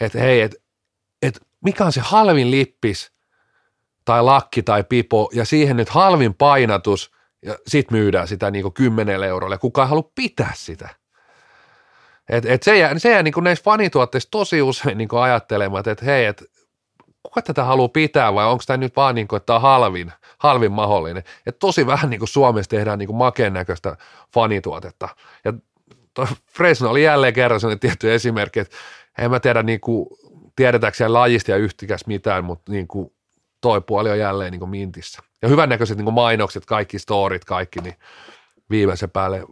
että 0.00 0.18
hei, 0.18 0.40
että 0.40 0.56
et 1.22 1.40
mikä 1.64 1.84
on 1.84 1.92
se 1.92 2.00
halvin 2.00 2.50
lippis 2.50 3.12
tai 4.04 4.22
lakki 4.22 4.62
tai 4.62 4.84
pipo 4.84 5.30
ja 5.32 5.44
siihen 5.44 5.76
nyt 5.76 5.88
halvin 5.88 6.34
painatus 6.34 7.12
ja 7.42 7.58
sit 7.66 7.90
myydään 7.90 8.28
sitä 8.28 8.50
niin 8.50 8.72
10 8.72 9.22
eurolla 9.22 9.54
ja 9.54 9.58
kukaan 9.58 9.86
ei 9.86 9.88
halua 9.88 10.10
pitää 10.14 10.52
sitä. 10.54 10.99
Et, 12.30 12.46
et 12.46 12.62
se 12.62 12.78
jää, 12.78 12.98
se 12.98 13.10
jää 13.10 13.22
niin 13.22 13.34
näissä 13.42 13.62
fanituotteissa 13.62 14.30
tosi 14.30 14.62
usein 14.62 14.98
niin 14.98 15.08
ajattelemaan, 15.20 15.88
että 15.88 16.04
hei, 16.04 16.24
et 16.24 16.44
kuka 17.22 17.42
tätä 17.42 17.64
haluaa 17.64 17.88
pitää 17.88 18.34
vai 18.34 18.46
onko 18.46 18.62
tämä 18.66 18.76
nyt 18.76 18.96
vaan 18.96 19.14
niin 19.14 19.28
kuin, 19.28 19.36
että 19.36 19.46
tämä 19.46 19.56
on 19.56 19.62
halvin, 19.62 20.12
halvin 20.38 20.72
mahdollinen. 20.72 21.24
Et 21.46 21.58
tosi 21.58 21.86
vähän 21.86 22.10
niin 22.10 22.18
kuin 22.18 22.28
Suomessa 22.28 22.70
tehdään 22.70 22.98
niin 22.98 23.14
makeen 23.14 23.52
näköistä 23.52 23.96
fanituotetta. 24.34 25.08
Ja 25.44 25.52
Fresno 26.52 26.90
oli 26.90 27.02
jälleen 27.02 27.34
kerran 27.34 27.60
sellainen 27.60 27.80
tietty 27.80 28.14
esimerkki, 28.14 28.60
että 28.60 28.76
en 29.18 29.30
mä 29.30 29.40
tiedä 29.40 29.62
niin 29.62 29.80
kuin, 29.80 30.06
tiedetäänkö 30.56 30.96
siellä 30.96 31.18
lajista 31.18 31.50
ja 31.50 31.56
yhtikäs 31.56 32.06
mitään, 32.06 32.44
mutta 32.44 32.72
niin 32.72 32.88
kuin 32.88 33.12
toi 33.60 33.80
puoli 33.80 34.10
on 34.10 34.18
jälleen 34.18 34.52
niin 34.52 34.60
kuin 34.60 34.70
mintissä. 34.70 35.22
Ja 35.42 35.48
hyvännäköiset 35.48 35.96
niin 35.96 36.04
kuin 36.04 36.14
mainokset, 36.14 36.66
kaikki 36.66 36.98
storit, 36.98 37.44
kaikki, 37.44 37.80
niin 37.80 37.94
viimeisen 38.70 39.10
päälle 39.10 39.44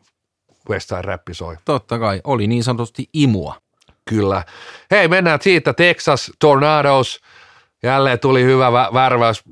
Westside 0.71 1.03
Rappi 1.03 1.35
soi. 1.35 1.57
Totta 1.65 1.99
kai, 1.99 2.21
oli 2.25 2.47
niin 2.47 2.65
sanotusti 2.65 3.09
imua. 3.13 3.55
Kyllä. 4.05 4.43
Hei, 4.91 5.09
mennään 5.09 5.39
siitä. 5.43 5.73
Texas 5.75 6.31
Tornadoes. 6.39 7.21
Jälleen 7.83 8.19
tuli 8.21 8.45
hyvä 8.45 8.69
vä- 8.69 8.95
värväys, 8.95 9.45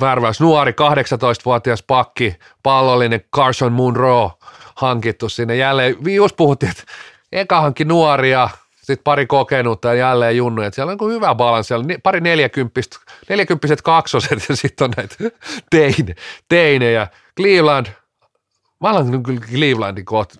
värväys. 0.00 0.40
Nuori 0.40 0.72
18-vuotias 0.72 1.82
pakki, 1.82 2.36
pallollinen 2.62 3.20
Carson 3.36 3.72
Munro 3.72 4.30
hankittu 4.74 5.28
sinne. 5.28 5.56
Jälleen, 5.56 5.96
just 6.14 6.36
puhuttiin, 6.36 6.70
että 6.70 6.82
eka 7.32 7.60
hankki 7.60 7.84
nuoria, 7.84 8.48
sitten 8.76 9.04
pari 9.04 9.26
kokenutta 9.26 9.88
ja 9.88 9.94
jälleen 9.94 10.36
junnuja. 10.36 10.70
Siellä 10.70 10.92
on 10.92 10.98
niin 11.00 11.10
hyvä 11.10 11.34
balanssi. 11.34 11.68
Siellä 11.68 11.82
on 11.82 12.00
pari 12.02 12.20
neljäkymppiset, 12.20 12.98
neljäkymppiset 13.28 13.82
kaksoset 13.82 14.48
ja 14.48 14.56
sitten 14.56 14.84
on 14.84 14.90
näitä 14.96 15.16
teine, 15.70 16.14
teinejä. 16.48 17.06
Cleveland, 17.36 17.86
mä 18.84 18.90
alan 18.90 19.22
kyllä 19.22 19.40
Clevelandin 19.40 20.04
kohta 20.04 20.34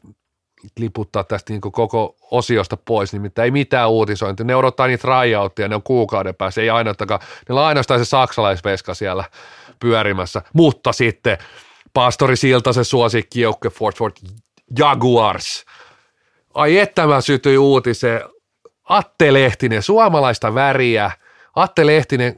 liputtaa 0.78 1.24
tästä 1.24 1.52
niin 1.52 1.60
koko 1.60 2.16
osiosta 2.30 2.76
pois, 2.76 3.12
nimittäin 3.12 3.44
ei 3.44 3.50
mitään 3.50 3.90
uutisointia. 3.90 4.46
Ne 4.46 4.56
odottaa 4.56 4.86
niitä 4.86 5.08
rajauttia, 5.08 5.68
ne 5.68 5.74
on 5.74 5.82
kuukauden 5.82 6.34
päässä, 6.34 6.60
ei 6.60 6.70
ainoastaan, 6.70 7.20
ne 7.48 7.54
on 7.54 7.60
ainoastaan 7.60 8.00
se 8.00 8.04
saksalaisveska 8.04 8.94
siellä 8.94 9.24
pyörimässä, 9.80 10.42
mutta 10.52 10.92
sitten 10.92 11.38
Pastori 11.94 12.36
Siltasen 12.36 12.84
suosikkijoukkue 12.84 13.70
Fort 13.70 13.96
Fort 13.96 14.20
Jaguars. 14.78 15.64
Ai 16.54 16.78
että 16.78 17.06
mä 17.06 17.20
sytyin 17.20 17.58
uutiseen. 17.58 18.20
Atte 18.84 19.32
Lehtinen, 19.32 19.82
suomalaista 19.82 20.54
väriä. 20.54 21.10
Atte 21.56 21.86
Lehtinen, 21.86 22.34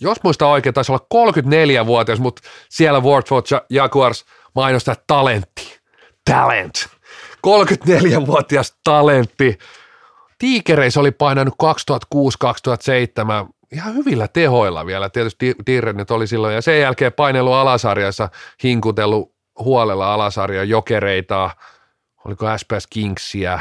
jos 0.00 0.22
muista 0.24 0.46
oikein, 0.46 0.74
taisi 0.74 0.92
olla 0.92 1.06
34-vuotias, 1.14 2.20
mutta 2.20 2.42
siellä 2.68 3.00
Fort 3.00 3.26
Jaguars 3.70 4.24
mainostaa 4.58 4.96
talentti. 5.06 5.78
Talent 6.30 6.88
34-vuotias 7.46 8.76
talentti. 8.84 9.58
Tiikereissä 10.38 11.00
oli 11.00 11.10
painanut 11.10 11.54
2006-2007 13.44 13.52
ihan 13.72 13.94
hyvillä 13.94 14.28
tehoilla 14.28 14.86
vielä. 14.86 15.08
Tietysti 15.08 15.54
Dirrennet 15.66 16.10
oli 16.10 16.26
silloin 16.26 16.54
ja 16.54 16.62
sen 16.62 16.80
jälkeen 16.80 17.12
painellut 17.12 17.54
alasarjassa, 17.54 18.28
hinkutellut 18.62 19.34
huolella 19.58 20.14
alasarja 20.14 20.64
jokereita, 20.64 21.50
oliko 22.24 22.46
SPS 22.58 22.86
Kingsia, 22.86 23.58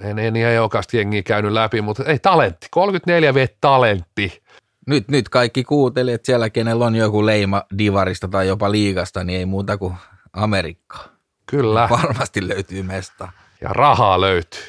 en, 0.00 0.18
en 0.18 0.36
ihan 0.36 0.54
jokaista 0.54 0.96
jengiä 0.96 1.22
käynyt 1.22 1.52
läpi, 1.52 1.80
mutta 1.80 2.04
ei 2.04 2.18
talentti, 2.18 2.66
34 2.70 3.34
v 3.34 3.46
talentti. 3.60 4.42
Nyt, 4.86 5.08
nyt 5.08 5.28
kaikki 5.28 5.64
kuuntelijat 5.64 6.24
siellä, 6.24 6.50
kenellä 6.50 6.84
on 6.84 6.96
joku 6.96 7.26
leima 7.26 7.62
divarista 7.78 8.28
tai 8.28 8.48
jopa 8.48 8.70
liigasta, 8.70 9.24
niin 9.24 9.38
ei 9.38 9.46
muuta 9.46 9.76
kuin 9.76 9.94
Amerikkaa. 10.32 11.08
Kyllä. 11.46 11.88
Varmasti 11.90 12.48
löytyy 12.48 12.82
mesta. 12.82 13.28
Ja 13.60 13.68
rahaa 13.68 14.20
löytyy. 14.20 14.64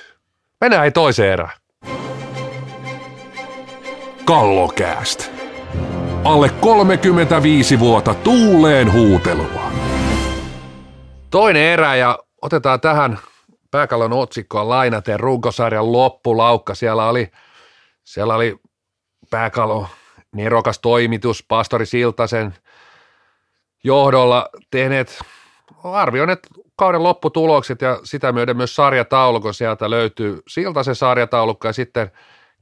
Mennään 0.62 0.86
ei 0.86 0.92
toiseen 0.92 1.34
erään. 1.34 1.58
Kallokääst. 4.26 5.32
Alle 6.24 6.50
35 6.50 7.80
vuotta 7.80 8.14
tuuleen 8.14 8.94
huutelua. 8.94 9.72
Toinen 11.30 11.64
erä 11.64 11.96
ja 11.96 12.20
otetaan 12.42 12.82
tähän 12.82 13.20
pääkallon 13.72 14.14
otsikkoon 14.14 14.70
lainaten 14.70 15.20
runkosarjan 15.20 15.92
loppulaukka. 15.92 16.76
Siellä 16.76 17.10
oli, 17.10 17.32
siellä 18.04 18.36
oli 18.36 18.60
pääkallon 19.30 19.88
nerokas 20.36 20.80
toimitus 20.80 21.46
Pastori 21.48 21.86
Siltasen 21.86 22.54
johdolla 23.84 24.50
tehneet 24.72 25.20
arvioineet 25.84 26.48
kauden 26.76 27.04
lopputulokset 27.04 27.82
ja 27.82 28.00
sitä 28.04 28.32
myöden 28.32 28.58
myös 28.58 28.76
sarjataulukon 28.76 29.54
sieltä 29.54 29.90
löytyy 29.90 30.40
Siltasen 30.48 30.96
sarjataulukko 30.96 31.68
ja 31.68 31.74
sitten 31.74 32.12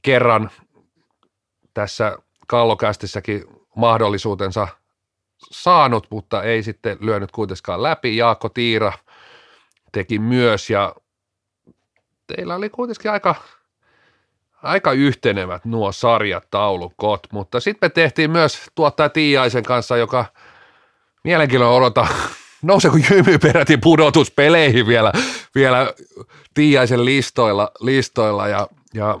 kerran 0.02 0.50
tässä 1.74 2.18
kallokästissäkin 2.46 3.44
mahdollisuutensa 3.76 4.68
saanut, 5.50 6.06
mutta 6.10 6.42
ei 6.42 6.62
sitten 6.62 6.96
lyönyt 7.00 7.32
kuitenkaan 7.32 7.82
läpi. 7.82 8.16
Jaakko 8.16 8.48
Tiira 8.48 8.92
teki 9.92 10.18
myös 10.18 10.70
ja 10.70 10.94
teillä 12.26 12.54
oli 12.54 12.70
kuitenkin 12.70 13.10
aika, 13.10 13.34
aika 14.62 14.92
yhtenevät 14.92 15.64
nuo 15.64 15.92
sarjataulukot, 15.92 17.26
mutta 17.32 17.60
sitten 17.60 17.86
me 17.86 17.90
tehtiin 17.90 18.30
myös 18.30 18.66
tuottaja 18.74 19.08
Tiiaisen 19.08 19.64
kanssa, 19.64 19.96
joka 19.96 20.24
mielenkiinnolla 21.24 21.76
odota, 21.76 22.06
nouseeko 22.62 22.96
Jymy 23.10 23.38
peräti 23.38 23.76
pudotuspeleihin 23.76 24.86
vielä, 24.86 25.12
vielä 25.54 25.94
Tiiaisen 26.54 27.04
listoilla, 27.04 27.70
listoilla 27.80 28.48
ja, 28.48 28.68
ja 28.94 29.20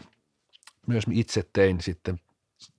myös 0.86 1.04
itse 1.12 1.44
tein 1.52 1.80
sitten 1.80 2.20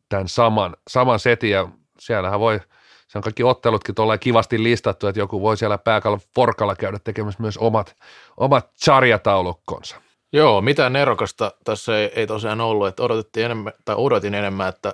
tämän 0.09 0.27
saman, 0.27 0.75
saman 0.87 1.19
setin 1.19 1.49
ja 1.49 1.67
siellähän 1.99 2.39
voi, 2.39 2.59
se 3.07 3.17
on 3.17 3.21
kaikki 3.21 3.43
ottelutkin 3.43 3.95
tuolla 3.95 4.17
kivasti 4.17 4.63
listattu, 4.63 5.07
että 5.07 5.19
joku 5.19 5.41
voi 5.41 5.57
siellä 5.57 5.77
pääkalla 5.77 6.19
forkalla 6.35 6.75
käydä 6.75 6.99
tekemässä 7.03 7.41
myös 7.41 7.57
omat, 7.57 7.95
omat 8.37 8.69
sarjataulukkonsa. 8.75 10.01
Joo, 10.33 10.61
mitään 10.61 10.93
nerokasta 10.93 11.51
tässä 11.63 11.99
ei, 11.99 12.11
ei 12.15 12.27
tosiaan 12.27 12.61
ollut, 12.61 12.87
että 12.87 13.03
odotettiin 13.03 13.45
enemmän, 13.45 13.73
tai 13.85 13.95
odotin 13.97 14.33
enemmän, 14.33 14.69
että 14.69 14.93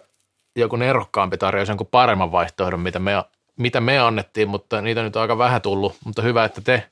joku 0.56 0.76
nerokkaampi 0.76 1.38
tarjoaisi 1.38 1.72
jonkun 1.72 1.88
paremman 1.88 2.32
vaihtoehdon, 2.32 2.80
mitä 2.80 3.00
me, 3.00 3.12
mitä 3.58 3.82
me 3.82 4.00
annettiin, 4.00 4.50
mutta 4.50 4.82
niitä 4.82 5.04
nyt 5.04 5.16
on 5.16 5.22
aika 5.22 5.38
vähän 5.38 5.62
tullut, 5.62 5.96
mutta 6.06 6.22
hyvä, 6.22 6.46
että 6.46 6.62
te, 6.62 6.84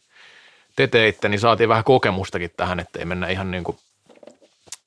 te 0.76 0.88
teitte, 0.88 1.30
niin 1.30 1.39
saatiin 1.39 1.70
vähän 1.70 1.84
kokemustakin 1.84 2.51
tähän, 2.57 2.80
että 2.80 2.99
ei 2.99 3.05
mennä 3.05 3.28
ihan 3.28 3.51
niin 3.51 3.63
kuin, 3.63 3.78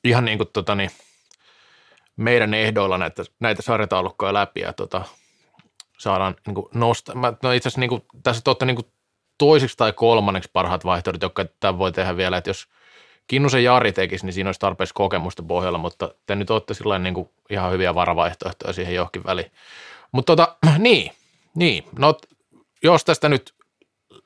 ihan 0.05 0.24
niin 0.24 0.39
kuin 0.39 0.51
tota 0.53 0.74
niin, 0.74 0.91
meidän 2.16 2.55
ehdoilla 2.55 2.99
näitä, 2.99 3.22
näitä 3.41 3.62
sarjataulukkoja 3.62 4.35
läpi 4.35 4.61
ja 4.61 4.72
tota, 4.72 5.05
saadaan 5.99 6.37
niin 6.47 6.55
kuin 6.55 6.66
nostaa. 6.74 7.14
No 7.43 7.53
itse 7.53 7.68
asiassa 7.68 7.81
niin 7.81 7.91
kuin, 7.91 8.03
tässä 8.22 8.43
totta 8.45 8.64
niin 8.64 8.76
kuin 8.76 8.87
toiseksi 9.39 9.76
tai 9.76 9.93
kolmanneksi 9.93 10.51
parhaat 10.53 10.85
vaihtoehdot, 10.85 11.22
jotka 11.22 11.45
tämä 11.61 11.79
voi 11.79 11.93
tehdä 11.93 12.16
vielä, 12.16 12.37
että 12.37 12.51
jos 12.51 12.68
Kinnusen 13.26 13.64
Jari 13.64 13.93
tekisi, 13.93 14.26
niin 14.26 14.33
siinä 14.33 14.49
olisi 14.49 14.61
tarpeeksi 14.61 14.95
kokemusta 14.95 15.43
pohjalla, 15.43 15.79
mutta 15.79 16.14
te 16.26 16.35
nyt 16.35 16.51
olette 16.51 16.74
niin 16.99 17.14
kuin 17.14 17.31
ihan 17.51 17.72
hyviä 17.72 17.95
varavaihtoehtoja 17.95 18.72
siihen 18.72 18.95
johonkin 18.95 19.24
väliin. 19.24 19.53
Mutta 20.12 20.37
tota, 20.37 20.57
niin, 20.79 21.12
niin, 21.59 21.84
no 21.98 22.14
jos 22.82 23.04
tästä 23.04 23.28
nyt 23.28 23.54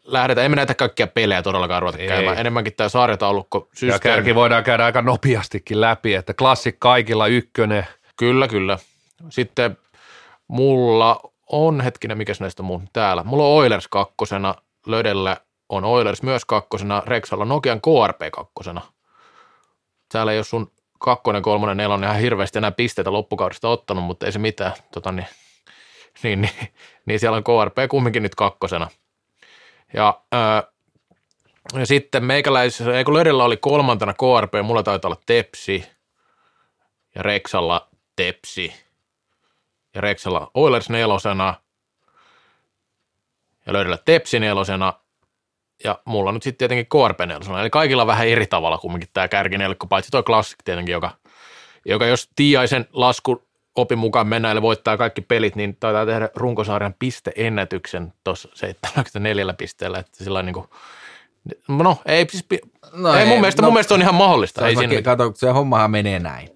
lähdetään, 0.05 0.45
emme 0.45 0.57
näitä 0.57 0.75
kaikkia 0.75 1.07
pelejä 1.07 1.43
todellakaan 1.43 1.83
ruveta 1.83 1.99
Ei. 1.99 2.09
käymään, 2.09 2.39
enemmänkin 2.39 2.73
tämä 2.77 2.89
sarjataulukko 2.89 3.69
Ja 3.83 3.99
kärki 3.99 4.35
voidaan 4.35 4.65
käydä 4.65 4.85
aika 4.85 5.03
nopeastikin 5.03 5.81
läpi, 5.81 6.15
että 6.15 6.35
klassik 6.35 6.77
kaikilla 6.79 7.27
ykkönen, 7.27 7.87
Kyllä, 8.17 8.49
kyllä. 8.49 8.79
Sitten 9.29 9.79
mulla 10.49 11.21
on, 11.47 11.81
hetkinen, 11.81 12.19
mikäs 12.19 12.41
näistä 12.41 12.63
mun 12.63 12.89
täällä, 12.93 13.25
mulla 13.25 13.45
on 13.45 13.51
Oilers 13.51 13.89
kakkosena, 13.89 14.55
Lödellä 14.87 15.37
on 15.69 15.85
Oilers 15.85 16.23
myös 16.23 16.45
kakkosena, 16.45 17.03
Rexalla 17.07 17.45
Nokian 17.45 17.81
KRP 17.81 18.21
kakkosena. 18.33 18.81
Täällä 20.13 20.33
ei 20.33 20.39
ole 20.39 20.45
sun 20.45 20.71
kakkonen, 20.99 21.43
kolmonen, 21.43 21.77
nelonen 21.77 22.09
ihan 22.11 22.21
hirveästi 22.21 22.59
enää 22.59 22.71
pisteitä 22.71 23.13
loppukaudesta 23.13 23.69
ottanut, 23.69 24.05
mutta 24.05 24.27
ei 24.27 24.33
se 24.33 24.39
mitään. 24.39 24.73
Tota, 24.93 25.13
niin, 25.13 25.27
niin, 26.23 26.41
niin, 26.41 26.69
niin, 27.07 27.21
siellä 27.21 27.37
on 27.37 27.45
KRP 27.45 27.77
kumminkin 27.89 28.23
nyt 28.23 28.35
kakkosena. 28.35 28.91
Ja, 29.95 30.21
ää, 30.33 30.63
ja 31.75 31.87
sitten 31.87 32.25
meikäläisessä, 32.25 32.99
ei 32.99 33.05
kun 33.05 33.15
Lödellä 33.15 33.45
oli 33.45 33.57
kolmantena 33.57 34.15
KRP, 34.15 34.53
mulla 34.63 34.83
taitaa 34.83 35.09
olla 35.09 35.23
Tepsi, 35.27 35.85
ja 37.15 37.23
Rexalla 37.23 37.89
Tepsi 38.17 38.73
ja 39.95 40.01
Rexalla 40.01 40.51
Oilers 40.55 40.91
nelosena 40.91 41.55
ja 43.67 43.73
löydellä 43.73 43.99
Tepsi 44.05 44.41
nelosena 44.41 44.93
ja 45.85 45.99
mulla 46.05 46.33
nyt 46.33 46.43
sitten 46.43 46.59
tietenkin 46.59 46.87
KRP 46.87 47.21
nelosena. 47.27 47.61
Eli 47.61 47.71
kaikilla 47.71 48.07
vähän 48.07 48.29
eri 48.29 48.47
tavalla 48.47 48.79
kumminkin 48.79 49.11
tämä 49.13 49.29
kärkinelikko, 49.29 49.87
paitsi 49.87 50.11
tuo 50.11 50.23
Classic 50.23 50.59
tietenkin, 50.65 50.93
joka, 50.93 51.11
joka 51.85 52.07
jos 52.07 52.31
Tiaisen 52.37 52.89
lasku 52.93 53.49
opin 53.77 53.99
mukaan 53.99 54.27
mennään 54.27 54.57
ja 54.57 54.63
voittaa 54.63 54.97
kaikki 54.97 55.21
pelit, 55.21 55.57
niin 55.57 55.77
taitaa 55.81 56.07
tehdä 56.07 56.29
runkosarjan 56.35 56.95
pisteennätyksen 56.99 58.13
tuossa 58.25 58.49
74 58.55 59.53
pisteellä, 59.53 59.99
että 59.99 60.25
sillä 60.25 60.43
niin 60.43 60.55
kuin, 60.55 60.67
no 61.69 61.97
ei, 62.07 62.27
siis, 62.31 62.47
no, 62.93 63.15
ei, 63.15 63.27
mun, 63.27 63.41
mielestä, 63.41 63.63
mun 63.63 63.73
mielestä 63.73 63.95
on 63.95 64.03
ihan 64.03 64.15
mahdollista. 64.15 64.69
Ei 64.69 64.75
Se, 64.75 64.79
siinä, 64.79 65.03
kato, 65.03 65.33
se 65.35 65.51
hommahan 65.51 65.91
menee 65.91 66.19
näin, 66.19 66.49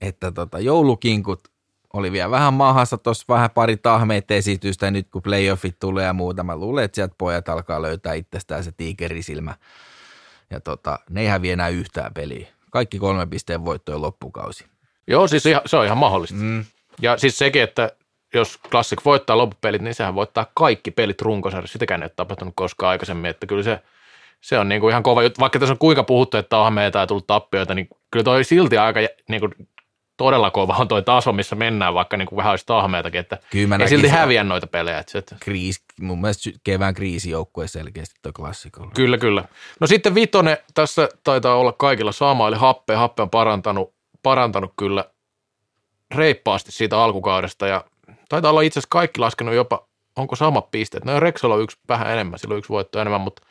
että 0.00 0.32
tota, 0.32 0.58
joulukinkut 0.58 1.48
oli 1.92 2.12
vielä 2.12 2.30
vähän 2.30 2.54
mahassa 2.54 2.98
tuossa 2.98 3.24
vähän 3.28 3.50
pari 3.50 3.76
tahmeet 3.76 4.30
esitystä 4.30 4.90
nyt 4.90 5.08
kun 5.10 5.22
playoffit 5.22 5.78
tulee 5.78 6.04
ja 6.04 6.12
muuta, 6.12 6.44
mä 6.44 6.56
luulen, 6.56 6.84
että 6.84 6.94
sieltä 6.94 7.14
pojat 7.18 7.48
alkaa 7.48 7.82
löytää 7.82 8.14
itsestään 8.14 8.64
se 8.64 8.72
tiikerisilmä. 8.72 9.54
Ja 10.50 10.60
tota, 10.60 10.98
ne 11.10 11.20
ei 11.20 11.26
häviä 11.26 11.52
enää 11.52 11.68
yhtään 11.68 12.14
peliä. 12.14 12.48
Kaikki 12.70 12.98
kolme 12.98 13.26
pisteen 13.26 13.64
voittojen 13.64 14.02
loppukausi. 14.02 14.64
Joo, 15.08 15.28
siis 15.28 15.46
ihan, 15.46 15.62
se 15.66 15.76
on 15.76 15.84
ihan 15.84 15.98
mahdollista. 15.98 16.36
Mm. 16.36 16.64
Ja 17.02 17.16
siis 17.16 17.38
sekin, 17.38 17.62
että 17.62 17.92
jos 18.34 18.58
Classic 18.70 19.04
voittaa 19.04 19.38
loppupelit, 19.38 19.82
niin 19.82 19.94
sehän 19.94 20.14
voittaa 20.14 20.46
kaikki 20.54 20.90
pelit 20.90 21.22
runkosarjassa. 21.22 21.72
Sitäkään 21.72 22.02
ei 22.02 22.04
ole 22.04 22.12
tapahtunut 22.16 22.54
koskaan 22.56 22.90
aikaisemmin, 22.90 23.30
että 23.30 23.46
kyllä 23.46 23.62
se, 23.62 23.82
se 24.40 24.58
on 24.58 24.68
niin 24.68 24.80
kuin 24.80 24.90
ihan 24.90 25.02
kova 25.02 25.22
juttu. 25.22 25.40
Vaikka 25.40 25.58
tässä 25.58 25.72
on 25.72 25.78
kuinka 25.78 26.02
puhuttu, 26.02 26.36
että 26.36 26.58
on 26.58 26.72
meitä 26.72 26.98
ja 26.98 27.06
tullut 27.06 27.26
tappioita, 27.26 27.74
niin 27.74 27.88
kyllä 28.10 28.24
toi 28.24 28.44
silti 28.44 28.78
aika 28.78 29.00
niin 29.28 29.40
kuin 29.40 29.54
todella 30.16 30.50
kova 30.50 30.76
on 30.78 30.88
toi 30.88 31.02
taso, 31.02 31.32
missä 31.32 31.56
mennään, 31.56 31.94
vaikka 31.94 32.16
niin 32.16 32.28
kuin 32.28 32.36
vähän 32.36 32.50
olisi 32.50 32.66
tahmeitakin, 32.66 33.20
että 33.20 33.38
Kyllä 33.50 33.76
ei 33.76 33.88
silti 33.88 34.08
häviä 34.08 34.44
noita 34.44 34.66
pelejä. 34.66 34.98
Että 34.98 35.12
se, 35.12 35.18
että 35.18 35.36
Kriis, 35.40 35.82
mun 36.00 36.20
mielestä 36.20 36.50
kevään 36.64 36.94
kriisijoukkue 36.94 37.68
selkeästi 37.68 38.14
tuo 38.22 38.32
klassikolla. 38.32 38.90
Kyllä, 38.94 39.18
kyllä. 39.18 39.44
No 39.80 39.86
sitten 39.86 40.14
vitonen, 40.14 40.56
tässä 40.74 41.08
taitaa 41.24 41.56
olla 41.56 41.72
kaikilla 41.72 42.12
sama, 42.12 42.48
eli 42.48 42.56
Happe. 42.56 42.94
Happe 42.94 43.22
on 43.22 43.30
parantanut, 43.30 43.94
parantanut 44.22 44.72
kyllä 44.76 45.04
reippaasti 46.14 46.72
siitä 46.72 46.98
alkukaudesta 46.98 47.66
ja 47.66 47.84
taitaa 48.28 48.50
olla 48.50 48.60
itse 48.60 48.78
asiassa 48.78 48.90
kaikki 48.90 49.20
laskenut 49.20 49.54
jopa, 49.54 49.88
onko 50.16 50.36
sama 50.36 50.62
pisteet. 50.62 51.04
No 51.04 51.20
Rexalla 51.20 51.54
on 51.54 51.62
yksi 51.62 51.76
vähän 51.88 52.10
enemmän, 52.10 52.38
sillä 52.38 52.52
on 52.52 52.58
yksi 52.58 52.68
voitto 52.68 53.00
enemmän, 53.00 53.20
mutta 53.20 53.42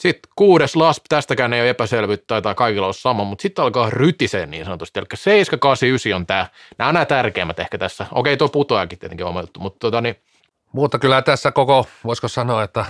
sitten 0.00 0.32
kuudes 0.36 0.76
LASP, 0.76 1.04
tästäkään 1.08 1.52
ei 1.52 1.60
ole 1.60 1.70
epäselvyyttä, 1.70 2.26
taitaa 2.26 2.54
kaikilla 2.54 2.86
olla 2.86 2.92
sama, 2.92 3.24
mutta 3.24 3.42
sitten 3.42 3.64
alkaa 3.64 3.90
rytiseen 3.90 4.50
niin 4.50 4.64
sanotusti, 4.64 5.00
eli 5.00 5.06
7, 5.14 5.60
8, 5.60 5.88
9 5.88 6.12
on 6.12 6.26
tämä, 6.26 6.46
nämä 6.78 6.92
nämä 6.92 7.04
tärkeimmät 7.04 7.58
ehkä 7.58 7.78
tässä. 7.78 8.06
Okei, 8.12 8.36
tuo 8.36 8.48
putoajakin 8.48 8.98
tietenkin 8.98 9.24
on 9.24 9.30
oma 9.30 9.40
juttu, 9.40 9.60
mutta 9.60 9.78
tota 9.78 10.00
niin, 10.00 10.16
Mutta 10.72 10.98
kyllä 10.98 11.22
tässä 11.22 11.52
koko, 11.52 11.86
voisiko 12.04 12.28
sanoa, 12.28 12.62
että 12.62 12.84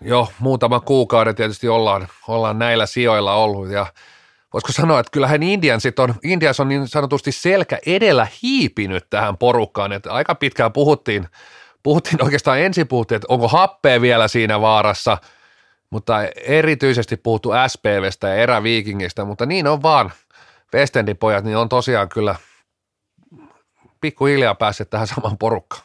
jo 0.00 0.28
muutama 0.38 0.80
kuukauden 0.80 1.34
tietysti 1.34 1.68
ollaan, 1.68 2.08
ollaan 2.28 2.58
näillä 2.58 2.86
sijoilla 2.86 3.34
ollut 3.34 3.68
ja 3.68 3.86
voisiko 4.52 4.72
sanoa, 4.72 5.00
että 5.00 5.10
kyllähän 5.10 5.42
Indiansit 5.42 5.98
on, 5.98 6.14
Indians 6.22 6.60
on 6.60 6.68
niin 6.68 6.88
sanotusti 6.88 7.32
selkä 7.32 7.78
edellä 7.86 8.26
hiipinyt 8.42 9.06
tähän 9.10 9.36
porukkaan, 9.36 9.92
että 9.92 10.12
aika 10.12 10.34
pitkään 10.34 10.72
puhuttiin, 10.72 11.28
puhuttiin 11.82 12.24
oikeastaan 12.24 12.60
ensin 12.60 12.88
puhuttiin, 12.88 13.16
että 13.16 13.26
onko 13.30 13.48
happea 13.48 14.00
vielä 14.00 14.28
siinä 14.28 14.60
vaarassa, 14.60 15.18
mutta 15.90 16.24
erityisesti 16.44 17.16
puhuttu 17.16 17.50
SPVstä 17.68 18.28
ja 18.28 18.34
eräviikingistä, 18.34 19.24
mutta 19.24 19.46
niin 19.46 19.66
on 19.66 19.82
vaan, 19.82 20.12
Westendin 20.74 21.16
pojat, 21.16 21.44
niin 21.44 21.56
on 21.56 21.68
tosiaan 21.68 22.08
kyllä 22.08 22.34
pikkuhiljaa 24.00 24.54
päässeet 24.54 24.90
tähän 24.90 25.06
samaan 25.06 25.38
porukkaan. 25.38 25.82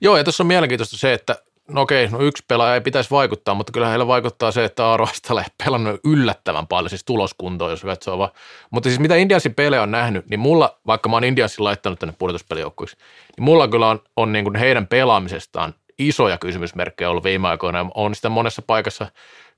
Joo, 0.00 0.16
ja 0.16 0.24
tuossa 0.24 0.42
on 0.42 0.46
mielenkiintoista 0.46 0.96
se, 0.96 1.12
että 1.12 1.36
no 1.68 1.80
okei, 1.80 2.08
no 2.08 2.20
yksi 2.20 2.44
pelaaja 2.48 2.74
ei 2.74 2.80
pitäisi 2.80 3.10
vaikuttaa, 3.10 3.54
mutta 3.54 3.72
kyllä 3.72 3.88
heillä 3.88 4.06
vaikuttaa 4.06 4.50
se, 4.50 4.64
että 4.64 4.86
Aaro 4.86 5.04
Astala 5.04 5.40
ei 5.40 5.64
pelannut 5.64 6.00
yllättävän 6.04 6.66
paljon, 6.66 6.90
siis 6.90 7.04
tuloskuntoon, 7.04 7.70
jos 7.70 7.82
katsoo 7.82 8.18
vaan. 8.18 8.30
Mutta 8.70 8.88
siis 8.88 9.00
mitä 9.00 9.16
Indiansin 9.16 9.54
pelejä 9.54 9.82
on 9.82 9.90
nähnyt, 9.90 10.26
niin 10.28 10.40
mulla, 10.40 10.78
vaikka 10.86 11.08
mä 11.08 11.16
oon 11.16 11.24
Indiansin 11.24 11.64
laittanut 11.64 11.98
tänne 11.98 12.14
pudotuspelijoukkuiksi, 12.18 12.96
niin 13.36 13.44
mulla 13.44 13.68
kyllä 13.68 13.88
on, 13.88 14.00
on 14.16 14.32
niin 14.32 14.44
kuin 14.44 14.56
heidän 14.56 14.86
pelaamisestaan 14.86 15.74
isoja 15.98 16.38
kysymysmerkkejä 16.38 17.10
ollut 17.10 17.24
viime 17.24 17.48
aikoina. 17.48 17.86
On 17.94 18.14
sitä 18.14 18.28
monessa 18.28 18.62
paikassa 18.62 19.06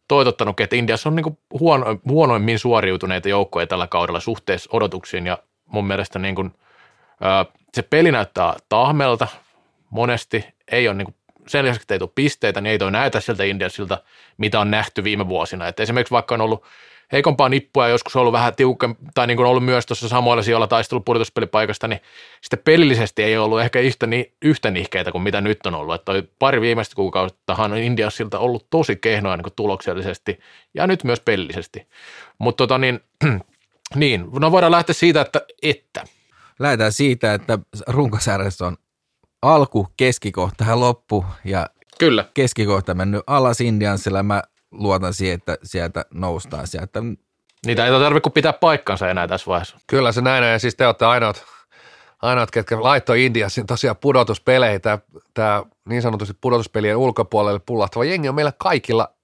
toitottanutkin, 0.08 0.64
että 0.64 0.76
Indiassa 0.76 1.08
on 1.08 1.16
niin 1.16 1.24
kuin 1.24 1.38
huono, 1.60 1.86
huonoimmin 2.08 2.58
suoriutuneita 2.58 3.28
joukkoja 3.28 3.66
tällä 3.66 3.86
kaudella 3.86 4.20
suhteessa 4.20 4.70
odotuksiin, 4.72 5.26
ja 5.26 5.38
mun 5.66 5.86
mielestä 5.86 6.18
niin 6.18 6.34
kuin, 6.34 6.54
se 7.74 7.82
peli 7.82 8.12
näyttää 8.12 8.54
tahmelta 8.68 9.28
monesti, 9.90 10.44
ei 10.72 10.88
ole 10.88 10.96
niin 10.96 11.04
kuin, 11.06 11.14
sen 11.46 11.64
lisäksi, 11.64 11.82
että 11.82 11.94
ei 11.94 11.98
tule 11.98 12.10
pisteitä, 12.14 12.60
niin 12.60 12.70
ei 12.70 12.78
toi 12.78 12.90
näytä 12.90 13.20
siltä 13.20 13.44
Indiansilta, 13.44 13.98
mitä 14.38 14.60
on 14.60 14.70
nähty 14.70 15.04
viime 15.04 15.28
vuosina. 15.28 15.68
Et 15.68 15.80
esimerkiksi 15.80 16.10
vaikka 16.10 16.34
on 16.34 16.40
ollut 16.40 16.64
heikompaa 17.12 17.48
nippua 17.48 17.86
ja 17.86 17.90
joskus 17.90 18.16
ollut 18.16 18.32
vähän 18.32 18.56
tiukken, 18.56 18.96
tai 19.14 19.26
niin 19.26 19.36
kuin 19.36 19.46
ollut 19.46 19.64
myös 19.64 19.86
tuossa 19.86 20.08
samoilla 20.08 20.42
sijoilla 20.42 20.66
taistellut 20.66 21.04
pudotuspelipaikasta, 21.04 21.88
niin 21.88 22.00
sitten 22.40 22.58
pelillisesti 22.64 23.22
ei 23.22 23.36
ollut 23.36 23.60
ehkä 23.60 23.80
yhtä, 23.80 24.06
ni, 24.06 24.32
yhtä 24.42 24.70
nihkeitä 24.70 25.12
kuin 25.12 25.22
mitä 25.22 25.40
nyt 25.40 25.66
on 25.66 25.74
ollut. 25.74 25.94
Että 25.94 26.04
toi 26.04 26.22
pari 26.38 26.60
viimeistä 26.60 26.94
kuukauttahan 26.94 27.72
on 27.72 27.78
Indiansilta 27.78 28.38
ollut 28.38 28.66
tosi 28.70 28.96
kehnoa 28.96 29.36
niin 29.36 29.52
tuloksellisesti 29.56 30.38
ja 30.74 30.86
nyt 30.86 31.04
myös 31.04 31.20
pelillisesti. 31.20 31.86
Mutta 32.38 32.56
tota 32.62 32.78
niin, 32.78 33.00
niin, 33.94 34.26
no 34.40 34.52
voidaan 34.52 34.72
lähteä 34.72 34.94
siitä, 34.94 35.20
että, 35.20 35.40
että 35.62 36.04
Lähdetään 36.58 36.92
siitä, 36.92 37.34
että 37.34 37.58
runkosarjassa 37.86 38.66
on 38.66 38.76
alku, 39.42 39.88
keskikohta 39.96 40.64
ja 40.64 40.80
loppu 40.80 41.24
ja 41.44 41.66
kyllä, 41.98 42.24
keskikohta 42.34 42.94
mennyt 42.94 43.22
alas 43.26 43.60
Indiansilla. 43.60 44.22
Mä 44.22 44.42
luotan 44.70 45.14
siihen, 45.14 45.34
että 45.34 45.58
sieltä 45.62 46.04
noustaan 46.14 46.66
sieltä. 46.66 47.00
niitä 47.66 47.84
ei 47.86 47.90
tarvitse 47.90 48.20
kuin 48.20 48.32
pitää 48.32 48.52
paikkansa 48.52 49.10
enää 49.10 49.28
tässä 49.28 49.46
vaiheessa. 49.46 49.78
Kyllä 49.86 50.12
se 50.12 50.20
näin 50.20 50.44
on, 50.44 50.50
ja 50.50 50.58
siis 50.58 50.74
te 50.74 50.86
olette 50.86 51.04
ainoat, 51.04 51.44
ainoat 52.22 52.50
ketkä 52.50 52.82
laittoi 52.82 53.24
Indiasin 53.24 53.66
tosiaan 53.66 53.96
pudotuspeleihin. 53.96 54.80
Tämä, 54.80 54.98
tämä 55.34 55.62
niin 55.88 56.02
sanotusti 56.02 56.34
pudotuspelien 56.40 56.96
ulkopuolelle 56.96 57.60
pullahtava 57.66 58.04
jengi 58.04 58.28
on 58.28 58.34
meillä 58.34 58.52
kaikilla 58.58 59.16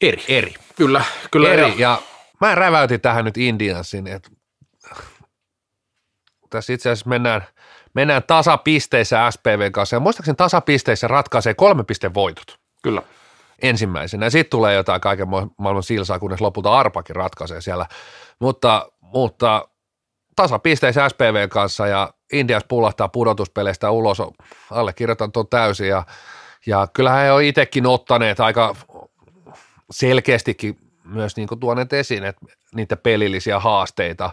Eri. 0.00 0.24
Eri. 0.28 0.54
Kyllä, 0.76 1.04
kyllä 1.30 1.52
eri. 1.52 1.74
Ja 1.78 2.02
mä 2.40 2.54
räväytin 2.54 3.00
tähän 3.00 3.24
nyt 3.24 3.36
Indiansin, 3.36 4.06
että 4.06 4.30
tässä 6.50 6.72
itse 6.72 6.90
asiassa 6.90 7.08
mennään, 7.08 7.46
mennään 7.94 8.22
tasapisteissä 8.26 9.30
SPV 9.30 9.70
kanssa, 9.72 9.96
ja 9.96 10.00
muistaakseni 10.00 10.36
tasapisteissä 10.36 11.08
ratkaisee 11.08 11.54
kolme 11.54 11.84
pisteen 11.84 12.14
voitot. 12.14 12.58
Kyllä. 12.82 13.02
ensimmäisenä, 13.62 14.26
ja 14.26 14.30
sitten 14.30 14.50
tulee 14.50 14.74
jotain 14.74 15.00
kaiken 15.00 15.28
ma- 15.28 15.48
maailman 15.58 15.82
silsaa, 15.82 16.18
kunnes 16.18 16.40
lopulta 16.40 16.78
Arpakin 16.78 17.16
ratkaisee 17.16 17.60
siellä, 17.60 17.86
mutta, 18.38 18.88
mutta 19.00 19.68
tasapisteissä 20.36 21.08
SPV 21.08 21.48
kanssa, 21.48 21.86
ja 21.86 22.14
Indias 22.32 22.64
pullahtaa 22.68 23.08
pudotuspeleistä 23.08 23.90
ulos, 23.90 24.22
allekirjoitan 24.70 25.32
tuon 25.32 25.48
täysin, 25.48 25.88
ja, 25.88 26.02
ja 26.66 26.88
kyllähän 26.92 27.24
he 27.24 27.32
on 27.32 27.42
itsekin 27.42 27.86
ottaneet 27.86 28.40
aika 28.40 28.76
selkeästikin 29.90 30.78
myös 31.04 31.36
niin 31.36 31.48
kuin 31.48 31.60
tuoneet 31.60 31.92
esiin, 31.92 32.24
että 32.24 32.46
niitä 32.74 32.96
pelillisiä 32.96 33.60
haasteita, 33.60 34.30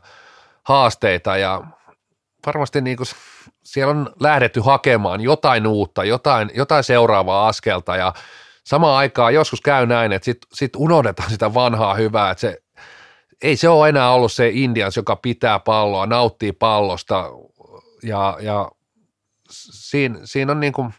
haasteita 0.64 1.38
ja 1.38 1.64
varmasti 2.46 2.82
niin 2.82 2.98
kuin 2.98 3.08
siellä 3.68 3.92
on 3.92 4.14
lähdetty 4.20 4.60
hakemaan 4.60 5.22
jotain 5.22 5.68
uutta, 5.68 6.04
jotain, 6.04 6.52
jotain 6.56 6.84
seuraavaa 6.84 7.48
askelta 7.48 7.96
ja 7.96 8.14
samaan 8.64 8.98
aikaan 8.98 9.34
joskus 9.34 9.62
käy 9.62 9.86
näin, 9.86 10.12
että 10.12 10.26
sitten 10.26 10.50
sit 10.54 10.76
unohdetaan 10.76 11.30
sitä 11.30 11.54
vanhaa 11.54 11.94
hyvää, 11.94 12.32
että 12.32 12.42
se, 12.42 12.62
ei 13.42 13.56
se 13.56 13.70
ole 13.70 13.90
enää 13.90 14.12
ollut 14.12 14.32
se 14.32 14.50
Indians, 14.54 14.98
joka 14.98 15.16
pitää 15.16 15.60
palloa, 15.60 16.06
nauttii 16.06 16.52
pallosta 16.52 17.32
ja, 18.04 18.38
ja 18.42 18.72
siinä, 19.50 20.20
siinä 20.24 20.52
on 20.52 20.60
niin 20.60 20.74
kuin, 20.74 20.94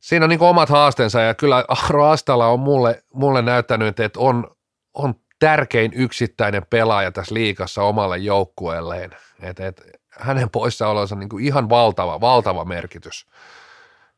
siinä 0.00 0.24
on 0.24 0.28
niin 0.28 0.42
omat 0.42 0.68
haasteensa 0.68 1.20
ja 1.20 1.34
kyllä 1.34 1.64
Aro 1.68 2.08
Astala 2.08 2.46
on 2.46 2.60
mulle, 2.60 3.02
mulle 3.14 3.42
näyttänyt, 3.42 4.00
että 4.00 4.20
on, 4.20 4.50
on 4.94 5.14
tärkein 5.38 5.92
yksittäinen 5.94 6.66
pelaaja 6.70 7.12
tässä 7.12 7.34
liikassa 7.34 7.82
omalle 7.82 8.18
joukkueelleen. 8.18 9.10
Et, 9.42 9.60
et, 9.60 9.82
hänen 10.18 10.50
poissaolonsa 10.50 11.14
on 11.14 11.18
niin 11.18 11.28
kuin 11.28 11.44
ihan 11.44 11.68
valtava, 11.68 12.20
valtava 12.20 12.64
merkitys. 12.64 13.26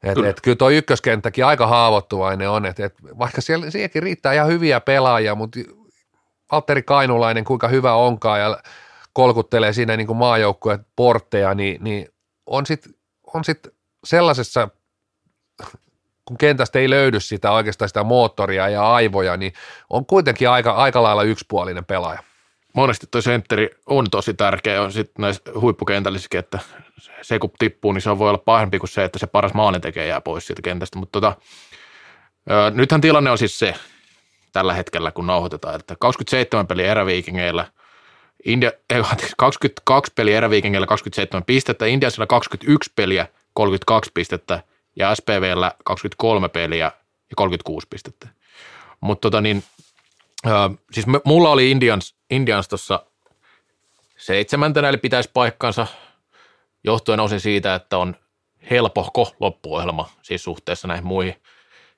Et, 0.03 0.15
kyllä. 0.15 0.29
Et, 0.29 0.41
kyllä 0.41 0.57
tuo 0.57 0.71
ykköskenttäkin 0.71 1.45
aika 1.45 1.67
haavoittuvainen 1.67 2.51
on, 2.51 2.67
että 2.67 2.87
et, 2.87 2.95
vaikka 3.19 3.41
siellä, 3.41 3.71
sielläkin 3.71 4.03
riittää 4.03 4.33
ihan 4.33 4.49
hyviä 4.49 4.81
pelaajia, 4.81 5.35
mutta 5.35 5.59
Valtteri 6.53 6.83
Kainulainen, 6.83 7.45
kuinka 7.45 7.69
hyvä 7.69 7.95
onkaan 7.95 8.41
ja 8.41 8.59
kolkuttelee 9.13 9.73
siinä 9.73 9.97
niin 9.97 10.07
kuin 10.07 10.17
maajoukkueet 10.17 10.81
portteja, 10.97 11.55
niin, 11.55 11.85
niin 11.85 12.09
on 12.47 12.67
sitten 12.67 12.93
on 13.35 13.45
sit 13.45 13.69
sellaisessa 14.05 14.69
kun 16.25 16.39
kentästä 16.39 16.79
ei 16.79 16.91
löydy 16.91 17.21
sitä 17.21 17.53
oikeastaan 17.53 17.89
sitä 17.89 18.05
moottoria 18.05 18.69
ja 18.69 18.93
aivoja, 18.93 19.37
niin 19.37 19.53
on 19.91 20.07
kuitenkin 20.07 20.49
aika, 20.49 20.71
aika 20.73 21.03
lailla 21.03 21.23
yksipuolinen 21.23 21.85
pelaaja. 21.85 22.23
Monesti 22.77 23.07
tuo 23.11 23.21
sentteri 23.21 23.71
on 23.87 24.07
tosi 24.11 24.35
tärkeä, 24.35 24.83
on 24.83 24.93
sitten 24.93 25.23
näissä 25.23 25.43
huippukentällisissäkin, 25.61 26.39
että 26.39 26.59
se 27.23 27.39
kun 27.39 27.51
tippuu, 27.59 27.93
niin 27.93 28.03
se 28.03 28.19
voi 28.19 28.29
olla 28.29 28.43
pahempi 28.45 28.79
kuin 28.79 28.91
se, 28.91 29.05
että 29.05 29.19
se 29.19 29.27
paras 29.27 29.53
tekee 29.83 30.07
jää 30.07 30.21
pois 30.21 30.47
siitä 30.47 30.63
kentästä, 30.63 30.99
mutta 30.99 31.21
tota, 31.21 31.37
nythän 32.75 33.01
tilanne 33.01 33.31
on 33.31 33.39
siis 33.39 33.59
se 33.59 33.75
tällä 34.53 34.75
hetkellä, 34.75 35.13
kun 35.13 35.27
nauhoitetaan, 35.27 35.75
että 35.75 35.97
27 36.01 36.67
peliä 36.67 36.91
eräviikingeillä, 36.91 37.67
India, 38.45 38.73
22 39.37 40.13
peliä 40.15 40.37
eräviikingeillä 40.37 40.87
27 40.87 41.45
pistettä, 41.45 41.87
Indiasilla 41.87 42.27
21 42.27 42.93
peliä 42.97 43.27
32 43.55 44.11
pistettä– 44.15 44.63
ja 44.97 45.15
SPVllä 45.15 45.73
23 45.85 46.49
peliä 46.49 46.93
ja 47.31 47.37
36 47.37 47.87
pistettä. 47.91 48.29
Mutta 49.01 49.21
tota 49.21 49.41
niin, 49.41 49.65
siis 50.93 51.07
me, 51.07 51.21
mulla 51.25 51.51
oli 51.51 51.71
Indians, 51.71 52.15
Indians 52.31 52.69
tuossa 52.69 53.07
seitsemäntenä, 54.17 54.89
eli 54.89 54.97
pitäisi 54.97 55.31
paikkansa 55.35 55.87
johtuen 56.85 57.21
osin 57.21 57.41
siitä, 57.41 57.75
että 57.75 57.99
on 57.99 58.17
helpohko 58.71 59.35
loppuohjelma 59.41 60.09
siis 60.23 60.45
suhteessa 60.45 60.89
näihin 60.89 61.07
muihin. 61.07 61.43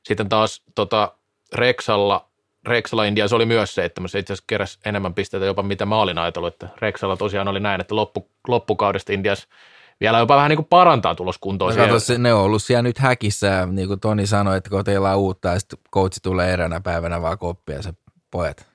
Sitten 0.02 0.28
taas 0.28 0.62
tota, 0.74 1.12
Rexalla, 1.54 2.28
Rexalla 2.66 3.04
Indians 3.04 3.32
oli 3.32 3.46
myös 3.46 3.74
seitsemäs, 3.74 4.14
itse 4.14 4.32
asiassa 4.32 4.44
keräsi 4.46 4.78
enemmän 4.84 5.14
pisteitä 5.14 5.46
jopa 5.46 5.62
mitä 5.62 5.86
mä 5.86 6.00
olin 6.00 6.18
ajatellut, 6.18 6.52
että 6.52 6.68
Rexalla 6.80 7.16
tosiaan 7.16 7.48
oli 7.48 7.60
näin, 7.60 7.80
että 7.80 7.96
loppu, 7.96 8.30
loppukaudesta 8.48 9.12
Indias– 9.12 9.46
vielä 10.00 10.18
jopa 10.18 10.36
vähän 10.36 10.48
niin 10.48 10.56
kuin 10.56 10.66
parantaa 10.66 11.14
tuloskuntoa. 11.14 11.70
No, 11.70 11.76
kato, 11.76 12.00
se, 12.00 12.18
ne 12.18 12.34
on 12.34 12.40
ollut 12.40 12.62
siellä 12.62 12.82
nyt 12.82 12.98
häkissä, 12.98 13.66
niin 13.66 13.88
kuin 13.88 14.00
Toni 14.00 14.26
sanoi, 14.26 14.56
että 14.56 14.70
kun 14.70 14.84
teillä 14.84 15.10
on 15.10 15.18
uutta 15.18 15.48
ja 15.48 15.58
sitten 15.58 15.78
coachi 15.92 16.20
tulee 16.22 16.52
eränä 16.52 16.80
päivänä 16.80 17.22
vaan 17.22 17.38
koppia 17.38 17.76
ja 17.76 17.82
se 17.82 17.92
pojat 18.30 18.66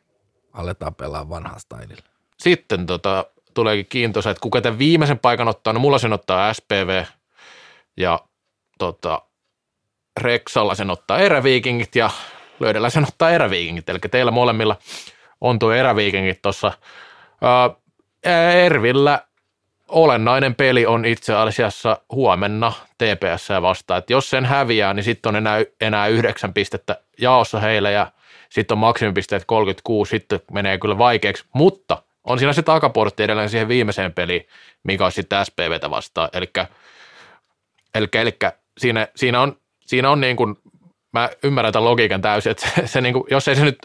aletaan 0.54 0.95
pelaa 0.95 1.30
vanhaa 1.30 1.60
stylilla. 1.60 2.04
Sitten 2.38 2.86
tota, 2.86 3.26
tuleekin 3.54 3.86
kiintoisa, 3.86 4.30
että 4.30 4.41
kuka 4.41 4.62
tämän 4.62 4.80
viimeisen 4.80 5.20
paikan 5.20 5.47
ottaa, 5.47 5.74
no 5.74 5.80
mulla 5.80 5.97
sen 5.97 6.14
ottaa 6.14 6.54
SPV 6.54 7.04
ja 7.97 8.20
tota, 8.78 9.22
Rexalla 10.22 10.76
sen 10.76 10.89
ottaa 10.89 11.18
eräviikingit 11.18 11.95
ja 11.95 12.10
löydellä 12.60 12.89
sen 12.89 13.04
ottaa 13.08 13.32
eräviikingit, 13.32 13.89
eli 13.89 13.99
teillä 13.99 14.32
molemmilla 14.32 14.76
on 15.41 15.60
tuo 15.60 15.72
eräviikingit 15.72 16.41
tuossa. 16.41 16.72
Ervillä 18.66 19.20
olennainen 19.88 20.56
peli 20.56 20.86
on 20.86 21.06
itse 21.06 21.36
asiassa 21.36 21.97
huomenna 22.12 22.74
TPS 22.97 23.49
vastaan. 23.62 23.97
että 23.97 24.14
jos 24.14 24.30
sen 24.30 24.45
häviää, 24.45 24.93
niin 24.93 25.04
sitten 25.04 25.30
on 25.30 25.36
enää, 25.36 25.58
enää 25.82 26.08
yhdeksän 26.08 26.54
pistettä 26.54 27.01
jaossa 27.18 27.60
heille 27.60 27.91
ja 27.91 28.12
sitten 28.54 28.76
on 28.76 28.80
maksimipisteet 28.80 29.43
36, 29.45 30.10
sitten 30.10 30.39
menee 30.51 30.78
kyllä 30.78 30.97
vaikeaksi, 30.97 31.45
mutta 31.54 32.04
on 32.24 32.39
siinä 32.39 32.54
se 32.54 32.62
takaportti 32.62 33.24
edelleen 33.24 33.49
siihen 33.49 33.68
viimeiseen 33.68 34.14
peliin, 34.14 34.47
mikä 34.84 35.06
on 35.06 35.12
sitten 35.12 35.45
SPVtä 35.45 35.89
vastaan. 35.89 36.30
Eli, 36.34 36.47
siinä, 38.78 39.08
siinä, 39.16 39.41
on, 39.41 39.58
siinä 39.80 40.10
on 40.10 40.22
niin 40.22 40.36
kuin, 40.36 40.56
mä 41.14 41.30
ymmärrän 41.43 41.74
tämän 41.74 41.86
logiikan 41.86 42.22
täysin, 42.22 42.51
että 42.51 42.70
se, 42.76 42.88
se 42.88 43.01
niin 43.01 43.14
kuin, 43.14 43.24
jos 43.32 43.47
ei 43.47 43.56
se 43.56 43.64
nyt, 43.64 43.78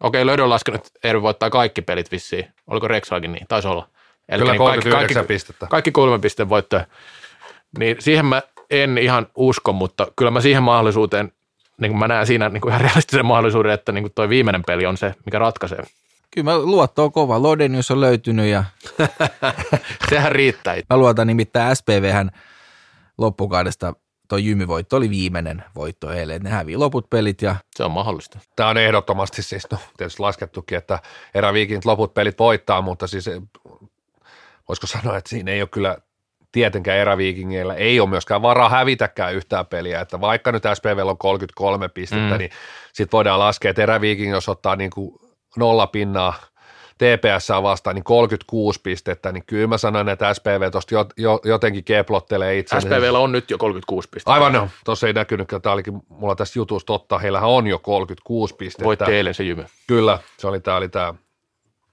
okei 0.00 0.22
okay, 0.22 0.26
löydön 0.26 0.50
laskenut, 0.50 0.88
Ervi 1.04 1.22
voittaa 1.22 1.50
kaikki 1.50 1.82
pelit 1.82 2.10
vissiin, 2.12 2.48
oliko 2.66 2.88
Rexallakin 2.88 3.32
niin, 3.32 3.46
taisi 3.48 3.68
olla. 3.68 3.88
Eli 4.28 4.38
Kyllä 4.38 4.52
niin 4.52 4.62
kaikki, 4.62 4.90
kaikki, 4.90 5.14
pistettä. 5.28 5.66
Kaikki 5.66 5.92
kolme 5.92 6.18
pisteen 6.18 6.48
voittoja. 6.48 6.86
Niin 7.78 7.96
siihen 7.98 8.26
mä 8.26 8.42
en 8.70 8.98
ihan 8.98 9.26
usko, 9.34 9.72
mutta 9.72 10.06
kyllä 10.16 10.30
mä 10.30 10.40
siihen 10.40 10.62
mahdollisuuteen, 10.62 11.32
niin 11.80 11.92
kuin 11.92 11.98
mä 11.98 12.08
näen 12.08 12.26
siinä 12.26 12.48
niin 12.48 12.60
kuin 12.60 12.70
ihan 12.70 12.80
realistisen 12.80 13.26
mahdollisuuden, 13.26 13.72
että 13.72 13.92
niin 13.92 14.02
kuin 14.02 14.12
toi 14.14 14.28
viimeinen 14.28 14.62
peli 14.66 14.86
on 14.86 14.96
se, 14.96 15.14
mikä 15.24 15.38
ratkaisee. 15.38 15.84
Kyllä 16.30 16.50
mä 16.50 16.58
luotto 16.58 17.04
on 17.04 17.12
kova. 17.12 17.42
Lodenius 17.42 17.90
on 17.90 18.00
löytynyt 18.00 18.46
ja... 18.46 18.64
Sehän 20.10 20.32
riittää. 20.32 20.76
Mä 20.90 20.96
luotan 20.96 21.26
nimittäin 21.26 21.76
SPVhän 21.76 22.30
loppukaudesta 23.18 23.94
toi 24.28 24.44
jymyvoitto 24.44 24.96
oli 24.96 25.10
viimeinen 25.10 25.64
voitto 25.74 26.12
eilen. 26.12 26.42
Ne 26.42 26.50
hävii 26.50 26.76
loput 26.76 27.10
pelit 27.10 27.42
ja... 27.42 27.56
Se 27.76 27.84
on 27.84 27.90
mahdollista. 27.90 28.38
Tämä 28.56 28.68
on 28.68 28.76
ehdottomasti 28.76 29.42
siis, 29.42 29.66
no 29.70 29.78
tietysti 29.96 30.22
laskettukin, 30.22 30.78
että 30.78 30.98
eräviikint 31.34 31.84
loput 31.84 32.14
pelit 32.14 32.38
voittaa, 32.38 32.82
mutta 32.82 33.06
siis 33.06 33.30
voisiko 34.68 34.86
sanoa, 34.86 35.16
että 35.16 35.30
siinä 35.30 35.52
ei 35.52 35.62
ole 35.62 35.68
kyllä 35.68 35.98
tietenkään 36.54 36.98
eräviikingeillä 36.98 37.74
ei 37.74 38.00
ole 38.00 38.08
myöskään 38.08 38.42
varaa 38.42 38.68
hävitäkään 38.68 39.34
yhtään 39.34 39.66
peliä, 39.66 40.00
että 40.00 40.20
vaikka 40.20 40.52
nyt 40.52 40.62
SPV 40.74 41.02
on 41.06 41.18
33 41.18 41.88
pistettä, 41.88 42.34
mm. 42.34 42.38
niin 42.38 42.50
sitten 42.92 43.12
voidaan 43.12 43.38
laskea, 43.38 43.70
että 43.70 43.82
eräviiking, 43.82 44.32
jos 44.32 44.48
ottaa 44.48 44.76
niin 44.76 44.90
kuin 44.90 45.14
nolla 45.56 45.86
pinnaa 45.86 46.34
TPS 46.98 47.48
vastaan, 47.62 47.96
niin 47.96 48.04
36 48.04 48.80
pistettä, 48.82 49.32
niin 49.32 49.44
kyllä 49.46 49.66
mä 49.66 49.78
sanoin, 49.78 50.08
että 50.08 50.34
SPV 50.34 50.70
tuosta 50.70 50.94
jo, 50.94 51.06
jo, 51.16 51.40
jotenkin 51.44 51.84
keplottelee 51.84 52.58
itse. 52.58 52.80
SPVllä 52.80 53.18
on 53.18 53.32
nyt 53.32 53.50
jo 53.50 53.58
36 53.58 54.08
pistettä. 54.08 54.32
Aivan 54.32 54.52
no, 54.52 54.68
tuossa 54.84 55.06
ei 55.06 55.12
näkynyt, 55.12 55.44
että 55.44 55.60
tämä 55.60 55.72
olikin 55.72 56.02
mulla 56.08 56.36
tässä 56.36 56.58
jutussa 56.58 56.86
totta, 56.86 57.18
heillähän 57.18 57.48
on 57.48 57.66
jo 57.66 57.78
36 57.78 58.54
pistettä. 58.54 58.84
Voitte 58.84 59.16
eilen 59.16 59.34
se 59.34 59.44
jymy. 59.44 59.64
Kyllä, 59.86 60.18
se 60.38 60.46
oli 60.46 60.60
tämä, 60.60 60.76
oli 60.76 60.88
tämä 60.88 61.14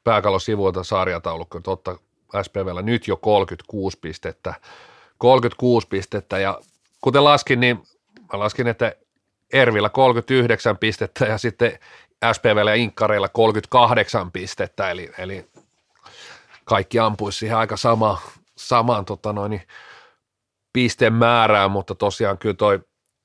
pääkallon 0.03 0.41
sivuilta 0.41 0.84
sarjataulukko, 0.84 1.59
totta, 1.59 1.97
SPVllä 2.43 2.82
nyt 2.82 3.07
jo 3.07 3.17
36 3.17 3.97
pistettä. 4.01 4.53
36 5.17 5.88
pistettä 5.88 6.39
ja 6.39 6.59
kuten 7.01 7.23
laskin, 7.23 7.59
niin 7.59 7.84
mä 8.34 8.39
laskin, 8.39 8.67
että 8.67 8.95
Ervillä 9.53 9.89
39 9.89 10.77
pistettä 10.77 11.25
ja 11.25 11.38
sitten 11.38 11.79
SPVllä 12.34 12.71
ja 12.71 12.75
Inkkareilla 12.75 13.29
38 13.29 14.32
pistettä, 14.32 14.91
eli, 14.91 15.11
eli 15.17 15.45
kaikki 16.65 16.99
ampuisi 16.99 17.38
siihen 17.38 17.57
aika 17.57 17.77
sama, 17.77 18.21
samaan 18.55 19.05
tota 19.05 19.34
noin, 19.34 19.61
pisteen 20.73 21.13
määrään, 21.13 21.71
mutta 21.71 21.95
tosiaan 21.95 22.38
kyllä 22.38 22.55
toi 22.55 22.79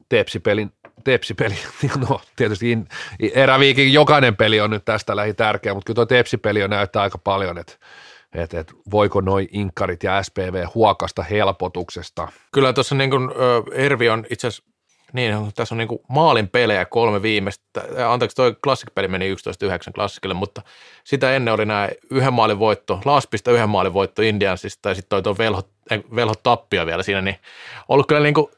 Tepsipelin, 0.09 0.73
Tepsipeli, 1.05 1.55
no 2.09 2.21
tietysti 2.37 2.73
in, 2.73 2.89
eräviikin 3.35 3.93
jokainen 3.93 4.37
peli 4.37 4.61
on 4.61 4.71
nyt 4.71 4.85
tästä 4.85 5.17
lähi 5.17 5.35
tärkeä, 5.35 5.75
mutta 5.75 5.87
kyllä 5.87 5.95
toi 5.95 6.07
Tepsipeli 6.07 6.63
on 6.63 6.71
näyttää 6.71 7.03
aika 7.03 7.19
paljon, 7.19 7.59
että 7.59 7.73
että 8.35 8.61
et 8.61 8.73
voiko 8.91 9.21
noi 9.21 9.49
inkkarit 9.53 10.03
ja 10.03 10.23
SPV 10.23 10.65
huokasta 10.75 11.23
helpotuksesta. 11.23 12.29
Kyllä 12.53 12.73
tuossa 12.73 12.95
niin 12.95 13.11
kuin, 13.11 13.31
Ervi 13.73 14.09
on 14.09 14.27
itse 14.31 14.47
asiassa 14.47 14.77
niin, 15.13 15.35
tässä 15.55 15.75
on 15.75 15.79
niinku 15.79 16.03
maalin 16.09 16.49
pelejä 16.49 16.85
kolme 16.85 17.23
viimeistä. 17.23 17.85
Anteeksi, 18.09 18.37
toi 18.37 18.57
Classic-peli 18.65 19.09
meni 19.09 19.35
11-9 19.35 19.37
klassikille, 19.95 20.35
mutta 20.35 20.63
sitä 21.05 21.37
ennen 21.37 21.55
oli 21.55 21.67
nämä 21.67 21.89
yhden 22.11 22.33
maalin 22.33 22.59
voitto, 22.59 23.01
Laspista 23.05 23.51
yhden 23.51 23.69
maalin 23.69 23.93
voitto 23.95 24.23
Indiansista 24.23 24.89
ja 24.89 24.95
sitten 24.95 25.09
toi, 25.09 25.23
toi 25.23 25.39
velho, 25.39 25.63
velho 26.15 26.35
tappio 26.43 26.87
vielä 26.87 27.03
siinä, 27.03 27.21
niin 27.21 27.37
ollut 27.89 28.07
kyllä 28.07 28.21
niinku, 28.21 28.51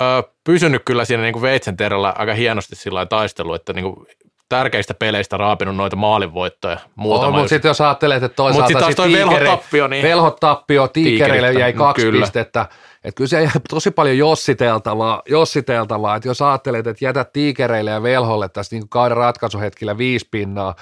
ö, 0.00 0.22
pysynyt 0.44 0.82
kyllä 0.84 1.04
siinä 1.04 1.22
niinku 1.22 1.42
veitsen 1.42 1.76
terällä 1.76 2.14
aika 2.18 2.34
hienosti 2.34 2.76
sillä 2.76 3.06
taistelu, 3.06 3.54
että 3.54 3.72
niinku 3.72 4.06
tärkeistä 4.50 4.94
peleistä 4.94 5.36
raapinut 5.36 5.76
noita 5.76 5.96
maalinvoittoja. 5.96 6.78
Muutama, 6.96 7.36
mutta 7.36 7.48
sitten 7.48 7.68
jos 7.68 7.80
ajattelet, 7.80 8.22
että 8.22 8.36
toisaalta 8.36 8.78
Mut 8.78 8.86
sit 8.86 8.96
toi 8.96 9.12
velhotappio, 9.12 9.86
niin... 9.86 10.02
velhotappio, 10.02 10.88
tiikereille 10.88 11.52
jäi 11.52 11.72
kaksi 11.72 12.06
kyllä. 12.06 12.20
pistettä, 12.20 12.66
että 13.04 13.16
kyllä 13.16 13.28
se 13.28 13.42
jäi 13.42 13.50
tosi 13.70 13.90
paljon 13.90 14.18
jossiteltavaa, 14.18 15.22
jossiteltavaa, 15.28 16.16
että 16.16 16.28
jos 16.28 16.42
ajattelet, 16.42 16.86
että 16.86 17.04
jätät 17.04 17.32
tiikereille 17.32 17.90
ja 17.90 18.02
velholle 18.02 18.48
tässä 18.48 18.76
niin 18.76 18.88
kauden 18.88 19.16
ratkaisuhetkillä 19.16 19.98
viisi 19.98 20.28
pinnaa, 20.30 20.74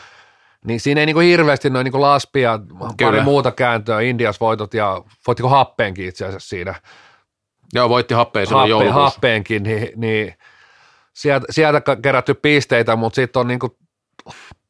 niin 0.64 0.80
siinä 0.80 1.00
ei 1.00 1.06
niin 1.06 1.20
hirveästi 1.20 1.70
noin 1.70 1.84
niin 1.84 2.00
laspia, 2.00 2.58
Kyllä. 2.58 3.10
pari 3.10 3.20
muuta 3.20 3.50
kääntöä, 3.50 4.00
Indias 4.00 4.40
voitot 4.40 4.74
ja 4.74 5.02
voittiko 5.26 5.48
happeenkin 5.48 6.08
itse 6.08 6.24
asiassa 6.24 6.48
siinä. 6.48 6.74
Joo, 7.74 7.88
voitti 7.88 8.14
happeen 8.14 8.46
silloin 8.46 8.72
Happe, 8.72 8.90
Happeenkin, 8.90 9.62
niin, 9.62 9.88
niin 9.96 10.34
sieltä, 11.18 11.46
sieltä 11.50 11.96
kerätty 12.02 12.34
pisteitä, 12.34 12.96
mutta 12.96 13.16
sitten 13.16 13.40
on 13.40 13.48
niin 13.48 13.58
kuin 13.58 13.72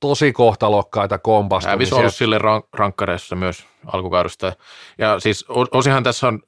tosi 0.00 0.32
kohtalokkaita 0.32 1.18
kompastumisia. 1.18 1.70
Hävisi 1.70 1.94
ollut 1.94 2.14
sille 2.14 2.38
rankkareissa 2.72 3.36
myös 3.36 3.66
alkukaudesta. 3.86 4.52
Ja 4.98 5.20
siis 5.20 5.44
osihan 5.72 6.02
tässä 6.02 6.28
on 6.28 6.42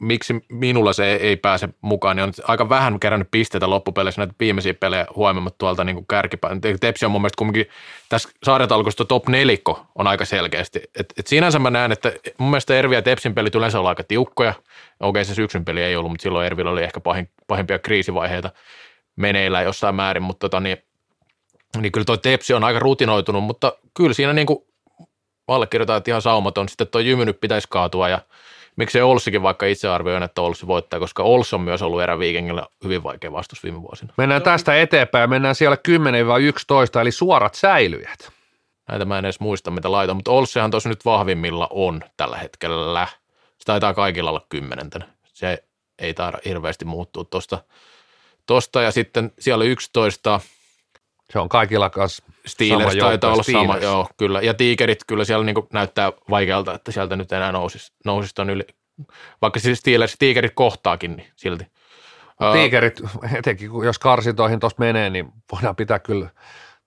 miksi 0.00 0.34
minulla 0.48 0.92
se 0.92 1.14
ei 1.14 1.36
pääse 1.36 1.68
mukaan, 1.80 2.16
niin 2.16 2.24
on 2.24 2.32
aika 2.44 2.68
vähän 2.68 3.00
kerännyt 3.00 3.28
pisteitä 3.30 3.70
loppupeleissä 3.70 4.20
näitä 4.20 4.34
viimeisiä 4.40 4.74
pelejä 4.74 5.06
huomioimatta 5.16 5.58
tuolta 5.58 5.84
niin 5.84 6.06
kärkipäin. 6.06 6.60
Tepsi 6.80 7.04
on 7.04 7.10
mun 7.10 7.20
mielestä 7.20 7.38
kumminkin, 7.38 7.66
tässä 8.08 8.28
sarjatalkoista 8.44 9.04
top 9.04 9.28
nelikko 9.28 9.86
on 9.94 10.06
aika 10.06 10.24
selkeästi. 10.24 10.82
Et, 10.98 11.12
et 11.18 11.26
sinänsä 11.26 11.58
mä 11.58 11.70
näen, 11.70 11.92
että 11.92 12.12
mun 12.38 12.50
mielestä 12.50 12.74
Ervi 12.74 12.94
ja 12.94 13.02
Tepsin 13.02 13.34
pelit 13.34 13.54
yleensä 13.54 13.80
on 13.80 13.86
aika 13.86 14.04
tiukkoja. 14.04 14.54
Okei, 15.00 15.24
se 15.24 15.34
syksyn 15.34 15.64
peli 15.64 15.82
ei 15.82 15.96
ollut, 15.96 16.10
mutta 16.10 16.22
silloin 16.22 16.46
Ervillä 16.46 16.70
oli 16.70 16.82
ehkä 16.82 17.00
pahin, 17.00 17.28
pahimpia 17.46 17.78
kriisivaiheita 17.78 18.50
meneillään 19.16 19.64
jossain 19.64 19.94
määrin, 19.94 20.22
mutta 20.22 20.48
tota, 20.48 20.60
niin, 20.60 20.78
niin 21.80 21.92
kyllä 21.92 22.04
toi 22.04 22.18
Tepsi 22.18 22.54
on 22.54 22.64
aika 22.64 22.78
rutinoitunut, 22.78 23.44
mutta 23.44 23.72
kyllä 23.94 24.14
siinä 24.14 24.32
niin 24.32 24.46
kuin 24.46 24.58
allekirjoitetaan, 25.48 25.98
että 25.98 26.10
ihan 26.10 26.22
saumaton. 26.22 26.68
Sitten 26.68 26.86
tuo 26.86 27.00
Jymy 27.00 27.24
nyt 27.24 27.40
pitäisi 27.40 27.68
kaatua 27.70 28.08
ja 28.08 28.20
miksei 28.76 29.02
Olssikin 29.02 29.42
vaikka 29.42 29.66
itse 29.66 29.88
arvioin, 29.88 30.22
että 30.22 30.42
Olssi 30.42 30.66
voittaa, 30.66 31.00
koska 31.00 31.22
Ols 31.22 31.54
on 31.54 31.60
myös 31.60 31.82
ollut 31.82 32.02
eräviikengillä 32.02 32.66
hyvin 32.84 33.02
vaikea 33.02 33.32
vastus 33.32 33.62
viime 33.62 33.82
vuosina. 33.82 34.12
Mennään 34.16 34.42
tästä 34.42 34.80
eteenpäin, 34.80 35.30
mennään 35.30 35.54
siellä 35.54 35.76
10-11, 36.96 37.00
eli 37.00 37.10
suorat 37.12 37.54
säilyjät. 37.54 38.32
Näitä 38.88 39.04
mä 39.04 39.18
en 39.18 39.24
edes 39.24 39.40
muista, 39.40 39.70
mitä 39.70 39.92
laitan, 39.92 40.16
mutta 40.16 40.30
Olssihan 40.30 40.70
tuossa 40.70 40.88
nyt 40.88 41.04
vahvimmilla 41.04 41.68
on 41.70 42.00
tällä 42.16 42.36
hetkellä. 42.36 43.06
Se 43.58 43.64
taitaa 43.64 43.94
kaikilla 43.94 44.30
olla 44.30 44.46
kymmenentenä. 44.48 45.08
Se 45.24 45.64
ei 45.98 46.14
taida 46.14 46.38
hirveästi 46.44 46.84
muuttua 46.84 47.24
tuosta. 47.24 47.64
Tosta, 48.46 48.82
ja 48.82 48.90
sitten 48.90 49.32
siellä 49.38 49.64
11 49.64 50.40
se 51.32 51.38
on 51.38 51.48
kaikilla 51.48 51.90
kanssa 51.90 52.24
Steelers 52.46 52.92
sama 52.92 53.00
taitaa 53.00 53.32
olla 53.32 53.42
Steelers. 53.42 53.66
sama, 53.66 53.78
joo, 53.78 54.08
kyllä. 54.16 54.40
Ja 54.40 54.54
Tigerit 54.54 54.98
kyllä 55.06 55.24
siellä 55.24 55.44
niin 55.44 55.56
näyttää 55.72 56.12
vaikealta, 56.30 56.74
että 56.74 56.92
sieltä 56.92 57.16
nyt 57.16 57.32
enää 57.32 57.52
nousisi, 57.52 57.92
nousisi 58.04 58.34
ton 58.34 58.50
yli. 58.50 58.66
Vaikka 59.42 59.60
siis 59.60 59.78
Steelers, 59.78 60.16
Tigerit 60.18 60.52
kohtaakin, 60.54 61.16
niin 61.16 61.28
silti. 61.36 61.66
Tigerit, 62.52 63.00
etenkin 63.38 63.70
jos 63.84 63.98
karsintoihin 63.98 64.60
tuosta 64.60 64.82
menee, 64.82 65.10
niin 65.10 65.32
voidaan 65.52 65.76
pitää 65.76 65.98
kyllä 65.98 66.30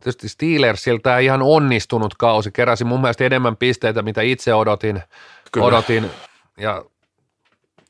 tietysti 0.03 0.29
Steelersiltä 0.29 1.19
ihan 1.19 1.41
onnistunut 1.41 2.15
kausi. 2.15 2.51
Keräsi 2.51 2.83
mun 2.83 3.01
mielestä 3.01 3.23
enemmän 3.23 3.57
pisteitä, 3.57 4.01
mitä 4.01 4.21
itse 4.21 4.53
odotin. 4.53 5.03
Kyllä. 5.51 5.67
odotin 5.67 6.11
ja 6.57 6.85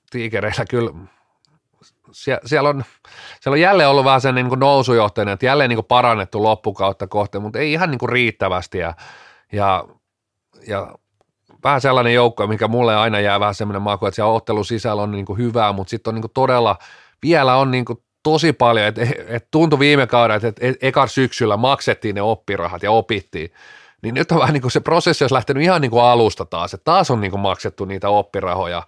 Tigereillä 0.10 0.66
kyllä 0.70 0.92
sie, 2.12 2.40
siellä, 2.46 2.70
on, 2.70 2.84
siellä 3.42 3.56
on 3.56 3.62
jälleen 3.62 3.90
ollut 3.90 4.06
vähän 4.06 4.22
sen 4.22 4.36
niin 4.36 4.50
kuin 4.50 4.60
nousujohtajana, 4.60 5.32
että 5.32 5.46
jälleen 5.46 5.70
niin 5.70 5.78
kuin 5.78 5.86
parannettu 5.86 6.44
loppukautta 6.44 7.08
kohteen, 7.08 7.42
mutta 7.42 7.60
ei 7.60 7.74
ihan 7.74 7.92
niin 7.92 8.00
kuin 8.00 8.10
riittävästi 8.10 8.78
ja, 8.78 8.94
ja, 9.52 9.86
ja 10.68 10.96
vähän 11.64 11.82
sellainen 11.82 12.14
joukko, 12.14 12.48
mikä 12.48 12.68
mulle 12.68 12.96
aina 12.96 13.20
jää 13.20 13.40
vähän 13.40 13.56
semmoinen 13.56 13.82
maku, 13.82 14.06
että 14.06 14.16
siellä 14.16 14.34
ottelun 14.34 14.66
sisällä 14.66 15.02
on 15.02 15.12
niin 15.12 15.26
kuin 15.26 15.38
hyvää, 15.38 15.74
mutta 15.74 15.90
sitten 15.90 16.12
on 16.12 16.16
niin 16.16 16.22
kuin 16.22 16.34
todella, 16.34 16.78
vielä 17.22 17.56
on 17.56 17.72
niin 17.72 17.86
kuin 17.86 18.00
tosi 18.24 18.54
paljon, 18.54 18.88
että 18.88 19.02
et 19.28 19.48
tuntui 19.52 19.80
viime 19.80 20.08
kaudella, 20.08 20.36
että 20.36 20.48
et, 20.48 20.58
et, 20.60 20.84
ekan 20.84 21.10
syksyllä 21.10 21.58
maksettiin 21.58 22.16
ne 22.16 22.22
oppirahat 22.22 22.84
ja 22.84 22.92
opittiin, 22.92 23.52
niin 24.02 24.16
nyt 24.16 24.32
on 24.32 24.40
vähän 24.40 24.54
niin 24.54 24.62
kuin 24.62 24.72
se 24.72 24.80
prosessi 24.80 25.24
olisi 25.24 25.34
lähtenyt 25.34 25.64
ihan 25.64 25.82
niin 25.82 25.92
kuin 25.92 26.04
alusta 26.04 26.46
taas, 26.46 26.74
että 26.74 26.86
taas 26.86 27.12
on 27.12 27.22
niin 27.22 27.32
kuin 27.32 27.42
maksettu 27.42 27.86
niitä 27.86 28.10
oppirahoja 28.10 28.84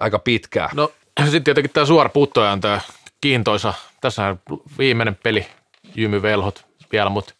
aika 0.00 0.18
pitkään. 0.18 0.70
No 0.74 0.90
sitten 1.24 1.44
tietenkin 1.44 1.70
tämä 1.72 1.86
suora 1.86 2.08
puttoja 2.08 2.52
on 2.52 2.60
tämä 2.60 2.80
kiintoisa. 3.20 3.74
Tässä 4.00 4.26
on 4.26 4.38
viimeinen 4.78 5.18
peli, 5.22 5.46
Jymy 5.94 6.22
Velhot 6.22 6.64
vielä, 6.92 7.10
mutta 7.10 7.34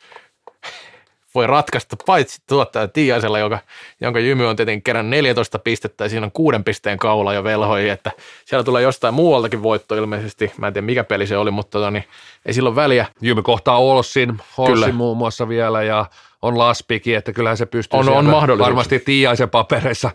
voi 1.35 1.47
ratkaista 1.47 1.97
paitsi 2.07 2.43
tuottaja 2.49 2.89
Tiaisella, 2.89 3.39
joka, 3.39 3.59
jonka 4.01 4.21
Jymy 4.21 4.47
on 4.47 4.57
tietenkin 4.57 4.83
kerran 4.83 5.11
14 5.11 5.59
pistettä 5.59 6.05
ja 6.05 6.09
siinä 6.09 6.27
on 6.27 6.33
kuuden 6.33 6.65
pisteen 6.65 6.99
kaula 6.99 7.35
jo 7.35 7.45
velhoi, 7.45 7.89
että 7.89 8.13
siellä 8.45 8.65
tulee 8.65 8.83
jostain 8.83 9.15
muualtakin 9.15 9.63
voitto 9.63 9.95
ilmeisesti. 9.95 10.53
Mä 10.59 10.67
en 10.67 10.73
tiedä 10.73 10.87
mikä 10.87 11.05
peli 11.05 11.27
se 11.27 11.37
oli, 11.37 11.51
mutta 11.51 11.79
tota, 11.79 11.91
niin, 11.91 12.05
ei 12.47 12.53
silloin 12.53 12.77
väliä. 12.77 13.07
Jymy 13.21 13.43
kohtaa 13.43 13.79
Olssin, 13.79 14.39
Olssin 14.59 14.95
muun 14.95 15.17
muassa 15.17 15.49
vielä 15.49 15.83
ja 15.83 16.07
on 16.43 16.59
Laspikin, 16.59 17.17
että 17.17 17.33
kyllähän 17.33 17.57
se 17.57 17.67
pystyy 17.67 18.01
on, 18.01 18.09
on 18.09 18.59
varmasti 18.59 18.99
Tiaisen 18.99 19.51
papereissa 19.51 20.11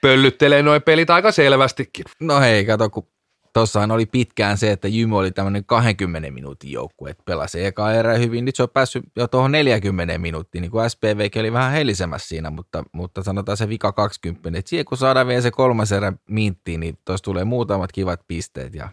pöllyttelee 0.00 0.62
noin 0.62 0.82
pelit 0.82 1.10
aika 1.10 1.32
selvästikin. 1.32 2.04
No 2.20 2.40
hei, 2.40 2.64
kato, 2.64 2.90
kun 2.90 3.06
tossahan 3.52 3.90
oli 3.90 4.06
pitkään 4.06 4.58
se, 4.58 4.72
että 4.72 4.88
Jymy 4.88 5.18
oli 5.18 5.30
tämmöinen 5.30 5.64
20 5.64 6.30
minuutin 6.30 6.72
joukkue, 6.72 7.10
että 7.10 7.22
pelasi 7.26 7.64
eka 7.64 7.92
erä 7.92 8.14
hyvin, 8.14 8.44
nyt 8.44 8.56
se 8.56 8.62
on 8.62 8.68
päässyt 8.70 9.04
jo 9.16 9.28
tuohon 9.28 9.52
40 9.52 10.18
minuuttiin, 10.18 10.62
niin 10.62 10.70
kuin 10.70 10.90
SPV 10.90 11.28
oli 11.40 11.52
vähän 11.52 11.72
helisemässä 11.72 12.28
siinä, 12.28 12.50
mutta, 12.50 12.84
mutta 12.92 13.22
sanotaan 13.22 13.56
se 13.56 13.68
vika 13.68 13.92
20, 13.92 14.58
että 14.58 14.68
siihen 14.68 14.84
kun 14.84 14.98
saadaan 14.98 15.26
vielä 15.26 15.40
se 15.40 15.50
kolmas 15.50 15.92
erä 15.92 16.12
minttiin, 16.30 16.80
niin 16.80 16.98
tuossa 17.04 17.24
tulee 17.24 17.44
muutamat 17.44 17.92
kivat 17.92 18.20
pisteet 18.28 18.74
ja 18.74 18.88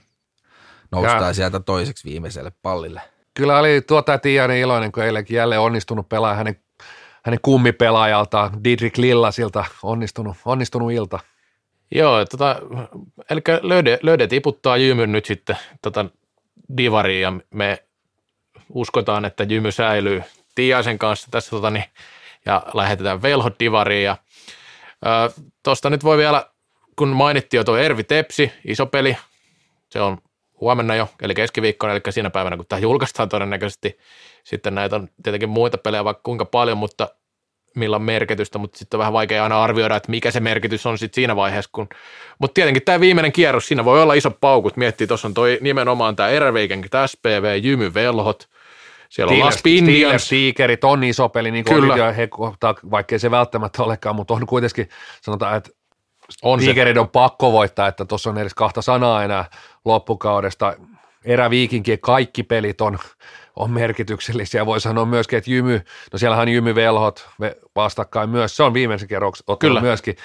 noustaan 0.91 1.29
ja. 1.29 1.33
sieltä 1.33 1.59
toiseksi 1.59 2.09
viimeiselle 2.09 2.51
pallille. 2.61 3.01
Kyllä 3.33 3.59
oli 3.59 3.81
tuota 3.81 4.17
Tiainen 4.17 4.57
iloinen, 4.57 4.91
kun 4.91 5.03
eilenkin 5.03 5.37
jälleen 5.37 5.61
onnistunut 5.61 6.09
pelaa 6.09 6.35
hänen 6.35 6.55
hänen 7.27 7.39
kummipelaajaltaan 7.41 8.63
Didrik 8.63 8.97
Lillasilta 8.97 9.65
onnistunut, 9.83 10.37
onnistunut 10.45 10.91
ilta. 10.91 11.19
Joo, 11.91 12.25
tota, 12.25 12.55
eli 13.29 13.41
löydä, 13.61 13.97
löydä 14.01 14.27
tiputtaa 14.27 14.77
Jymyn 14.77 15.11
nyt 15.11 15.25
sitten 15.25 15.57
tota, 15.81 16.05
divariin 16.77 17.21
ja 17.21 17.33
me 17.53 17.83
uskotaan, 18.69 19.25
että 19.25 19.43
Jymy 19.43 19.71
säilyy 19.71 20.23
Tiaisen 20.55 20.99
kanssa 20.99 21.27
tässä 21.31 21.49
tota, 21.49 21.69
niin, 21.69 21.85
ja 22.45 22.63
lähetetään 22.73 23.21
velhot 23.21 23.55
divariin 23.59 24.03
ja 24.03 24.17
tuosta 25.63 25.89
nyt 25.89 26.03
voi 26.03 26.17
vielä, 26.17 26.45
kun 26.95 27.09
mainittiin 27.09 27.59
jo 27.59 27.63
tuo 27.63 27.77
Ervi 27.77 28.03
Tepsi, 28.03 28.51
iso 28.65 28.85
peli, 28.85 29.17
se 29.89 30.01
on 30.01 30.17
huomenna 30.61 30.95
jo, 30.95 31.09
eli 31.21 31.33
keskiviikkona, 31.33 31.93
eli 31.93 32.01
siinä 32.09 32.29
päivänä, 32.29 32.57
kun 32.57 32.65
tämä 32.69 32.79
julkaistaan 32.79 33.29
todennäköisesti. 33.29 33.97
Sitten 34.43 34.75
näitä 34.75 34.95
on 34.95 35.09
tietenkin 35.23 35.49
muita 35.49 35.77
pelejä 35.77 36.03
vaikka 36.03 36.21
kuinka 36.23 36.45
paljon, 36.45 36.77
mutta 36.77 37.07
millä 37.79 37.95
on 37.95 38.01
merkitystä, 38.01 38.57
mutta 38.57 38.77
sitten 38.77 38.97
on 38.97 38.99
vähän 38.99 39.13
vaikea 39.13 39.43
aina 39.43 39.63
arvioida, 39.63 39.95
että 39.95 40.11
mikä 40.11 40.31
se 40.31 40.39
merkitys 40.39 40.85
on 40.85 40.97
sitten 40.97 41.15
siinä 41.15 41.35
vaiheessa. 41.35 41.69
Kun... 41.73 41.87
Mutta 42.39 42.53
tietenkin 42.53 42.83
tämä 42.85 42.99
viimeinen 42.99 43.31
kierros, 43.31 43.67
siinä 43.67 43.85
voi 43.85 44.01
olla 44.01 44.13
iso 44.13 44.31
paukut. 44.31 44.77
Miettii, 44.77 45.07
tuossa 45.07 45.27
on 45.27 45.33
toi 45.33 45.57
nimenomaan 45.61 46.15
tämä 46.15 46.29
Erveiken, 46.29 46.85
SPV, 47.05 47.59
Jymy, 47.63 47.93
Velhot, 47.93 48.49
siellä 49.09 49.33
on 49.33 49.39
Las 49.39 49.55
Steelers, 49.55 50.29
Tigerit 50.29 50.83
on 50.83 51.03
iso 51.03 51.29
peli, 51.29 51.51
niin 51.51 51.65
kuin 51.65 51.81
Kyllä. 51.81 52.11
he 52.11 52.27
kohtaa, 52.27 52.75
vaikkei 52.91 53.19
se 53.19 53.31
välttämättä 53.31 53.83
olekaan, 53.83 54.15
mutta 54.15 54.33
on 54.33 54.45
kuitenkin, 54.45 54.89
sanotaan, 55.21 55.57
että 55.57 55.69
on 56.41 56.59
Tigerit 56.59 56.97
on 56.97 57.09
pakko 57.09 57.51
voittaa, 57.51 57.87
että 57.87 58.05
tuossa 58.05 58.29
on 58.29 58.37
edes 58.37 58.53
kahta 58.53 58.81
sanaa 58.81 59.23
enää 59.23 59.45
loppukaudesta. 59.85 60.73
Eräviikinkien 61.25 61.99
kaikki 61.99 62.43
pelit 62.43 62.81
on, 62.81 62.99
on 63.57 63.71
merkityksellisiä. 63.71 64.65
Voi 64.65 64.81
sanoa 64.81 65.05
myöskin, 65.05 65.37
että 65.37 65.51
Jymy, 65.51 65.81
no 66.13 66.19
siellähän 66.19 66.49
Jymy 66.49 66.75
Velhot 66.75 67.29
vastakkain 67.75 68.29
myös, 68.29 68.55
se 68.55 68.63
on 68.63 68.73
viimeisen 68.73 69.07
kerroksen 69.07 69.45
Kyllä. 69.59 69.81
myöskin, 69.81 70.15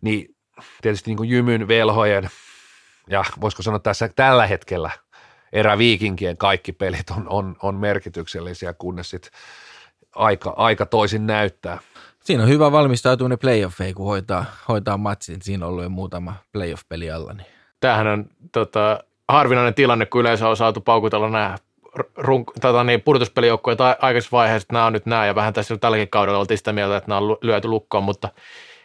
niin 0.00 0.34
tietysti 0.82 1.10
niin 1.10 1.16
kuin 1.16 1.28
Jymyn 1.28 1.68
Velhojen 1.68 2.30
ja 3.10 3.24
voisiko 3.40 3.62
sanoa 3.62 3.78
tässä 3.78 4.10
tällä 4.16 4.46
hetkellä 4.46 4.90
eräviikinkien 5.52 6.36
kaikki 6.36 6.72
pelit 6.72 7.10
on, 7.10 7.28
on, 7.28 7.56
on 7.62 7.74
merkityksellisiä, 7.74 8.72
kunnes 8.72 9.10
sitten 9.10 9.30
aika, 10.14 10.54
aika 10.56 10.86
toisin 10.86 11.26
näyttää. 11.26 11.78
Siinä 12.24 12.42
on 12.42 12.48
hyvä 12.48 12.72
valmistautuminen 12.72 13.38
playoffeihin, 13.38 13.94
kun 13.94 14.06
hoitaa, 14.06 14.44
hoitaa 14.68 14.96
matsin. 14.96 15.42
Siinä 15.42 15.66
on 15.66 15.70
ollut 15.70 15.84
jo 15.84 15.88
muutama 15.88 16.34
playoff-peli 16.52 17.10
alla. 17.10 17.32
Niin. 17.32 17.46
Tämähän 17.80 18.06
on 18.06 18.26
tota, 18.52 19.04
harvinainen 19.28 19.74
tilanne, 19.74 20.06
kun 20.06 20.20
yleensä 20.20 20.48
on 20.48 20.56
saatu 20.56 20.80
paukutella 20.80 21.30
nämä 21.30 21.56
runk, 22.16 22.50
tota 22.60 22.84
niin, 22.84 23.02
purtuspelijoukkueet 23.02 23.80
aikaisessa 23.80 24.36
vaiheessa, 24.36 24.64
että 24.64 24.72
nämä 24.72 24.86
on 24.86 24.92
nyt 24.92 25.06
nämä, 25.06 25.26
ja 25.26 25.34
vähän 25.34 25.52
tässä 25.52 25.76
tälläkin 25.76 26.08
kaudella 26.08 26.38
oltiin 26.38 26.58
sitä 26.58 26.72
mieltä, 26.72 26.96
että 26.96 27.08
nämä 27.08 27.18
on 27.18 27.36
lyöty 27.42 27.68
lukkoon, 27.68 28.04
mutta 28.04 28.28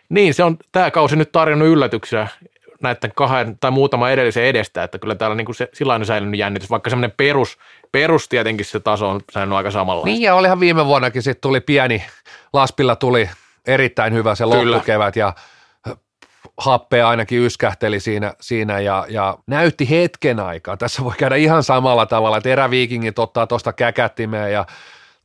niin, 0.09 0.33
se 0.33 0.43
on 0.43 0.57
tämä 0.71 0.91
kausi 0.91 1.15
nyt 1.15 1.31
tarjonnut 1.31 1.67
yllätyksiä 1.67 2.27
näiden 2.81 3.11
kahden 3.15 3.57
tai 3.59 3.71
muutama 3.71 4.09
edellisen 4.09 4.43
edestä, 4.43 4.83
että 4.83 4.99
kyllä 4.99 5.15
täällä 5.15 5.35
niin 5.35 5.55
se, 5.55 5.69
sillä 5.73 5.93
on 5.93 6.05
säilynyt 6.05 6.39
jännitys, 6.39 6.69
vaikka 6.69 6.89
semmoinen 6.89 7.13
perus, 7.17 7.57
perus 7.91 8.29
tietenkin 8.29 8.65
se 8.65 8.79
taso 8.79 9.09
on 9.09 9.21
säilynyt 9.31 9.57
aika 9.57 9.71
samalla. 9.71 10.05
Niin 10.05 10.21
ja 10.21 10.35
olihan 10.35 10.59
viime 10.59 10.85
vuonnakin 10.85 11.21
sitten 11.21 11.41
tuli 11.41 11.61
pieni, 11.61 12.03
Laspilla 12.53 12.95
tuli 12.95 13.29
erittäin 13.67 14.13
hyvä 14.13 14.35
se 14.35 14.45
loppukevät 14.45 15.15
ja 15.15 15.33
happea 16.57 17.09
ainakin 17.09 17.39
yskähteli 17.39 17.99
siinä, 17.99 18.33
siinä 18.41 18.79
ja, 18.79 19.05
ja, 19.09 19.37
näytti 19.47 19.89
hetken 19.89 20.39
aikaa. 20.39 20.77
Tässä 20.77 21.03
voi 21.03 21.13
käydä 21.17 21.35
ihan 21.35 21.63
samalla 21.63 22.05
tavalla, 22.05 22.37
että 22.37 22.49
eräviikingit 22.49 23.19
ottaa 23.19 23.47
tuosta 23.47 23.73
käkättimeen 23.73 24.53
ja 24.53 24.65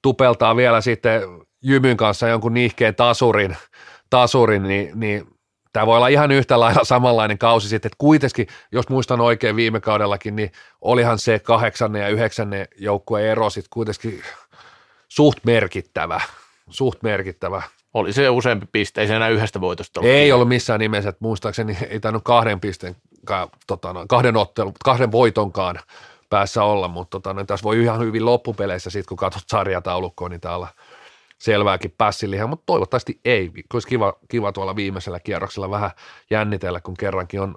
tupeltaa 0.03 0.57
vielä 0.57 0.81
sitten 0.81 1.23
Jymyn 1.63 1.97
kanssa 1.97 2.29
jonkun 2.29 2.55
nihkeen 2.55 2.95
tasurin, 2.95 3.57
tasurin 4.11 4.63
niin, 4.63 5.01
niin 5.01 5.27
tämä 5.73 5.87
voi 5.87 5.97
olla 5.97 6.09
ihan 6.09 6.31
yhtä 6.31 6.61
lailla 6.61 6.85
samanlainen 6.85 7.39
kausi 7.39 7.69
sitten, 7.69 7.89
että 7.89 7.97
kuitenkin, 7.99 8.47
jos 8.73 8.89
muistan 8.89 9.21
oikein 9.21 9.57
viime 9.57 9.81
kaudellakin, 9.81 10.37
niin 10.37 10.53
olihan 10.81 11.19
se 11.19 11.39
kahdeksannen 11.39 12.03
ja 12.03 12.09
yhdeksännen 12.09 12.69
joukkueen 12.77 13.27
ero 13.27 13.51
sitten 13.51 13.71
kuitenkin 13.71 14.23
suht 15.09 15.39
merkittävä, 15.45 16.21
suht 16.71 17.03
merkittävä. 17.03 17.63
Oli 17.95 18.13
se 18.13 18.29
useampi 18.29 18.67
piste, 18.73 19.01
ei 19.01 19.07
se 19.07 19.17
enää 19.17 19.29
yhdestä 19.29 19.61
voitosta 19.61 20.01
ollut. 20.01 20.15
Ei 20.15 20.33
ollut 20.33 20.49
missään 20.49 20.81
nimessä, 20.81 21.09
että 21.09 21.25
muistaakseni 21.25 21.79
ei 21.89 22.01
tainnut 22.01 22.25
kahden 22.25 22.61
pisteen, 22.61 22.97
tota, 23.67 23.95
kahden, 24.09 24.37
ottelu, 24.37 24.73
kahden 24.85 25.13
voitonkaan 25.13 25.81
päässä 26.31 26.65
olla, 26.65 26.89
mutta 26.89 27.21
tota, 27.21 27.45
tässä 27.45 27.65
voi 27.65 27.83
ihan 27.83 28.01
hyvin 28.01 28.25
loppupeleissä 28.25 28.91
sitten, 28.91 29.09
kun 29.09 29.17
katsot 29.17 29.43
sarjataulukkoa, 29.47 30.29
niin 30.29 30.41
täällä 30.41 30.69
selvääkin 31.39 31.95
pässilihän, 31.99 32.49
mutta 32.49 32.67
toivottavasti 32.67 33.21
ei. 33.25 33.51
Olisi 33.75 33.89
kiva, 33.89 34.13
kiva 34.29 34.53
tuolla 34.53 34.77
viimeisellä 34.77 35.21
kierroksella 35.21 35.71
vähän 35.71 35.91
jännitellä, 36.31 36.81
kun 36.81 36.95
kerrankin 36.97 37.41
on, 37.41 37.55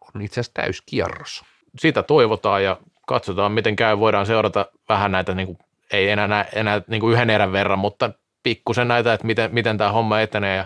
on 0.00 0.22
itse 0.22 0.40
asiassa 0.40 0.54
täyskierros. 0.54 1.42
Sitä 1.78 2.02
toivotaan 2.02 2.64
ja 2.64 2.80
katsotaan, 3.06 3.52
miten 3.52 3.76
käy. 3.76 3.98
Voidaan 3.98 4.26
seurata 4.26 4.66
vähän 4.88 5.12
näitä, 5.12 5.34
niin 5.34 5.46
kuin, 5.46 5.58
ei 5.92 6.08
enää, 6.08 6.46
enää 6.54 6.82
niin 6.88 7.00
kuin 7.00 7.12
yhden 7.12 7.30
erän 7.30 7.52
verran, 7.52 7.78
mutta 7.78 8.10
pikkusen 8.44 8.88
näitä, 8.88 9.12
että 9.12 9.26
miten, 9.26 9.50
miten 9.54 9.78
tämä 9.78 9.92
homma 9.92 10.20
etenee 10.20 10.56
ja 10.56 10.64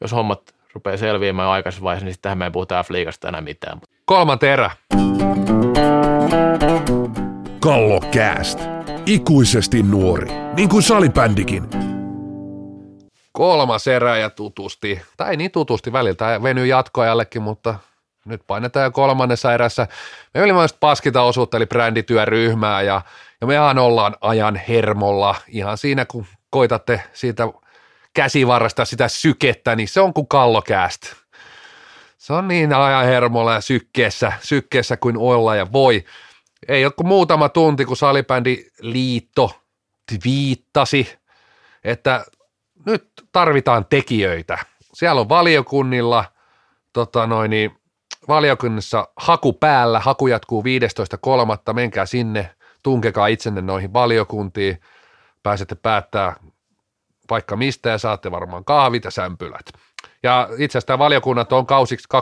jos 0.00 0.12
hommat 0.12 0.54
rupeaa 0.74 0.96
selviämään 0.96 1.48
aikaisessa 1.48 1.84
vaiheessa, 1.84 2.04
niin 2.04 2.14
sittenhän 2.14 2.38
me 2.38 2.44
ei 2.44 2.50
puhuta 2.50 2.82
F-liigasta 2.82 3.28
enää 3.28 3.40
mitään. 3.40 3.80
Kolmas 4.04 4.42
erä. 4.42 4.70
Kallo 7.60 8.00
Cast. 8.00 8.60
Ikuisesti 9.06 9.82
nuori, 9.82 10.28
niin 10.56 10.68
kuin 10.68 10.82
salibändikin. 10.82 11.68
Kolmas 13.32 13.86
erä 13.86 14.16
ja 14.16 14.30
tutusti, 14.30 15.02
tai 15.16 15.36
niin 15.36 15.50
tutusti 15.50 15.92
väliltä, 15.92 16.40
venyy 16.42 16.66
jatkoajallekin, 16.66 17.42
mutta 17.42 17.74
nyt 18.24 18.42
painetaan 18.46 18.84
jo 18.84 18.90
kolmannessa 18.90 19.54
erässä. 19.54 19.86
Me 20.34 20.40
ylimäistä 20.40 20.78
paskita 20.80 21.22
osuutta, 21.22 21.56
eli 21.56 21.66
brändityöryhmää, 21.66 22.82
ja, 22.82 23.02
ja 23.40 23.46
mehän 23.46 23.78
ollaan 23.78 24.16
ajan 24.20 24.56
hermolla 24.68 25.34
ihan 25.48 25.78
siinä, 25.78 26.04
kun 26.04 26.26
koitatte 26.52 27.02
siitä 27.12 27.48
käsivarrasta 28.14 28.84
sitä 28.84 29.08
sykettä, 29.08 29.76
niin 29.76 29.88
se 29.88 30.00
on 30.00 30.14
kuin 30.14 30.28
kallokäästä. 30.28 31.06
Se 32.18 32.32
on 32.32 32.48
niin 32.48 32.72
ajan 32.72 33.04
hermolla 33.04 33.54
ja 33.54 33.60
sykkeessä, 33.60 34.32
sykkeessä 34.40 34.96
kuin 34.96 35.16
olla 35.16 35.54
ja 35.56 35.72
voi. 35.72 36.04
Ei 36.68 36.84
ole 36.84 36.92
kuin 36.96 37.06
muutama 37.06 37.48
tunti, 37.48 37.84
kun 37.84 37.96
salibändi 37.96 38.64
liitto 38.80 39.60
viittasi, 40.24 41.18
että 41.84 42.24
nyt 42.86 43.08
tarvitaan 43.32 43.86
tekijöitä. 43.86 44.58
Siellä 44.94 45.20
on 45.20 45.28
valiokunnilla, 45.28 46.24
tota 46.92 47.26
noin, 47.26 47.50
niin, 47.50 47.82
valiokunnassa 48.28 49.08
haku 49.16 49.52
päällä, 49.52 50.00
haku 50.00 50.26
jatkuu 50.26 50.64
15.3. 51.68 51.72
Menkää 51.72 52.06
sinne, 52.06 52.50
tunkekaa 52.82 53.26
itsenne 53.26 53.60
noihin 53.60 53.92
valiokuntiin, 53.92 54.80
pääsette 55.42 55.74
päättää 55.74 56.36
vaikka 57.30 57.56
mistä 57.56 57.88
ja 57.90 57.98
saatte 57.98 58.30
varmaan 58.30 58.64
kahvit 58.64 59.04
ja 59.04 59.10
sämpylät. 59.10 59.72
Ja 60.22 60.48
itse 60.58 60.78
asiassa 60.78 60.98
valiokunnat 60.98 61.52
on 61.52 61.66
kausiksi 61.66 62.08
2021-2024. 62.14 62.18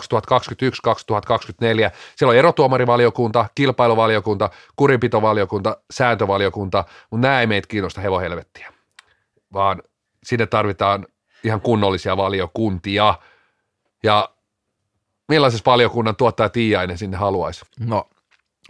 Siellä 2.17 2.31
on 2.31 2.37
erotuomarivaliokunta, 2.37 3.47
kilpailuvaliokunta, 3.55 4.51
kurinpitovaliokunta, 4.77 5.77
sääntövaliokunta, 5.91 6.85
mutta 7.11 7.27
nämä 7.29 7.41
ei 7.41 7.47
meitä 7.47 7.69
kiinnosta 7.69 8.01
hevohelvettiä, 8.01 8.73
vaan 9.53 9.83
sinne 10.25 10.47
tarvitaan 10.47 11.07
ihan 11.45 11.61
kunnollisia 11.61 12.17
valiokuntia. 12.17 13.15
Ja 14.03 14.29
millaisessa 15.29 15.71
valiokunnan 15.71 16.17
tuottaja 16.17 16.49
Tiiainen 16.49 16.99
sinne 16.99 17.17
haluaisi? 17.17 17.65
No, 17.81 18.09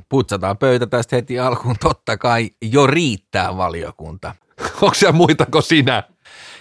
putsataan 0.08 0.58
pöytä 0.58 0.86
tästä 0.86 1.16
heti 1.16 1.38
alkuun. 1.38 1.76
Totta 1.80 2.16
kai 2.16 2.50
jo 2.62 2.86
riittää 2.86 3.56
valiokunta. 3.56 4.34
Onko 4.82 4.94
siellä 4.94 5.16
muita 5.16 5.46
kuin 5.46 5.62
sinä? 5.62 6.02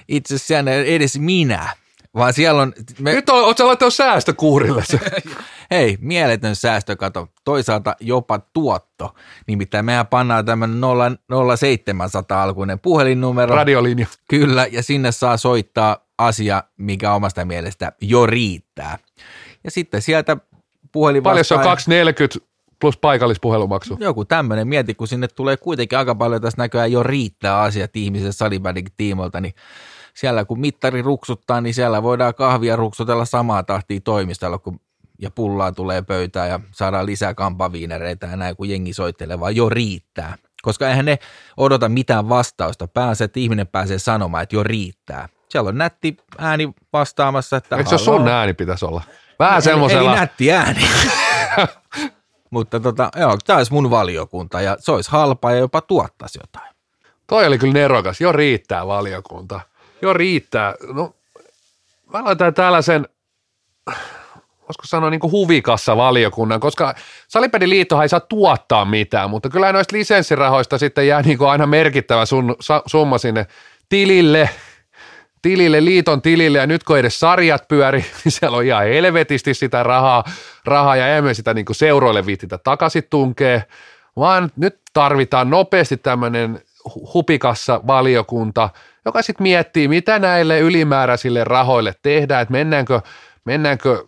Itse 0.07 0.35
asiassa 0.35 0.71
edes 0.71 1.19
minä 1.19 1.69
vaan 2.15 2.33
siellä 2.33 2.61
on... 2.61 2.73
Me... 2.99 3.13
Nyt 3.13 3.29
on, 3.29 3.43
ootko 3.43 3.67
laittanut 3.67 3.93
säästökuurille 3.93 4.83
se? 4.85 4.99
Hei, 5.71 5.97
mieletön 6.01 6.55
säästökato, 6.55 7.27
toisaalta 7.43 7.95
jopa 7.99 8.39
tuotto. 8.39 9.15
Nimittäin 9.47 9.85
mehän 9.85 10.07
pannaan 10.07 10.45
tämmöinen 10.45 10.81
0700 11.57 12.43
alkuinen 12.43 12.79
puhelinnumero. 12.79 13.55
Radiolinja. 13.55 14.07
Kyllä, 14.29 14.67
ja 14.71 14.83
sinne 14.83 15.11
saa 15.11 15.37
soittaa 15.37 15.97
asia, 16.17 16.63
mikä 16.77 17.13
omasta 17.13 17.45
mielestä 17.45 17.91
jo 18.01 18.25
riittää. 18.25 18.97
Ja 19.63 19.71
sitten 19.71 20.01
sieltä 20.01 20.37
puhelin 20.91 21.23
Paljon 21.23 21.45
se 21.45 21.53
on 21.53 21.61
240 21.61 22.48
plus 22.82 22.97
paikallispuhelumaksu. 22.97 23.97
Joku 23.99 24.25
tämmöinen, 24.25 24.67
mieti, 24.67 24.95
kun 24.95 25.07
sinne 25.07 25.27
tulee 25.27 25.57
kuitenkin 25.57 25.97
aika 25.97 26.15
paljon 26.15 26.41
tässä 26.41 26.61
näköjään 26.61 26.91
jo 26.91 27.03
riittää 27.03 27.61
asiat 27.61 27.95
ihmisen 27.95 28.34
salibändin 28.34 28.86
tiimoilta, 28.97 29.41
niin 29.41 29.53
siellä 30.13 30.45
kun 30.45 30.59
mittari 30.59 31.01
ruksuttaa, 31.01 31.61
niin 31.61 31.73
siellä 31.73 32.03
voidaan 32.03 32.36
kahvia 32.36 32.75
ruksutella 32.75 33.25
samaa 33.25 33.63
tahtia 33.63 33.99
toimistolla, 34.03 34.57
kun 34.57 34.80
ja 35.21 35.32
pullaa 35.32 35.71
tulee 35.71 36.01
pöytään 36.01 36.49
ja 36.49 36.59
saadaan 36.71 37.05
lisää 37.05 37.34
kampaviinereitä 37.34 38.27
ja 38.27 38.36
näin, 38.36 38.55
kun 38.55 38.69
jengi 38.69 38.93
soittelee, 38.93 39.39
vaan 39.39 39.55
jo 39.55 39.69
riittää. 39.69 40.36
Koska 40.61 40.89
eihän 40.89 41.05
ne 41.05 41.19
odota 41.57 41.89
mitään 41.89 42.30
vastausta. 42.30 42.88
Pääsee, 42.88 43.25
että 43.25 43.39
ihminen 43.39 43.67
pääsee 43.67 43.99
sanomaan, 43.99 44.43
että 44.43 44.55
jo 44.55 44.63
riittää. 44.63 45.30
Siellä 45.49 45.67
on 45.67 45.77
nätti 45.77 46.17
ääni 46.38 46.73
vastaamassa. 46.93 47.57
Että 47.57 47.75
Eikö 47.75 47.89
se 47.89 47.97
sun 47.97 48.27
ääni 48.27 48.53
pitäisi 48.53 48.86
olla? 48.86 49.01
Vähän 49.39 49.61
semmoisella. 49.61 50.11
Eli 50.11 50.19
nätti 50.19 50.51
ääni. 50.51 50.82
Mutta 52.49 52.79
tota, 52.79 53.09
joo, 53.15 53.37
tämä 53.45 53.57
olisi 53.57 53.73
mun 53.73 53.89
valiokunta 53.89 54.61
ja 54.61 54.77
se 54.79 54.91
olisi 54.91 55.11
halpa 55.11 55.51
ja 55.51 55.57
jopa 55.57 55.81
tuottaisi 55.81 56.39
jotain. 56.43 56.75
Toi 57.27 57.47
oli 57.47 57.57
kyllä 57.57 57.73
nerokas. 57.73 58.21
Jo 58.21 58.31
riittää 58.31 58.87
valiokunta. 58.87 59.59
Jo 60.01 60.13
riittää. 60.13 60.75
No, 60.93 61.15
mä 62.13 62.23
laitan 62.23 62.53
tällaisen, 62.53 63.07
voisiko 64.61 64.85
sanoa 64.85 65.09
niin 65.09 65.19
kuin 65.19 65.31
huvikassa 65.31 65.97
valiokunnan, 65.97 66.59
koska 66.59 66.95
Salipediliittohan 67.27 68.03
ei 68.03 68.09
saa 68.09 68.19
tuottaa 68.19 68.85
mitään, 68.85 69.29
mutta 69.29 69.49
kyllä 69.49 69.73
noista 69.73 69.95
lisenssirahoista 69.95 70.77
sitten 70.77 71.07
jää 71.07 71.21
niin 71.21 71.37
kuin 71.37 71.49
aina 71.49 71.65
merkittävä 71.65 72.25
sun, 72.25 72.55
summa 72.85 73.17
sinne 73.17 73.47
tilille, 73.89 74.49
tilille, 75.41 75.85
liiton 75.85 76.21
tilille, 76.21 76.57
ja 76.57 76.67
nyt 76.67 76.83
kun 76.83 76.97
edes 76.97 77.19
sarjat 77.19 77.67
pyöri, 77.67 77.99
niin 78.23 78.31
siellä 78.31 78.57
on 78.57 78.65
ihan 78.65 78.83
helvetisti 78.83 79.53
sitä 79.53 79.83
rahaa, 79.83 80.23
rahaa 80.65 80.95
ja 80.95 81.17
emme 81.17 81.33
sitä 81.33 81.53
niin 81.53 81.65
seuroille 81.71 82.25
viititä 82.25 82.57
takaisin 82.57 83.03
tunkee, 83.09 83.63
vaan 84.17 84.51
nyt 84.55 84.79
tarvitaan 84.93 85.49
nopeasti 85.49 85.97
tämmöinen 85.97 86.61
hupikassa 87.13 87.81
valiokunta, 87.87 88.69
joka 89.05 89.21
sitten 89.21 89.43
miettii, 89.43 89.87
mitä 89.87 90.19
näille 90.19 90.59
ylimääräisille 90.59 91.43
rahoille 91.43 91.93
tehdään, 92.01 92.41
että 92.41 92.51
mennäänkö, 92.51 93.01
mennäänkö 93.45 94.05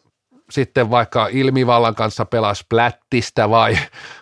sitten 0.51 0.89
vaikka 0.89 1.27
ilmivallan 1.31 1.95
kanssa 1.95 2.25
pelaa 2.25 2.53
splättistä 2.53 3.49
vai, 3.49 3.77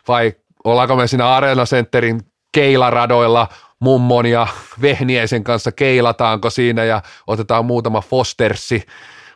vai 0.07 0.33
ollaanko 0.63 0.95
me 0.95 1.07
siinä 1.07 1.35
Arena 1.35 1.65
Centerin 1.65 2.21
keilaradoilla 2.51 3.47
mummon 3.79 4.25
ja 4.25 4.47
vehniäisen 4.81 5.43
kanssa 5.43 5.71
keilataanko 5.71 6.49
siinä 6.49 6.83
ja 6.83 7.01
otetaan 7.27 7.65
muutama 7.65 8.01
fostersi, 8.01 8.83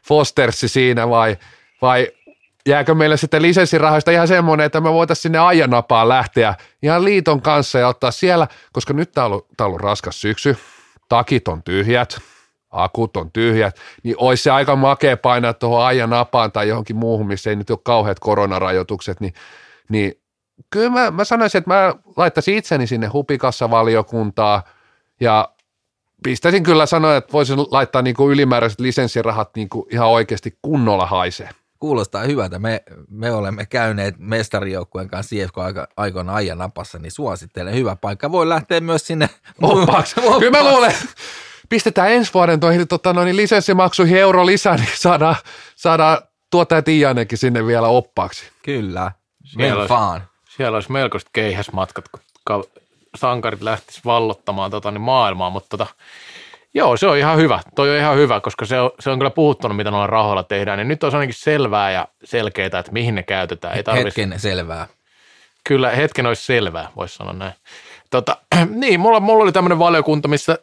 fostersi 0.08 0.68
siinä 0.68 1.10
vai, 1.10 1.38
vai 1.82 2.08
jääkö 2.68 2.96
meille 2.96 3.18
sitten 3.18 3.42
lisenssirahoista? 3.42 4.12
Ihan 4.12 4.28
semmoinen, 4.28 4.66
että 4.66 4.82
me 4.82 4.94
voitaisiin 4.94 5.22
sinne 5.22 5.40
ajanapaan 5.40 6.10
lähteä 6.10 6.56
ihan 6.84 7.04
liiton 7.04 7.42
kanssa 7.42 7.80
ja 7.80 7.88
ottaa 7.88 8.12
siellä, 8.12 8.48
koska 8.74 8.94
nyt 8.94 9.12
tämä 9.12 9.26
on 9.26 9.32
ollut, 9.32 9.48
on 9.60 9.66
ollut 9.66 9.82
raskas 9.82 10.22
syksy, 10.22 10.58
takit 11.10 11.48
on 11.48 11.64
tyhjät, 11.64 12.18
akut 12.72 13.18
on 13.18 13.32
tyhjät, 13.32 13.76
niin 14.04 14.16
olisi 14.18 14.44
se 14.44 14.52
aika 14.52 14.76
makea 14.76 15.18
painaa 15.18 15.54
tuohon 15.54 15.86
ajan 15.86 16.10
napaan 16.10 16.52
tai 16.52 16.68
johonkin 16.68 16.96
muuhun, 16.96 17.28
missä 17.28 17.50
ei 17.50 17.56
nyt 17.56 17.70
ole 17.70 17.80
kauheat 17.84 18.20
koronarajoitukset, 18.20 19.20
niin 19.20 19.34
niin 19.90 20.23
kyllä 20.70 20.90
mä, 20.90 21.12
mä 21.12 21.24
sanoisin, 21.24 21.60
että 21.60 21.74
mä 21.74 21.96
laittaisin 22.18 22.58
itseni 22.58 22.88
sinne 22.88 23.08
hupikassa 23.08 23.70
valiokuntaa 23.70 24.64
ja 25.20 25.50
pistäisin 26.24 26.64
kyllä 26.64 26.86
sanoa, 26.86 27.16
että 27.16 27.34
voisin 27.34 27.60
laittaa 27.60 28.02
niin 28.02 28.16
kuin 28.16 28.34
ylimääräiset 28.34 28.80
lisenssirahat 28.80 29.56
niin 29.56 29.70
kuin 29.70 29.86
ihan 29.92 30.10
oikeasti 30.10 30.58
kunnolla 30.62 31.06
haisee. 31.06 31.50
Kuulostaa 31.80 32.24
hyvältä. 32.24 32.60
Me, 32.60 32.84
me 33.10 33.32
olemme 33.32 33.66
käyneet 33.66 34.16
mestarijoukkueen 34.18 35.08
kanssa 35.08 35.36
CFK 35.36 35.58
aika, 35.58 35.88
aikoina 35.98 36.36
ajan 36.36 36.58
napassa, 36.58 37.00
niin 37.00 37.12
suosittelen. 37.12 37.74
Hyvä 37.76 37.96
paikka. 37.96 38.32
Voi 38.32 38.50
lähteä 38.50 38.80
myös 38.80 39.08
sinne 39.08 39.30
oppaaksi. 39.62 40.16
Kyllä 40.40 40.64
mä 40.64 40.72
luulen, 40.72 40.94
pistetään 41.70 42.12
ensi 42.12 42.34
vuoden 42.34 42.60
toihin 42.60 42.88
tota, 42.88 43.14
noin 43.14 43.38
lisenssimaksuihin 43.38 44.18
euro 44.18 44.46
lisää, 44.46 44.76
niin 44.76 44.90
saadaan, 44.96 45.36
saadaan 45.76 46.18
tuottaja 46.52 46.82
Tiijanenkin 46.82 47.38
sinne 47.38 47.66
vielä 47.66 47.88
oppaaksi. 47.88 48.46
Kyllä. 48.64 49.12
Siellä 49.44 49.76
olisi, 49.76 49.90
vaan. 49.90 50.22
Siellä 50.58 50.76
olisi 50.76 50.92
melkoiset 50.92 51.30
keihäsmatkat, 51.34 52.06
kun 52.48 52.64
sankarit 53.16 53.62
lähtis 53.62 54.06
vallottamaan 54.06 54.72
tota, 54.72 54.92
niin 54.92 55.02
maailmaa, 55.02 55.50
mutta 55.50 55.78
tota, 55.78 55.88
joo, 56.74 56.98
se 56.98 57.08
on 57.08 57.18
ihan 57.18 57.38
hyvä. 57.38 57.60
Toi 57.76 57.90
on 57.90 57.98
ihan 57.98 58.18
hyvä, 58.18 58.40
koska 58.40 58.66
se 58.66 58.80
on, 58.80 58.92
se 59.00 59.10
on 59.10 59.20
kyllä 59.20 59.30
puhuttunut, 59.30 59.78
mitä 59.78 59.92
noilla 59.92 60.08
rahoilla 60.08 60.44
tehdään. 60.44 60.78
Niin 60.78 60.88
nyt 60.88 61.04
on 61.04 61.14
ainakin 61.14 61.36
selvää 61.36 61.92
ja 61.92 62.08
selkeää, 62.24 62.68
että 62.68 62.92
mihin 62.92 63.16
ne 63.16 63.24
käytetään. 63.24 63.76
Ei 63.78 63.84
tarvitsisi... 63.84 64.22
Hetken 64.22 64.40
selvää. 64.40 64.88
Kyllä, 65.64 65.90
hetken 65.90 66.26
olisi 66.26 66.46
selvää, 66.46 66.90
voisi 66.96 67.16
sanoa 67.16 67.34
näin. 67.34 67.54
Tota, 68.10 68.38
niin, 68.70 69.00
mulla, 69.00 69.20
mulla 69.20 69.44
oli 69.44 69.52
tämmöinen 69.52 69.80
valiokunta, 69.80 70.28
missä 70.28 70.58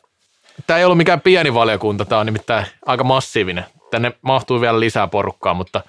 tämä 0.66 0.78
ei 0.78 0.84
ollut 0.84 0.98
mikään 0.98 1.20
pieni 1.20 1.54
valiokunta, 1.54 2.04
tämä 2.04 2.20
on 2.20 2.26
nimittäin 2.26 2.66
aika 2.86 3.04
massiivinen. 3.04 3.64
Tänne 3.90 4.12
mahtuu 4.22 4.60
vielä 4.60 4.80
lisää 4.80 5.06
porukkaa, 5.06 5.54
mutta 5.54 5.82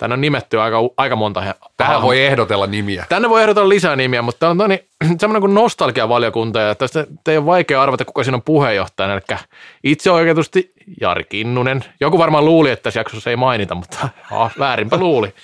tänne 0.00 0.14
on 0.14 0.20
nimetty 0.20 0.60
aika, 0.60 0.76
aika 0.96 1.16
monta. 1.16 1.54
Tähän 1.76 2.02
voi 2.02 2.24
ehdotella 2.26 2.66
nimiä. 2.66 3.06
Tänne 3.08 3.28
voi 3.28 3.42
ehdotella 3.42 3.68
lisää 3.68 3.96
nimiä, 3.96 4.22
mutta 4.22 4.38
tämä 4.38 4.64
on 4.64 4.70
niin, 4.70 4.88
semmoinen 5.20 5.40
kuin 5.40 5.54
nostalgiavaliokunta, 5.54 6.60
ja 6.60 6.74
tästä 6.74 7.06
ei 7.28 7.36
ole 7.36 7.46
vaikea 7.46 7.82
arvata, 7.82 8.04
kuka 8.04 8.24
siinä 8.24 8.36
on 8.36 8.42
puheenjohtajana. 8.42 9.14
Eli 9.14 9.38
itse 9.84 10.10
oikeutusti 10.10 10.72
Jari 11.00 11.24
Kinnunen. 11.24 11.84
Joku 12.00 12.18
varmaan 12.18 12.44
luuli, 12.44 12.70
että 12.70 12.82
tässä 12.82 13.00
jaksossa 13.00 13.30
ei 13.30 13.36
mainita, 13.36 13.74
mutta 13.74 14.08
ah, 14.30 14.52
väärinpä 14.58 14.96
luuli. 14.96 15.34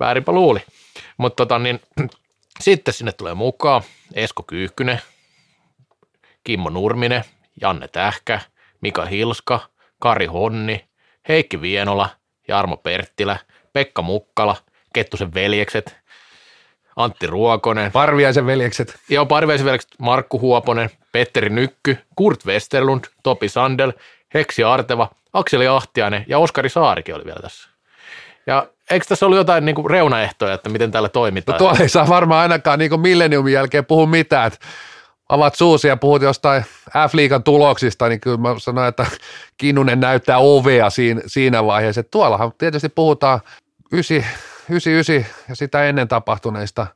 Väärinpä 0.00 0.32
luuli. 0.32 0.60
Mutta 1.18 1.36
tota, 1.36 1.58
niin, 1.58 1.80
sitten 2.60 2.94
sinne 2.94 3.12
tulee 3.12 3.34
mukaan 3.34 3.82
Esko 4.14 4.42
Kyyhkynen, 4.42 5.00
Kimmo 6.44 6.70
Nurminen, 6.70 7.24
Janne 7.60 7.88
Tähkä, 7.88 8.40
Mika 8.80 9.04
Hilska, 9.04 9.60
Kari 9.98 10.26
Honni, 10.26 10.84
Heikki 11.28 11.60
Vienola, 11.60 12.08
Jarmo 12.48 12.76
Perttilä, 12.76 13.38
Pekka 13.78 14.02
Mukkala, 14.02 14.56
Kettusen 14.92 15.34
veljekset, 15.34 15.96
Antti 16.96 17.26
Ruokonen. 17.26 17.92
Parviaisen 17.92 18.46
veljekset. 18.46 18.96
Joo, 19.08 19.26
Parviaisen 19.26 19.66
veljekset, 19.66 19.90
Markku 19.98 20.40
Huoponen, 20.40 20.90
Petteri 21.12 21.48
Nykky, 21.48 21.98
Kurt 22.16 22.46
Westerlund, 22.46 23.04
Topi 23.22 23.48
Sandel, 23.48 23.92
Heksi 24.34 24.64
Arteva, 24.64 25.10
Akseli 25.32 25.68
Ahtiainen 25.68 26.24
ja 26.28 26.38
Oskari 26.38 26.68
Saarikin 26.68 27.14
oli 27.14 27.24
vielä 27.24 27.40
tässä. 27.42 27.68
Ja 28.46 28.66
eikö 28.90 29.06
tässä 29.08 29.26
ollut 29.26 29.36
jotain 29.36 29.64
niin 29.64 29.74
kuin 29.74 29.90
reunaehtoja, 29.90 30.54
että 30.54 30.68
miten 30.68 30.90
täällä 30.90 31.08
toimitaan? 31.08 31.54
No 31.54 31.58
tuolla 31.58 31.78
ei 31.80 31.88
saa 31.88 32.08
varmaan 32.08 32.42
ainakaan 32.42 32.78
niin 32.78 33.00
milleniumin 33.00 33.52
jälkeen 33.52 33.86
puhua 33.86 34.06
mitään, 34.06 34.46
että 34.46 34.58
avaat 35.28 35.54
suusi 35.54 35.88
ja 35.88 35.96
puhut 35.96 36.22
jostain 36.22 36.64
F-liigan 36.90 37.42
tuloksista, 37.42 38.08
niin 38.08 38.20
kyllä 38.20 38.36
mä 38.36 38.54
sanoin, 38.58 38.88
että 38.88 39.06
Kinnunen 39.56 40.00
näyttää 40.00 40.38
ovea 40.38 40.90
siinä, 40.90 41.20
siinä 41.26 41.64
vaiheessa. 41.64 42.00
Että 42.00 42.10
tuollahan 42.10 42.52
tietysti 42.58 42.88
puhutaan 42.88 43.40
99 43.92 45.26
ja 45.48 45.56
sitä 45.56 45.84
ennen 45.84 46.08
tapahtuneista. 46.08 46.86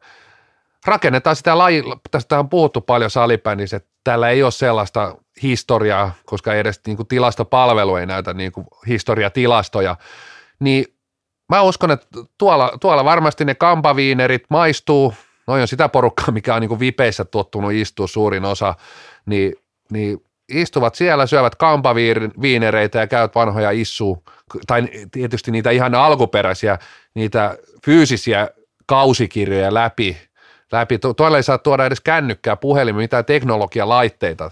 Rakennetaan 0.87 1.37
sitä 1.37 1.59
laji, 1.59 1.83
tästä 2.11 2.39
on 2.39 2.49
puhuttu 2.49 2.81
paljon 2.81 3.11
salibändissä, 3.11 3.77
että 3.77 3.91
täällä 4.05 4.31
ei 4.31 4.43
ole 4.43 4.51
sellaista 4.51 5.17
historiaa, 5.43 6.13
koska 6.25 6.55
edes 6.55 6.81
niin 6.87 6.97
kuin 6.97 7.09
tilastopalvelu 7.09 7.97
ei 7.97 8.07
näytä 8.07 8.35
niin 8.35 8.53
kuin 8.53 8.67
historiatilastoja, 8.87 9.97
niin 10.61 10.85
mä 11.49 11.63
uskon, 11.63 11.91
että 11.91 12.07
tuolla, 12.39 12.73
tuolla 12.81 13.05
varmasti 13.05 13.45
ne 13.45 13.55
kampaviinerit 13.55 14.45
maistuu, 14.51 15.15
noin 15.47 15.63
on 15.63 15.69
sitä 15.69 15.89
porukkaa, 15.89 16.31
mikä 16.31 16.55
on 16.55 16.61
niin 16.61 16.69
kuin 16.69 16.81
vipeissä 16.81 17.25
tottunut 17.25 17.73
istua 17.73 18.07
suurin 18.07 18.45
osa, 18.45 18.75
niin, 19.27 19.55
niin 19.91 20.25
istuvat 20.49 20.95
siellä, 20.95 21.27
syövät 21.27 21.55
kampaviinereitä 21.55 22.99
ja 22.99 23.07
käyvät 23.07 23.35
vanhoja 23.35 23.71
issu, 23.71 24.25
tai 24.67 24.89
tietysti 25.11 25.51
niitä 25.51 25.71
ihan 25.71 25.95
alkuperäisiä, 25.95 26.79
niitä 27.15 27.57
fyysisiä 27.85 28.49
kausikirjoja 28.87 29.75
läpi. 29.75 30.17
läpi. 30.73 30.99
Tuolla 31.17 31.37
ei 31.37 31.43
saa 31.43 31.59
tuoda 31.59 31.87
edes 31.87 32.01
kännykkää, 32.01 32.57
puhelimia, 32.57 33.01
mitään 33.01 33.25
teknologialaitteita 33.25 34.51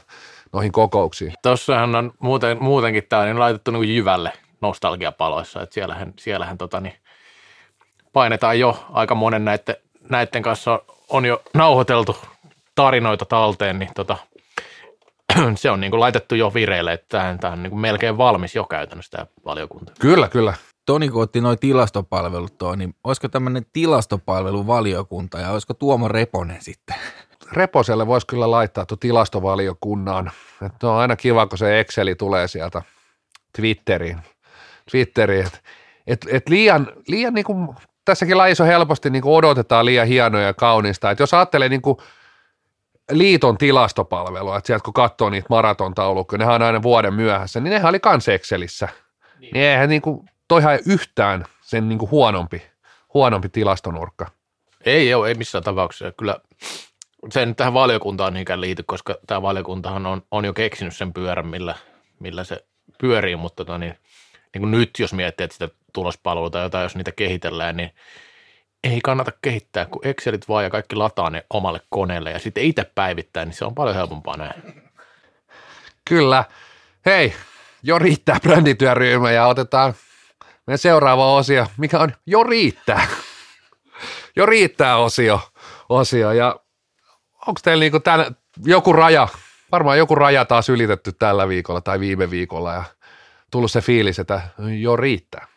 noihin 0.52 0.72
kokouksiin. 0.72 1.32
Tuossahan 1.42 1.94
on 1.94 2.12
muuten, 2.18 2.62
muutenkin 2.62 3.04
tämä 3.08 3.24
niin 3.24 3.38
laitettu 3.38 3.70
niin 3.70 3.96
jyvälle 3.96 4.32
nostalgiapaloissa, 4.60 5.62
että 5.62 5.74
siellähän, 5.74 6.12
siellähän 6.18 6.58
tota, 6.58 6.80
niin 6.80 6.94
painetaan 8.12 8.58
jo 8.58 8.86
aika 8.92 9.14
monen 9.14 9.44
näiden 9.44 9.76
näiden 10.10 10.42
kanssa 10.42 10.82
on 11.08 11.24
jo 11.24 11.42
nauhoiteltu 11.54 12.16
tarinoita 12.74 13.24
talteen, 13.24 13.78
niin 13.78 13.90
tota, 13.94 14.16
se 15.56 15.70
on 15.70 15.80
niin 15.80 15.90
kuin 15.90 16.00
laitettu 16.00 16.34
jo 16.34 16.54
vireille, 16.54 16.92
että 16.92 17.36
tämä 17.40 17.52
on 17.52 17.62
niin 17.62 17.70
kuin 17.70 17.80
melkein 17.80 18.18
valmis 18.18 18.54
jo 18.54 18.64
käytännössä 18.64 19.10
tämä 19.10 19.26
valiokunta. 19.44 19.92
Kyllä, 20.00 20.28
kyllä. 20.28 20.54
Toni, 20.86 21.08
kun 21.08 21.22
otti 21.22 21.40
noin 21.40 21.58
tilastopalvelut 21.58 22.58
tuo, 22.58 22.76
niin 22.76 22.94
olisiko 23.04 23.28
tämmöinen 23.28 23.66
tilastopalveluvaliokunta 23.72 25.38
ja 25.38 25.50
olisiko 25.50 25.74
Tuomo 25.74 26.08
Reponen 26.08 26.62
sitten? 26.62 26.96
Reposelle 27.52 28.06
voisi 28.06 28.26
kyllä 28.26 28.50
laittaa 28.50 28.86
tuon 28.86 28.98
tilastovaliokunnan. 28.98 30.30
Että 30.66 30.88
on 30.88 30.98
aina 30.98 31.16
kiva, 31.16 31.46
kun 31.46 31.58
se 31.58 31.80
Exceli 31.80 32.14
tulee 32.14 32.48
sieltä 32.48 32.82
Twitteriin. 33.56 34.18
Twitteriin. 34.90 35.46
Et, 35.46 35.62
et, 36.06 36.26
et 36.30 36.48
liian, 36.48 36.92
liian 37.08 37.34
niin 37.34 37.44
kuin 37.44 37.68
tässäkin 38.04 38.38
lajissa 38.38 38.64
helposti 38.64 39.10
niin 39.10 39.22
kuin 39.22 39.34
odotetaan 39.34 39.86
liian 39.86 40.06
hienoja 40.06 40.46
ja 40.46 40.54
kaunista. 40.54 41.10
Että 41.10 41.22
jos 41.22 41.34
ajattelee 41.34 41.68
niin 41.68 41.82
kuin 41.82 41.96
liiton 43.10 43.58
tilastopalvelua, 43.58 44.56
että 44.56 44.66
sieltä 44.66 44.84
kun 44.84 44.94
katsoo 44.94 45.30
niitä 45.30 45.46
maratontaulukkoja, 45.50 46.38
nehän 46.38 46.54
on 46.54 46.62
aina 46.62 46.82
vuoden 46.82 47.14
myöhässä, 47.14 47.60
niin 47.60 47.70
nehän 47.70 47.88
oli 47.88 48.00
kans 48.00 48.28
Excelissä. 48.28 48.88
Niin, 49.38 49.52
niin 49.52 49.64
eihän 49.64 49.88
niin 49.88 50.02
kuin, 50.02 50.28
toihan 50.48 50.78
yhtään 50.86 51.44
sen 51.62 51.88
niin 51.88 51.98
kuin 51.98 52.10
huonompi, 52.10 52.62
huonompi 53.14 53.48
tilastonurkka. 53.48 54.26
Ei 54.84 55.14
ole, 55.14 55.28
ei 55.28 55.34
missään 55.34 55.64
tapauksessa. 55.64 56.12
Kyllä 56.12 56.36
se 57.32 57.46
nyt 57.46 57.56
tähän 57.56 57.74
valiokuntaan 57.74 58.34
niinkään 58.34 58.60
liity, 58.60 58.82
koska 58.82 59.18
tämä 59.26 59.42
valiokuntahan 59.42 60.06
on, 60.06 60.22
on 60.30 60.44
jo 60.44 60.52
keksinyt 60.52 60.96
sen 60.96 61.12
pyörän, 61.12 61.46
millä, 61.46 61.74
millä 62.18 62.44
se 62.44 62.64
pyörii, 62.98 63.36
mutta 63.36 63.64
tota 63.64 63.78
niin, 63.78 63.94
niin 64.54 64.60
kuin 64.60 64.70
nyt 64.70 64.90
jos 64.98 65.12
miettii, 65.12 65.44
että 65.44 65.54
sitä 65.54 65.68
tulospalvelua 65.92 66.50
tai 66.50 66.62
jotain, 66.62 66.82
jos 66.82 66.96
niitä 66.96 67.12
kehitellään, 67.12 67.76
niin 67.76 67.90
ei 68.84 69.00
kannata 69.00 69.32
kehittää, 69.42 69.86
kun 69.86 70.06
Excelit 70.06 70.48
vaan 70.48 70.64
ja 70.64 70.70
kaikki 70.70 70.96
lataa 70.96 71.30
ne 71.30 71.46
omalle 71.50 71.80
koneelle 71.90 72.30
ja 72.30 72.38
sitten 72.38 72.64
itse 72.64 72.84
päivittää, 72.94 73.44
niin 73.44 73.54
se 73.54 73.64
on 73.64 73.74
paljon 73.74 73.96
helpompaa 73.96 74.36
näin. 74.36 74.82
Kyllä. 76.04 76.44
Hei, 77.06 77.34
jo 77.82 77.98
riittää 77.98 78.40
brändityöryhmä 78.42 79.30
ja 79.30 79.46
otetaan 79.46 79.94
meidän 80.66 80.78
seuraava 80.78 81.34
osio, 81.34 81.66
mikä 81.76 81.98
on 81.98 82.12
jo 82.26 82.42
riittää. 82.42 83.06
jo 84.36 84.46
riittää 84.46 84.96
osio, 84.96 85.40
osio 85.88 86.32
ja 86.32 86.60
onko 87.46 87.60
teillä 87.64 87.82
niinku 87.82 88.00
tämän, 88.00 88.36
joku 88.64 88.92
raja, 88.92 89.28
varmaan 89.72 89.98
joku 89.98 90.14
raja 90.14 90.44
taas 90.44 90.68
ylitetty 90.68 91.12
tällä 91.12 91.48
viikolla 91.48 91.80
tai 91.80 92.00
viime 92.00 92.30
viikolla 92.30 92.72
ja 92.72 92.84
tullut 93.50 93.70
se 93.70 93.80
fiilis, 93.80 94.18
että 94.18 94.40
jo 94.80 94.96
riittää. 94.96 95.49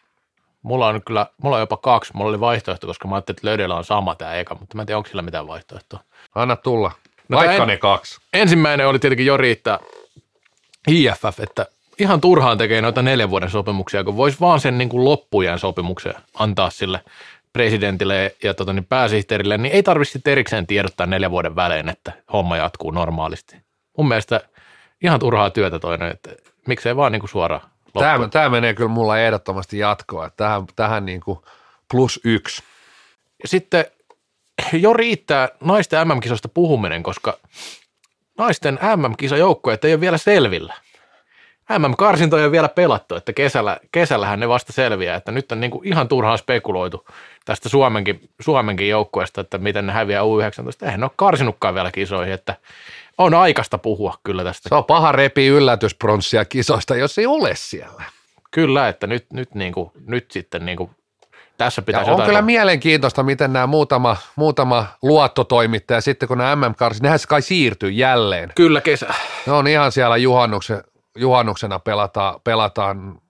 Mulla 0.64 0.88
on 0.88 1.02
kyllä, 1.06 1.26
mulla 1.44 1.56
on 1.56 1.60
jopa 1.60 1.78
kaksi. 1.78 2.14
Mulla 2.16 2.30
oli 2.30 2.40
vaihtoehto, 2.40 2.88
koska 2.88 3.08
mä 3.08 3.16
ajattelin, 3.16 3.38
että 3.38 3.48
Löydellä 3.48 3.76
on 3.76 3.86
sama 3.86 4.16
tämä 4.16 4.34
eka, 4.34 4.56
mutta 4.60 4.76
mä 4.76 4.82
en 4.82 4.86
tiedä, 4.86 4.98
onko 4.98 5.10
sillä 5.10 5.22
mitään 5.22 5.48
vaihtoehtoa. 5.48 6.00
Anna 6.36 6.56
tulla. 6.56 6.92
No 7.30 7.38
Vaikka 7.38 7.64
en, 7.64 7.68
ne 7.68 7.78
kaksi. 7.78 8.20
Ensimmäinen 8.34 8.88
oli 8.88 9.00
tietenkin 9.00 9.26
jo 9.26 9.38
riittää 9.38 9.80
IFF, 10.88 11.40
että 11.40 11.66
ihan 12.00 12.22
turhaan 12.22 12.58
tekee 12.58 12.82
noita 12.82 13.02
neljän 13.02 13.30
vuoden 13.30 13.50
sopimuksia, 13.50 14.04
kun 14.04 14.18
voisi 14.18 14.40
vaan 14.40 14.60
sen 14.60 14.78
niin 14.78 14.90
kuin 14.90 15.06
loppujen 15.06 15.60
sopimuksen 15.60 16.14
antaa 16.34 16.70
sille 16.70 17.00
presidentille 17.54 18.36
ja 18.44 18.54
tota, 18.54 18.74
niin 18.74 18.86
pääsihteerille, 18.86 19.58
niin 19.58 19.74
ei 19.74 19.84
tarvitse 19.84 20.20
erikseen 20.26 20.68
tiedottaa 20.68 21.06
neljän 21.08 21.32
vuoden 21.32 21.56
välein, 21.56 21.90
että 21.90 22.12
homma 22.34 22.58
jatkuu 22.58 22.92
normaalisti. 22.92 23.56
Mun 23.98 24.08
mielestä 24.08 24.42
ihan 25.04 25.20
turhaa 25.20 25.50
työtä 25.50 25.80
toinen, 25.80 26.12
että 26.12 26.30
miksei 26.68 26.96
vaan 26.96 27.12
niin 27.12 27.20
kuin 27.20 27.30
suoraan 27.30 27.62
Tämä, 28.00 28.28
tämä 28.28 28.50
menee 28.50 28.74
kyllä 28.74 28.90
mulla 28.90 29.20
ehdottomasti 29.20 29.78
jatkoa. 29.78 30.30
Tähän, 30.30 30.66
tähän 30.76 31.06
niin 31.06 31.22
kuin 31.22 31.40
plus 31.92 32.20
yksi. 32.24 32.64
Sitten 33.46 33.86
jo 34.74 34.94
riittää 34.94 35.50
naisten 35.60 36.08
MM-kisoista 36.08 36.50
puhuminen, 36.50 37.04
koska 37.04 37.38
naisten 38.38 38.80
MM-kisajoukkueet 38.96 39.86
ei 39.86 39.94
ole 39.94 40.02
vielä 40.02 40.18
selvillä. 40.18 40.74
MM-karsintoja 41.80 42.46
on 42.46 42.52
vielä 42.52 42.70
pelattu, 42.70 43.16
että 43.16 43.34
kesällä, 43.34 43.80
kesällähän 43.92 44.40
ne 44.40 44.50
vasta 44.50 44.74
selviää, 44.74 45.16
että 45.16 45.32
nyt 45.32 45.52
on 45.52 45.60
niin 45.60 45.72
kuin 45.72 45.88
ihan 45.88 46.08
turhaan 46.08 46.38
spekuloitu 46.38 47.06
tästä 47.46 47.70
Suomenkin, 47.70 48.30
Suomenkin 48.42 48.90
joukkueesta, 48.90 49.42
että 49.42 49.58
miten 49.58 49.86
ne 49.88 49.94
häviää 49.94 50.22
U19. 50.22 50.86
Eihän 50.86 51.00
ne 51.00 51.06
ole 51.06 51.12
karsinutkaan 51.16 51.76
vielä 51.76 51.92
kisoihin, 51.92 52.34
että 52.34 52.56
on 53.18 53.34
aikaista 53.34 53.78
puhua 53.78 54.14
kyllä 54.24 54.44
tästä. 54.44 54.70
Se 54.70 54.76
on 54.76 54.86
paha 54.86 55.12
repi 55.12 55.48
yllätyspronssia 55.48 56.46
kisoista, 56.46 56.96
jos 56.96 57.18
ei 57.18 57.26
ole 57.26 57.52
siellä. 57.56 58.04
Kyllä, 58.52 58.88
että 58.88 59.08
nyt, 59.08 59.26
nyt, 59.34 59.56
niin 59.56 59.74
kuin, 59.74 59.92
nyt 60.08 60.32
sitten 60.32 60.66
niin 60.66 60.78
kuin, 60.78 60.90
tässä 61.58 61.80
Ja 61.80 61.84
pitäisi 61.84 62.10
on 62.10 62.14
jotain... 62.14 62.28
kyllä 62.28 62.42
mielenkiintoista, 62.42 63.24
miten 63.24 63.54
nämä 63.54 63.68
muutama, 63.68 64.18
muutama 64.36 64.88
luottotoimittaja 65.02 66.02
sitten, 66.02 66.28
kun 66.28 66.38
nämä 66.38 66.56
MM-karsit, 66.56 67.04
nehän 67.04 67.20
kai 67.28 67.42
siirtyy 67.42 67.90
jälleen. 67.90 68.52
kyllä 68.56 68.82
kesä. 68.82 69.14
Ne 69.46 69.54
on 69.54 69.68
ihan 69.68 69.92
siellä 69.92 70.18
juhannuksen, 70.18 70.84
juhannuksena 71.18 71.80
pelataan, 71.80 72.42
pelataan 72.44 73.22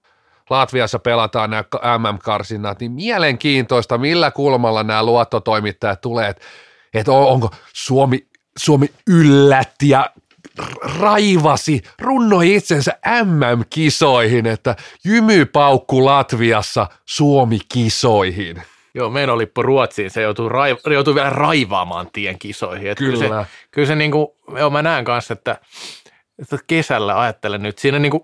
Latviassa 0.50 1.00
pelataan 1.00 1.50
nämä 1.50 1.64
MM-karsinnat, 1.98 2.80
niin 2.80 2.92
mielenkiintoista, 2.92 3.98
millä 3.98 4.32
kulmalla 4.32 4.84
nämä 4.84 5.04
luottotoimittajat 5.04 6.02
tulee, 6.02 6.30
että, 6.30 6.46
että 6.94 7.12
on- 7.12 7.28
onko 7.28 7.50
Suomi, 7.74 8.28
Suomi 8.58 8.90
yllätti 9.08 9.90
ja 9.90 10.10
raivasi, 11.00 11.82
runnoi 12.00 12.56
itsensä 12.56 12.98
MM-kisoihin, 13.24 14.46
että 14.48 14.76
jymypaukku 15.06 16.06
Latviassa 16.06 16.88
Suomi-kisoihin. 17.06 18.64
Joo, 18.96 19.12
oli 19.34 19.52
Ruotsiin, 19.58 20.12
se 20.12 20.22
joutui, 20.22 20.50
raiv- 20.50 20.94
joutui 20.94 21.16
vielä 21.16 21.30
raivaamaan 21.30 22.10
tien 22.14 22.40
kisoihin. 22.40 22.92
Että 22.92 23.04
Kyllä. 23.04 23.44
Se, 23.44 23.50
kyllä 23.72 23.88
se 23.88 23.96
niin 23.96 24.12
kuin, 24.12 24.28
joo, 24.58 24.70
mä 24.70 24.82
näen 24.82 25.06
kanssa, 25.06 25.34
että, 25.34 25.58
että 26.40 26.58
kesällä 26.68 27.20
ajattelen 27.20 27.64
nyt, 27.64 27.78
siinä 27.78 28.00
niin 28.00 28.12
kuin, 28.12 28.24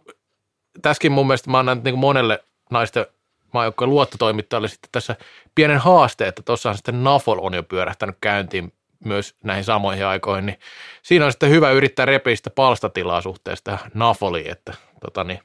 tässäkin 0.82 1.12
mun 1.12 1.28
mielestä 1.28 1.52
mä 1.52 1.60
annan 1.60 1.82
niin 1.84 1.94
kuin 1.94 2.00
monelle 2.00 2.44
naisten 2.72 3.06
maajoukkojen 3.54 3.90
luottotoimittajalle 3.90 4.68
sitten 4.68 4.90
tässä 4.92 5.16
pienen 5.56 5.78
haasteen, 5.78 6.28
että 6.28 6.42
tuossahan 6.42 6.78
sitten 6.78 7.04
Nafol 7.04 7.40
on 7.42 7.54
jo 7.54 7.64
pyörähtänyt 7.64 8.16
käyntiin 8.22 8.74
myös 9.06 9.36
näihin 9.44 9.64
samoihin 9.64 10.06
aikoihin, 10.06 10.46
niin 10.46 10.60
siinä 11.04 11.26
on 11.26 11.32
sitten 11.32 11.50
hyvä 11.50 11.72
yrittää 11.72 12.06
repiä 12.06 12.36
sitä 12.36 12.50
palstatilaa 12.50 13.22
suhteesta 13.22 13.78
Nafoliin, 13.94 14.52
että 14.52 14.74
tota 15.02 15.24
niin, 15.24 15.40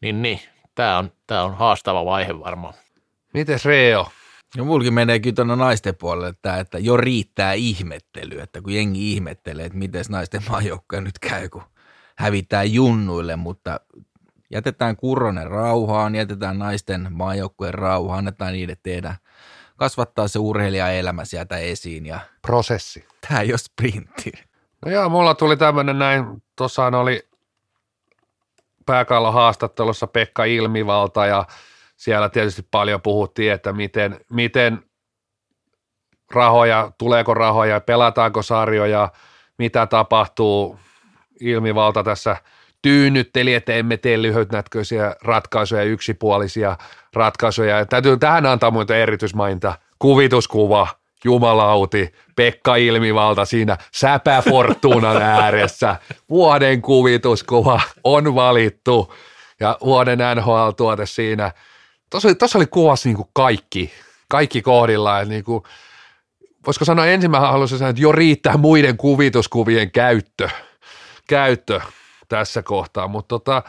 niin, 0.00 0.22
niin 0.22 0.40
tämä 0.74 0.98
on, 0.98 1.12
tää 1.26 1.44
on 1.44 1.56
haastava 1.56 2.04
vaihe 2.04 2.38
varmaan. 2.38 2.74
Mites 3.34 3.64
Reo? 3.64 4.08
No 4.56 4.64
mulkin 4.64 4.94
menee 4.94 5.20
kyllä 5.20 5.34
tuonne 5.34 5.56
naisten 5.56 5.96
puolelle 5.96 6.34
tämä, 6.42 6.58
että 6.58 6.78
jo 6.78 6.96
riittää 6.96 7.52
ihmettely, 7.52 8.40
että 8.40 8.62
kun 8.62 8.74
jengi 8.74 9.12
ihmettelee, 9.12 9.66
että 9.66 9.78
miten 9.78 10.04
naisten 10.08 10.42
maajoukkoja 10.48 11.00
nyt 11.00 11.18
käy, 11.18 11.48
kun 11.48 11.62
hävitään 12.16 12.72
junnuille, 12.72 13.36
mutta 13.36 13.80
jätetään 14.50 14.96
Kurronen 14.96 15.50
rauhaan, 15.50 16.14
jätetään 16.14 16.58
naisten 16.58 17.06
maajoukkojen 17.10 17.74
rauhaan, 17.74 18.18
annetaan 18.18 18.52
niiden 18.52 18.76
tehdä, 18.82 19.16
kasvattaa 19.76 20.28
se 20.28 20.38
urheilijaelämä 20.38 21.24
sieltä 21.24 21.56
esiin 21.58 22.06
ja 22.06 22.20
Prosessi. 22.42 23.06
tämä 23.28 23.40
ei 23.40 23.52
ole 23.52 23.58
sprintti. 23.58 24.32
No 24.84 24.92
joo, 24.92 25.08
mulla 25.08 25.34
tuli 25.34 25.56
tämmöinen 25.56 25.98
näin, 25.98 26.42
tuossahan 26.56 26.94
oli 26.94 27.28
pääkallon 28.86 29.32
haastattelussa 29.32 30.06
Pekka 30.06 30.44
Ilmivalta 30.44 31.26
ja 31.26 31.46
siellä 31.96 32.28
tietysti 32.28 32.66
paljon 32.70 33.02
puhuttiin, 33.02 33.52
että 33.52 33.72
miten, 33.72 34.20
miten 34.30 34.82
rahoja, 36.34 36.92
tuleeko 36.98 37.34
rahoja, 37.34 37.80
pelataanko 37.80 38.42
sarjoja, 38.42 39.12
mitä 39.58 39.86
tapahtuu. 39.86 40.78
Ilmivalta 41.40 42.04
tässä 42.04 42.36
tyynnytteli, 42.82 43.54
että 43.54 43.72
emme 43.72 43.96
tee 43.96 44.22
lyhytnäköisiä 44.22 45.16
ratkaisuja, 45.22 45.82
yksipuolisia 45.82 46.76
ratkaisuja. 47.14 47.78
Ja 47.78 47.86
täytyy 47.86 48.16
tähän 48.16 48.46
antaa 48.46 48.70
muuten 48.70 48.96
erityismainta. 48.96 49.74
Kuvituskuva, 49.98 50.88
jumalauti, 51.24 52.12
Pekka 52.36 52.76
Ilmivalta 52.76 53.44
siinä 53.44 53.76
Säpä 53.92 54.42
Fortunan 54.50 55.22
ääressä. 55.42 55.96
Vuoden 56.30 56.82
kuvituskuva 56.82 57.80
on 58.04 58.34
valittu 58.34 59.14
ja 59.60 59.78
vuoden 59.84 60.18
NHL-tuote 60.36 61.06
siinä. 61.06 61.52
Tuossa 62.10 62.28
oli, 62.28 62.34
tuossa 62.34 62.58
oli 62.58 62.66
kuvassa 62.66 63.08
niin 63.08 63.16
kuin 63.16 63.28
kaikki, 63.32 63.92
kaikki 64.28 64.62
kohdillaan. 64.62 65.28
Niin 65.28 65.44
kuin, 65.44 65.62
voisiko 66.66 66.84
sanoa 66.84 67.06
ensimmäinen 67.06 67.50
haluaisin 67.50 67.78
sanoa, 67.78 67.90
että 67.90 68.02
jo 68.02 68.12
riittää 68.12 68.56
muiden 68.56 68.96
kuvituskuvien 68.96 69.90
käyttö, 69.90 70.48
käyttö 71.28 71.80
tässä 72.32 72.62
kohtaa, 72.62 73.08
mutta 73.08 73.28
tota, 73.28 73.62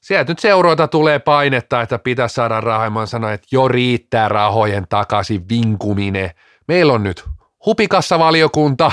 sieltä 0.00 0.30
nyt 0.30 0.38
seuroita 0.38 0.88
tulee 0.88 1.18
painetta, 1.18 1.82
että 1.82 1.98
pitäisi 1.98 2.34
saada 2.34 2.60
rahaa. 2.60 2.90
Mä 2.90 3.06
sanoin, 3.06 3.34
että 3.34 3.46
jo 3.50 3.68
riittää 3.68 4.28
rahojen 4.28 4.86
takaisin 4.88 5.48
vinkuminen. 5.48 6.30
Meillä 6.68 6.92
on 6.92 7.02
nyt 7.02 7.24
hupikassavaliokunta, 7.66 8.92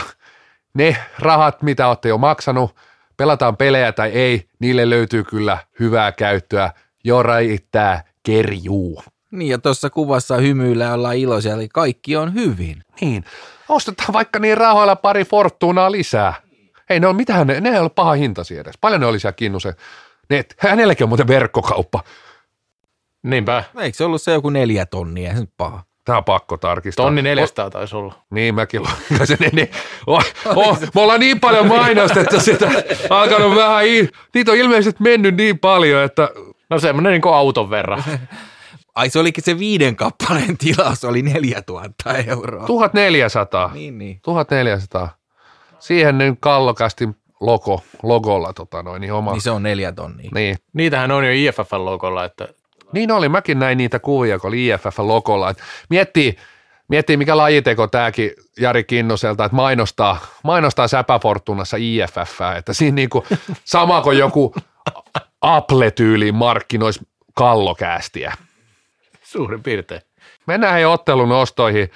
ne 0.74 0.97
rahat, 1.20 1.62
mitä 1.62 1.88
olette 1.88 2.10
jo 2.10 2.18
maksanut, 2.18 2.76
pelataan 3.18 3.58
pelejä 3.58 3.91
tai 3.91 4.10
ei, 4.10 4.49
niille 4.60 4.89
löytyy 4.89 5.24
kyllä 5.24 5.58
hyvää 5.80 6.12
käyttöä. 6.12 6.72
Jo 7.03 7.24
riittää 7.24 8.03
kerjuu. 8.24 9.03
Niin 9.32 9.51
ja 9.51 9.58
tuossa 9.58 9.89
kuvassa 9.89 10.38
hymyillä 10.38 10.93
ollaan 10.93 11.18
iloisia, 11.18 11.53
eli 11.53 11.68
kaikki 11.74 12.16
on 12.16 12.34
hyvin. 12.34 12.82
Niin, 13.01 13.26
ostetaan 13.70 14.14
vaikka 14.14 14.39
niin 14.39 14.58
rahoilla 14.58 14.95
pari 14.95 15.26
Fortunaa 15.26 15.91
lisää. 15.91 16.45
Ei 16.90 17.00
ne 17.00 17.08
on 17.08 17.16
mitään, 17.16 17.48
ne, 17.48 17.60
ne 17.62 17.70
ei 17.70 17.80
ole 17.80 17.90
paha 17.90 18.12
hintaisia 18.14 18.62
edes. 18.62 18.78
Paljon 18.82 19.02
ne 19.02 19.08
oli 19.08 19.20
siellä 19.20 19.34
Kinnusen. 19.36 19.74
Ne, 20.30 20.46
hänelläkin 20.58 21.04
on 21.04 21.10
muuten 21.10 21.28
verkkokauppa. 21.28 22.04
Niinpä, 23.24 23.64
Eikö 23.80 23.98
se 23.98 24.04
ollut 24.06 24.22
se 24.22 24.32
joku 24.32 24.50
neljä 24.50 24.86
tonnia, 24.86 25.30
ei 25.30 25.36
se 25.36 25.42
nyt 25.42 25.50
paha. 25.58 25.84
Tämä 26.06 26.18
on 26.18 26.24
pakko 26.24 26.58
tarkistaa. 26.58 27.06
tonni 27.06 27.22
400 27.22 27.70
taisi 27.70 27.96
olla. 27.96 28.14
Niin, 28.30 28.56
mäkin 28.56 28.82
luin 28.82 29.28
sen. 29.28 29.38
Niin, 29.52 29.72
oh, 30.08 30.24
oh, 30.56 30.80
me 30.96 31.02
ollaan 31.02 31.20
niin 31.20 31.40
paljon 31.40 31.68
mainostettu 31.68 32.40
sitä, 32.40 32.72
alkanut 33.10 33.56
vähän, 33.56 33.86
i- 33.86 34.10
niitä 34.34 34.52
on 34.52 34.58
ilmeisesti 34.58 35.04
mennyt 35.04 35.36
niin 35.36 35.60
paljon, 35.60 36.04
että 36.04 36.30
No 36.70 36.80
semmoinen 36.80 37.12
niin 37.12 37.22
kuin 37.22 37.36
auton 37.36 37.70
verran. 37.70 38.04
Ai 38.96 39.10
se 39.10 39.20
olikin 39.20 39.44
se 39.44 39.60
viiden 39.60 39.96
kappaleen 39.96 40.58
tilaus, 40.58 41.04
oli 41.04 41.22
4000 41.22 42.14
euroa. 42.28 42.66
1400. 42.68 43.72
Niin, 43.74 43.98
niin. 43.98 44.20
1400. 44.22 45.18
Siihen 45.86 46.18
nyt 46.18 46.38
kallokastin 46.40 47.16
logo, 47.40 47.84
logolla 48.04 48.54
tota 48.54 48.84
noin, 48.84 49.02
niin 49.02 49.14
oma. 49.14 49.32
Niin 49.32 49.42
se 49.42 49.52
on 49.52 49.64
neljä 49.64 49.92
tonnia. 49.92 50.30
Niin. 50.34 50.58
Niitähän 50.74 51.12
on 51.12 51.26
jo 51.26 51.32
IFF-logolla, 51.32 52.26
että 52.26 52.48
Niin 52.94 53.12
oli, 53.12 53.30
mäkin 53.30 53.60
näin 53.60 53.78
niitä 53.78 54.00
kuvia, 54.00 54.40
kun 54.40 54.48
oli 54.48 54.68
IFF-logolla. 54.68 55.50
Et 55.50 55.58
miettii, 55.90 56.38
miettii, 56.88 57.18
mikä 57.18 57.38
lajiteko 57.38 57.88
tämäkin 57.88 58.32
Jari 58.60 58.84
Kinnuselta, 58.84 59.46
että 59.46 59.56
mainostaa, 59.56 60.18
mainostaa 60.44 60.88
Säpäfortunassa 60.88 61.78
IFF, 61.80 62.42
että 62.58 62.74
siinä 62.74 62.96
niinku 62.96 63.26
sama 63.66 64.02
kuin 64.02 64.18
joku 64.18 64.56
Apple-tyyliin 65.42 66.36
markkinoisi 66.36 67.00
kallokäästiä. 67.34 68.34
suurin 69.24 69.64
piirtein. 69.64 70.02
Mennään 70.46 70.74
hei 70.74 70.86
ottelun 70.86 71.32
ostoihin. 71.32 71.90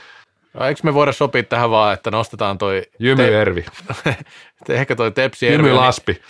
No, 0.53 0.65
eikö 0.65 0.81
me 0.83 0.93
voida 0.93 1.11
sopia 1.11 1.43
tähän 1.43 1.69
vaan, 1.71 1.93
että 1.93 2.11
nostetaan 2.11 2.57
toi, 2.57 2.81
Jymy 2.99 3.23
te, 4.65 4.73
ehkä 4.75 4.95
toi 4.95 5.11
Tepsijärvi, 5.11 5.67
Jymy 5.67 5.77
on, 5.79 5.93
niin. 6.07 6.21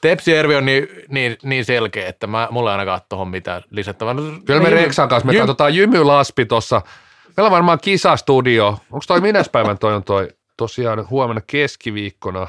Tepsijärvi 0.00 0.54
on 0.56 0.66
niin, 0.66 0.88
niin, 1.08 1.36
niin 1.42 1.64
selkeä, 1.64 2.08
että 2.08 2.26
mä, 2.26 2.48
mulla 2.50 2.70
ei 2.70 2.72
ainakaan 2.74 3.00
tuohon 3.08 3.28
mitään 3.28 3.62
lisättävää. 3.70 4.14
No, 4.14 4.22
Kyllä 4.44 4.60
me 4.60 4.68
Jymy- 4.68 4.74
Reksan 4.82 5.08
kanssa, 5.08 5.26
me 5.26 5.32
Jymy- 5.32 5.38
katsotaan 5.40 5.74
Jymy 5.76 6.04
Laspi 6.04 6.46
tuossa. 6.46 6.82
Meillä 7.36 7.46
on 7.46 7.52
varmaan 7.52 7.78
kisastudio. 7.82 8.68
Onko 8.68 9.04
toi 9.08 9.20
minäs 9.20 9.48
päivän 9.48 9.78
toi 9.78 9.94
on 9.94 10.04
toi? 10.04 10.28
Tosiaan 10.56 11.10
huomenna 11.10 11.42
keskiviikkona 11.46 12.46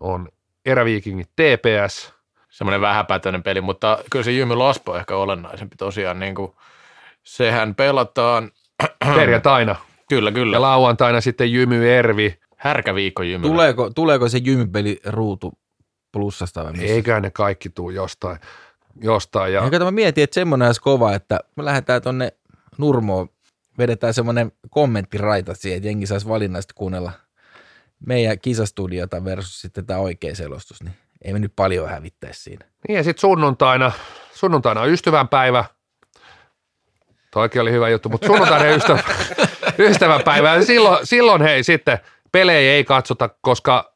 on 0.00 0.28
Eräviikingit 0.66 1.28
TPS. 1.36 2.12
semmoinen 2.50 2.80
vähäpätöinen 2.80 3.42
peli, 3.42 3.60
mutta 3.60 3.98
kyllä 4.10 4.22
se 4.22 4.32
Jymy 4.32 4.54
Laspo 4.54 4.92
on 4.92 4.98
ehkä 4.98 5.16
olennaisempi 5.16 5.76
tosiaan. 5.76 6.18
Niin 6.20 6.34
kuin, 6.34 6.52
sehän 7.22 7.74
pelataan, 7.74 8.50
perjantaina. 9.14 9.76
kyllä 10.08 10.28
Ja 10.28 10.34
kyllä, 10.34 10.60
lauantaina 10.60 11.20
sitten 11.20 11.52
Jymy 11.52 11.90
Ervi. 11.90 12.38
härkäviikko 12.56 13.22
Jymyllä. 13.22 13.52
Tuleeko, 13.52 13.90
tuleeko 13.90 14.28
se 14.28 14.38
jymypeli 14.38 15.00
ruutu 15.06 15.52
plussasta 16.12 16.64
vai 16.64 16.72
missä? 16.72 16.86
Eiköhän 16.86 17.22
ne 17.22 17.30
kaikki 17.30 17.68
tuu 17.70 17.90
jostain. 17.90 18.38
jostain 19.02 19.52
ja 19.52 19.64
Ja 19.64 19.70
kato, 19.70 19.84
mä 19.84 19.90
mietin, 19.90 20.24
että 20.24 20.34
semmoinen 20.34 20.66
olisi 20.66 20.80
kova, 20.80 21.14
että 21.14 21.40
me 21.56 21.64
lähdetään 21.64 22.02
tonne 22.02 22.32
Nurmoon, 22.78 23.28
vedetään 23.78 24.14
semmoinen 24.14 24.52
kommenttiraita 24.70 25.54
siihen, 25.54 25.76
että 25.76 25.88
jengi 25.88 26.06
saisi 26.06 26.28
valinnasta 26.28 26.74
kuunnella 26.76 27.12
meidän 28.06 28.38
kisastudiota 28.38 29.24
versus 29.24 29.60
sitten 29.60 29.86
tämä 29.86 30.00
oikea 30.00 30.34
selostus, 30.34 30.82
niin 30.82 30.94
ei 31.22 31.32
me 31.32 31.38
nyt 31.38 31.52
paljon 31.56 31.88
hävittäisi 31.88 32.42
siinä. 32.42 32.66
Niin 32.88 32.96
ja 32.96 33.04
sitten 33.04 33.20
sunnuntaina, 33.20 33.92
sunnuntaina 34.34 34.80
on 34.80 34.90
ystävänpäivä. 34.90 35.64
Toikin 37.38 37.62
oli 37.62 37.72
hyvä 37.72 37.88
juttu, 37.88 38.08
mutta 38.08 38.26
sunnuntaina 38.26 38.64
ystävä, 38.66 39.00
ystävänpäivä. 39.90 40.54
Ja 40.54 40.64
silloin, 40.64 41.06
silloin 41.06 41.42
hei 41.42 41.64
sitten 41.64 41.98
pelejä 42.32 42.72
ei 42.72 42.84
katsota, 42.84 43.30
koska 43.40 43.92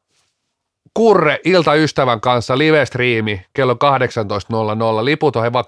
Kurre 0.93 1.39
iltaystävän 1.43 2.21
kanssa 2.21 2.57
live-striimi 2.57 3.45
kello 3.53 3.73
18.00. 3.73 5.05
Liput 5.05 5.35
on 5.35 5.43
he 5.43 5.53
vaan 5.53 5.65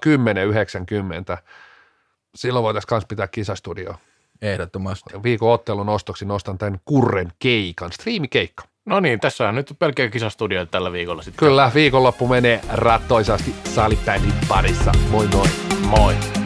10.90. 1.34 1.38
Silloin 2.34 2.62
voitaisiin 2.62 2.94
myös 2.94 3.04
pitää 3.08 3.28
kisastudio. 3.28 3.94
Ehdottomasti. 4.42 5.22
Viikon 5.22 5.52
ottelun 5.52 5.88
ostoksi 5.88 6.24
nostan 6.24 6.58
tämän 6.58 6.80
Kurren 6.84 7.32
keikan, 7.38 7.92
striimikeikka. 7.92 8.64
No 8.84 9.00
niin, 9.00 9.20
tässä 9.20 9.48
on 9.48 9.54
nyt 9.54 9.72
pelkkä 9.78 10.08
kisastudio 10.08 10.66
tällä 10.66 10.92
viikolla 10.92 11.22
sitten. 11.22 11.48
Kyllä, 11.48 11.70
viikonloppu 11.74 12.28
menee 12.28 12.60
rattoisasti 12.72 13.54
salipädin 13.64 14.34
parissa. 14.48 14.92
Moi 15.10 15.26
moi. 15.26 15.46
Moi. 15.86 16.45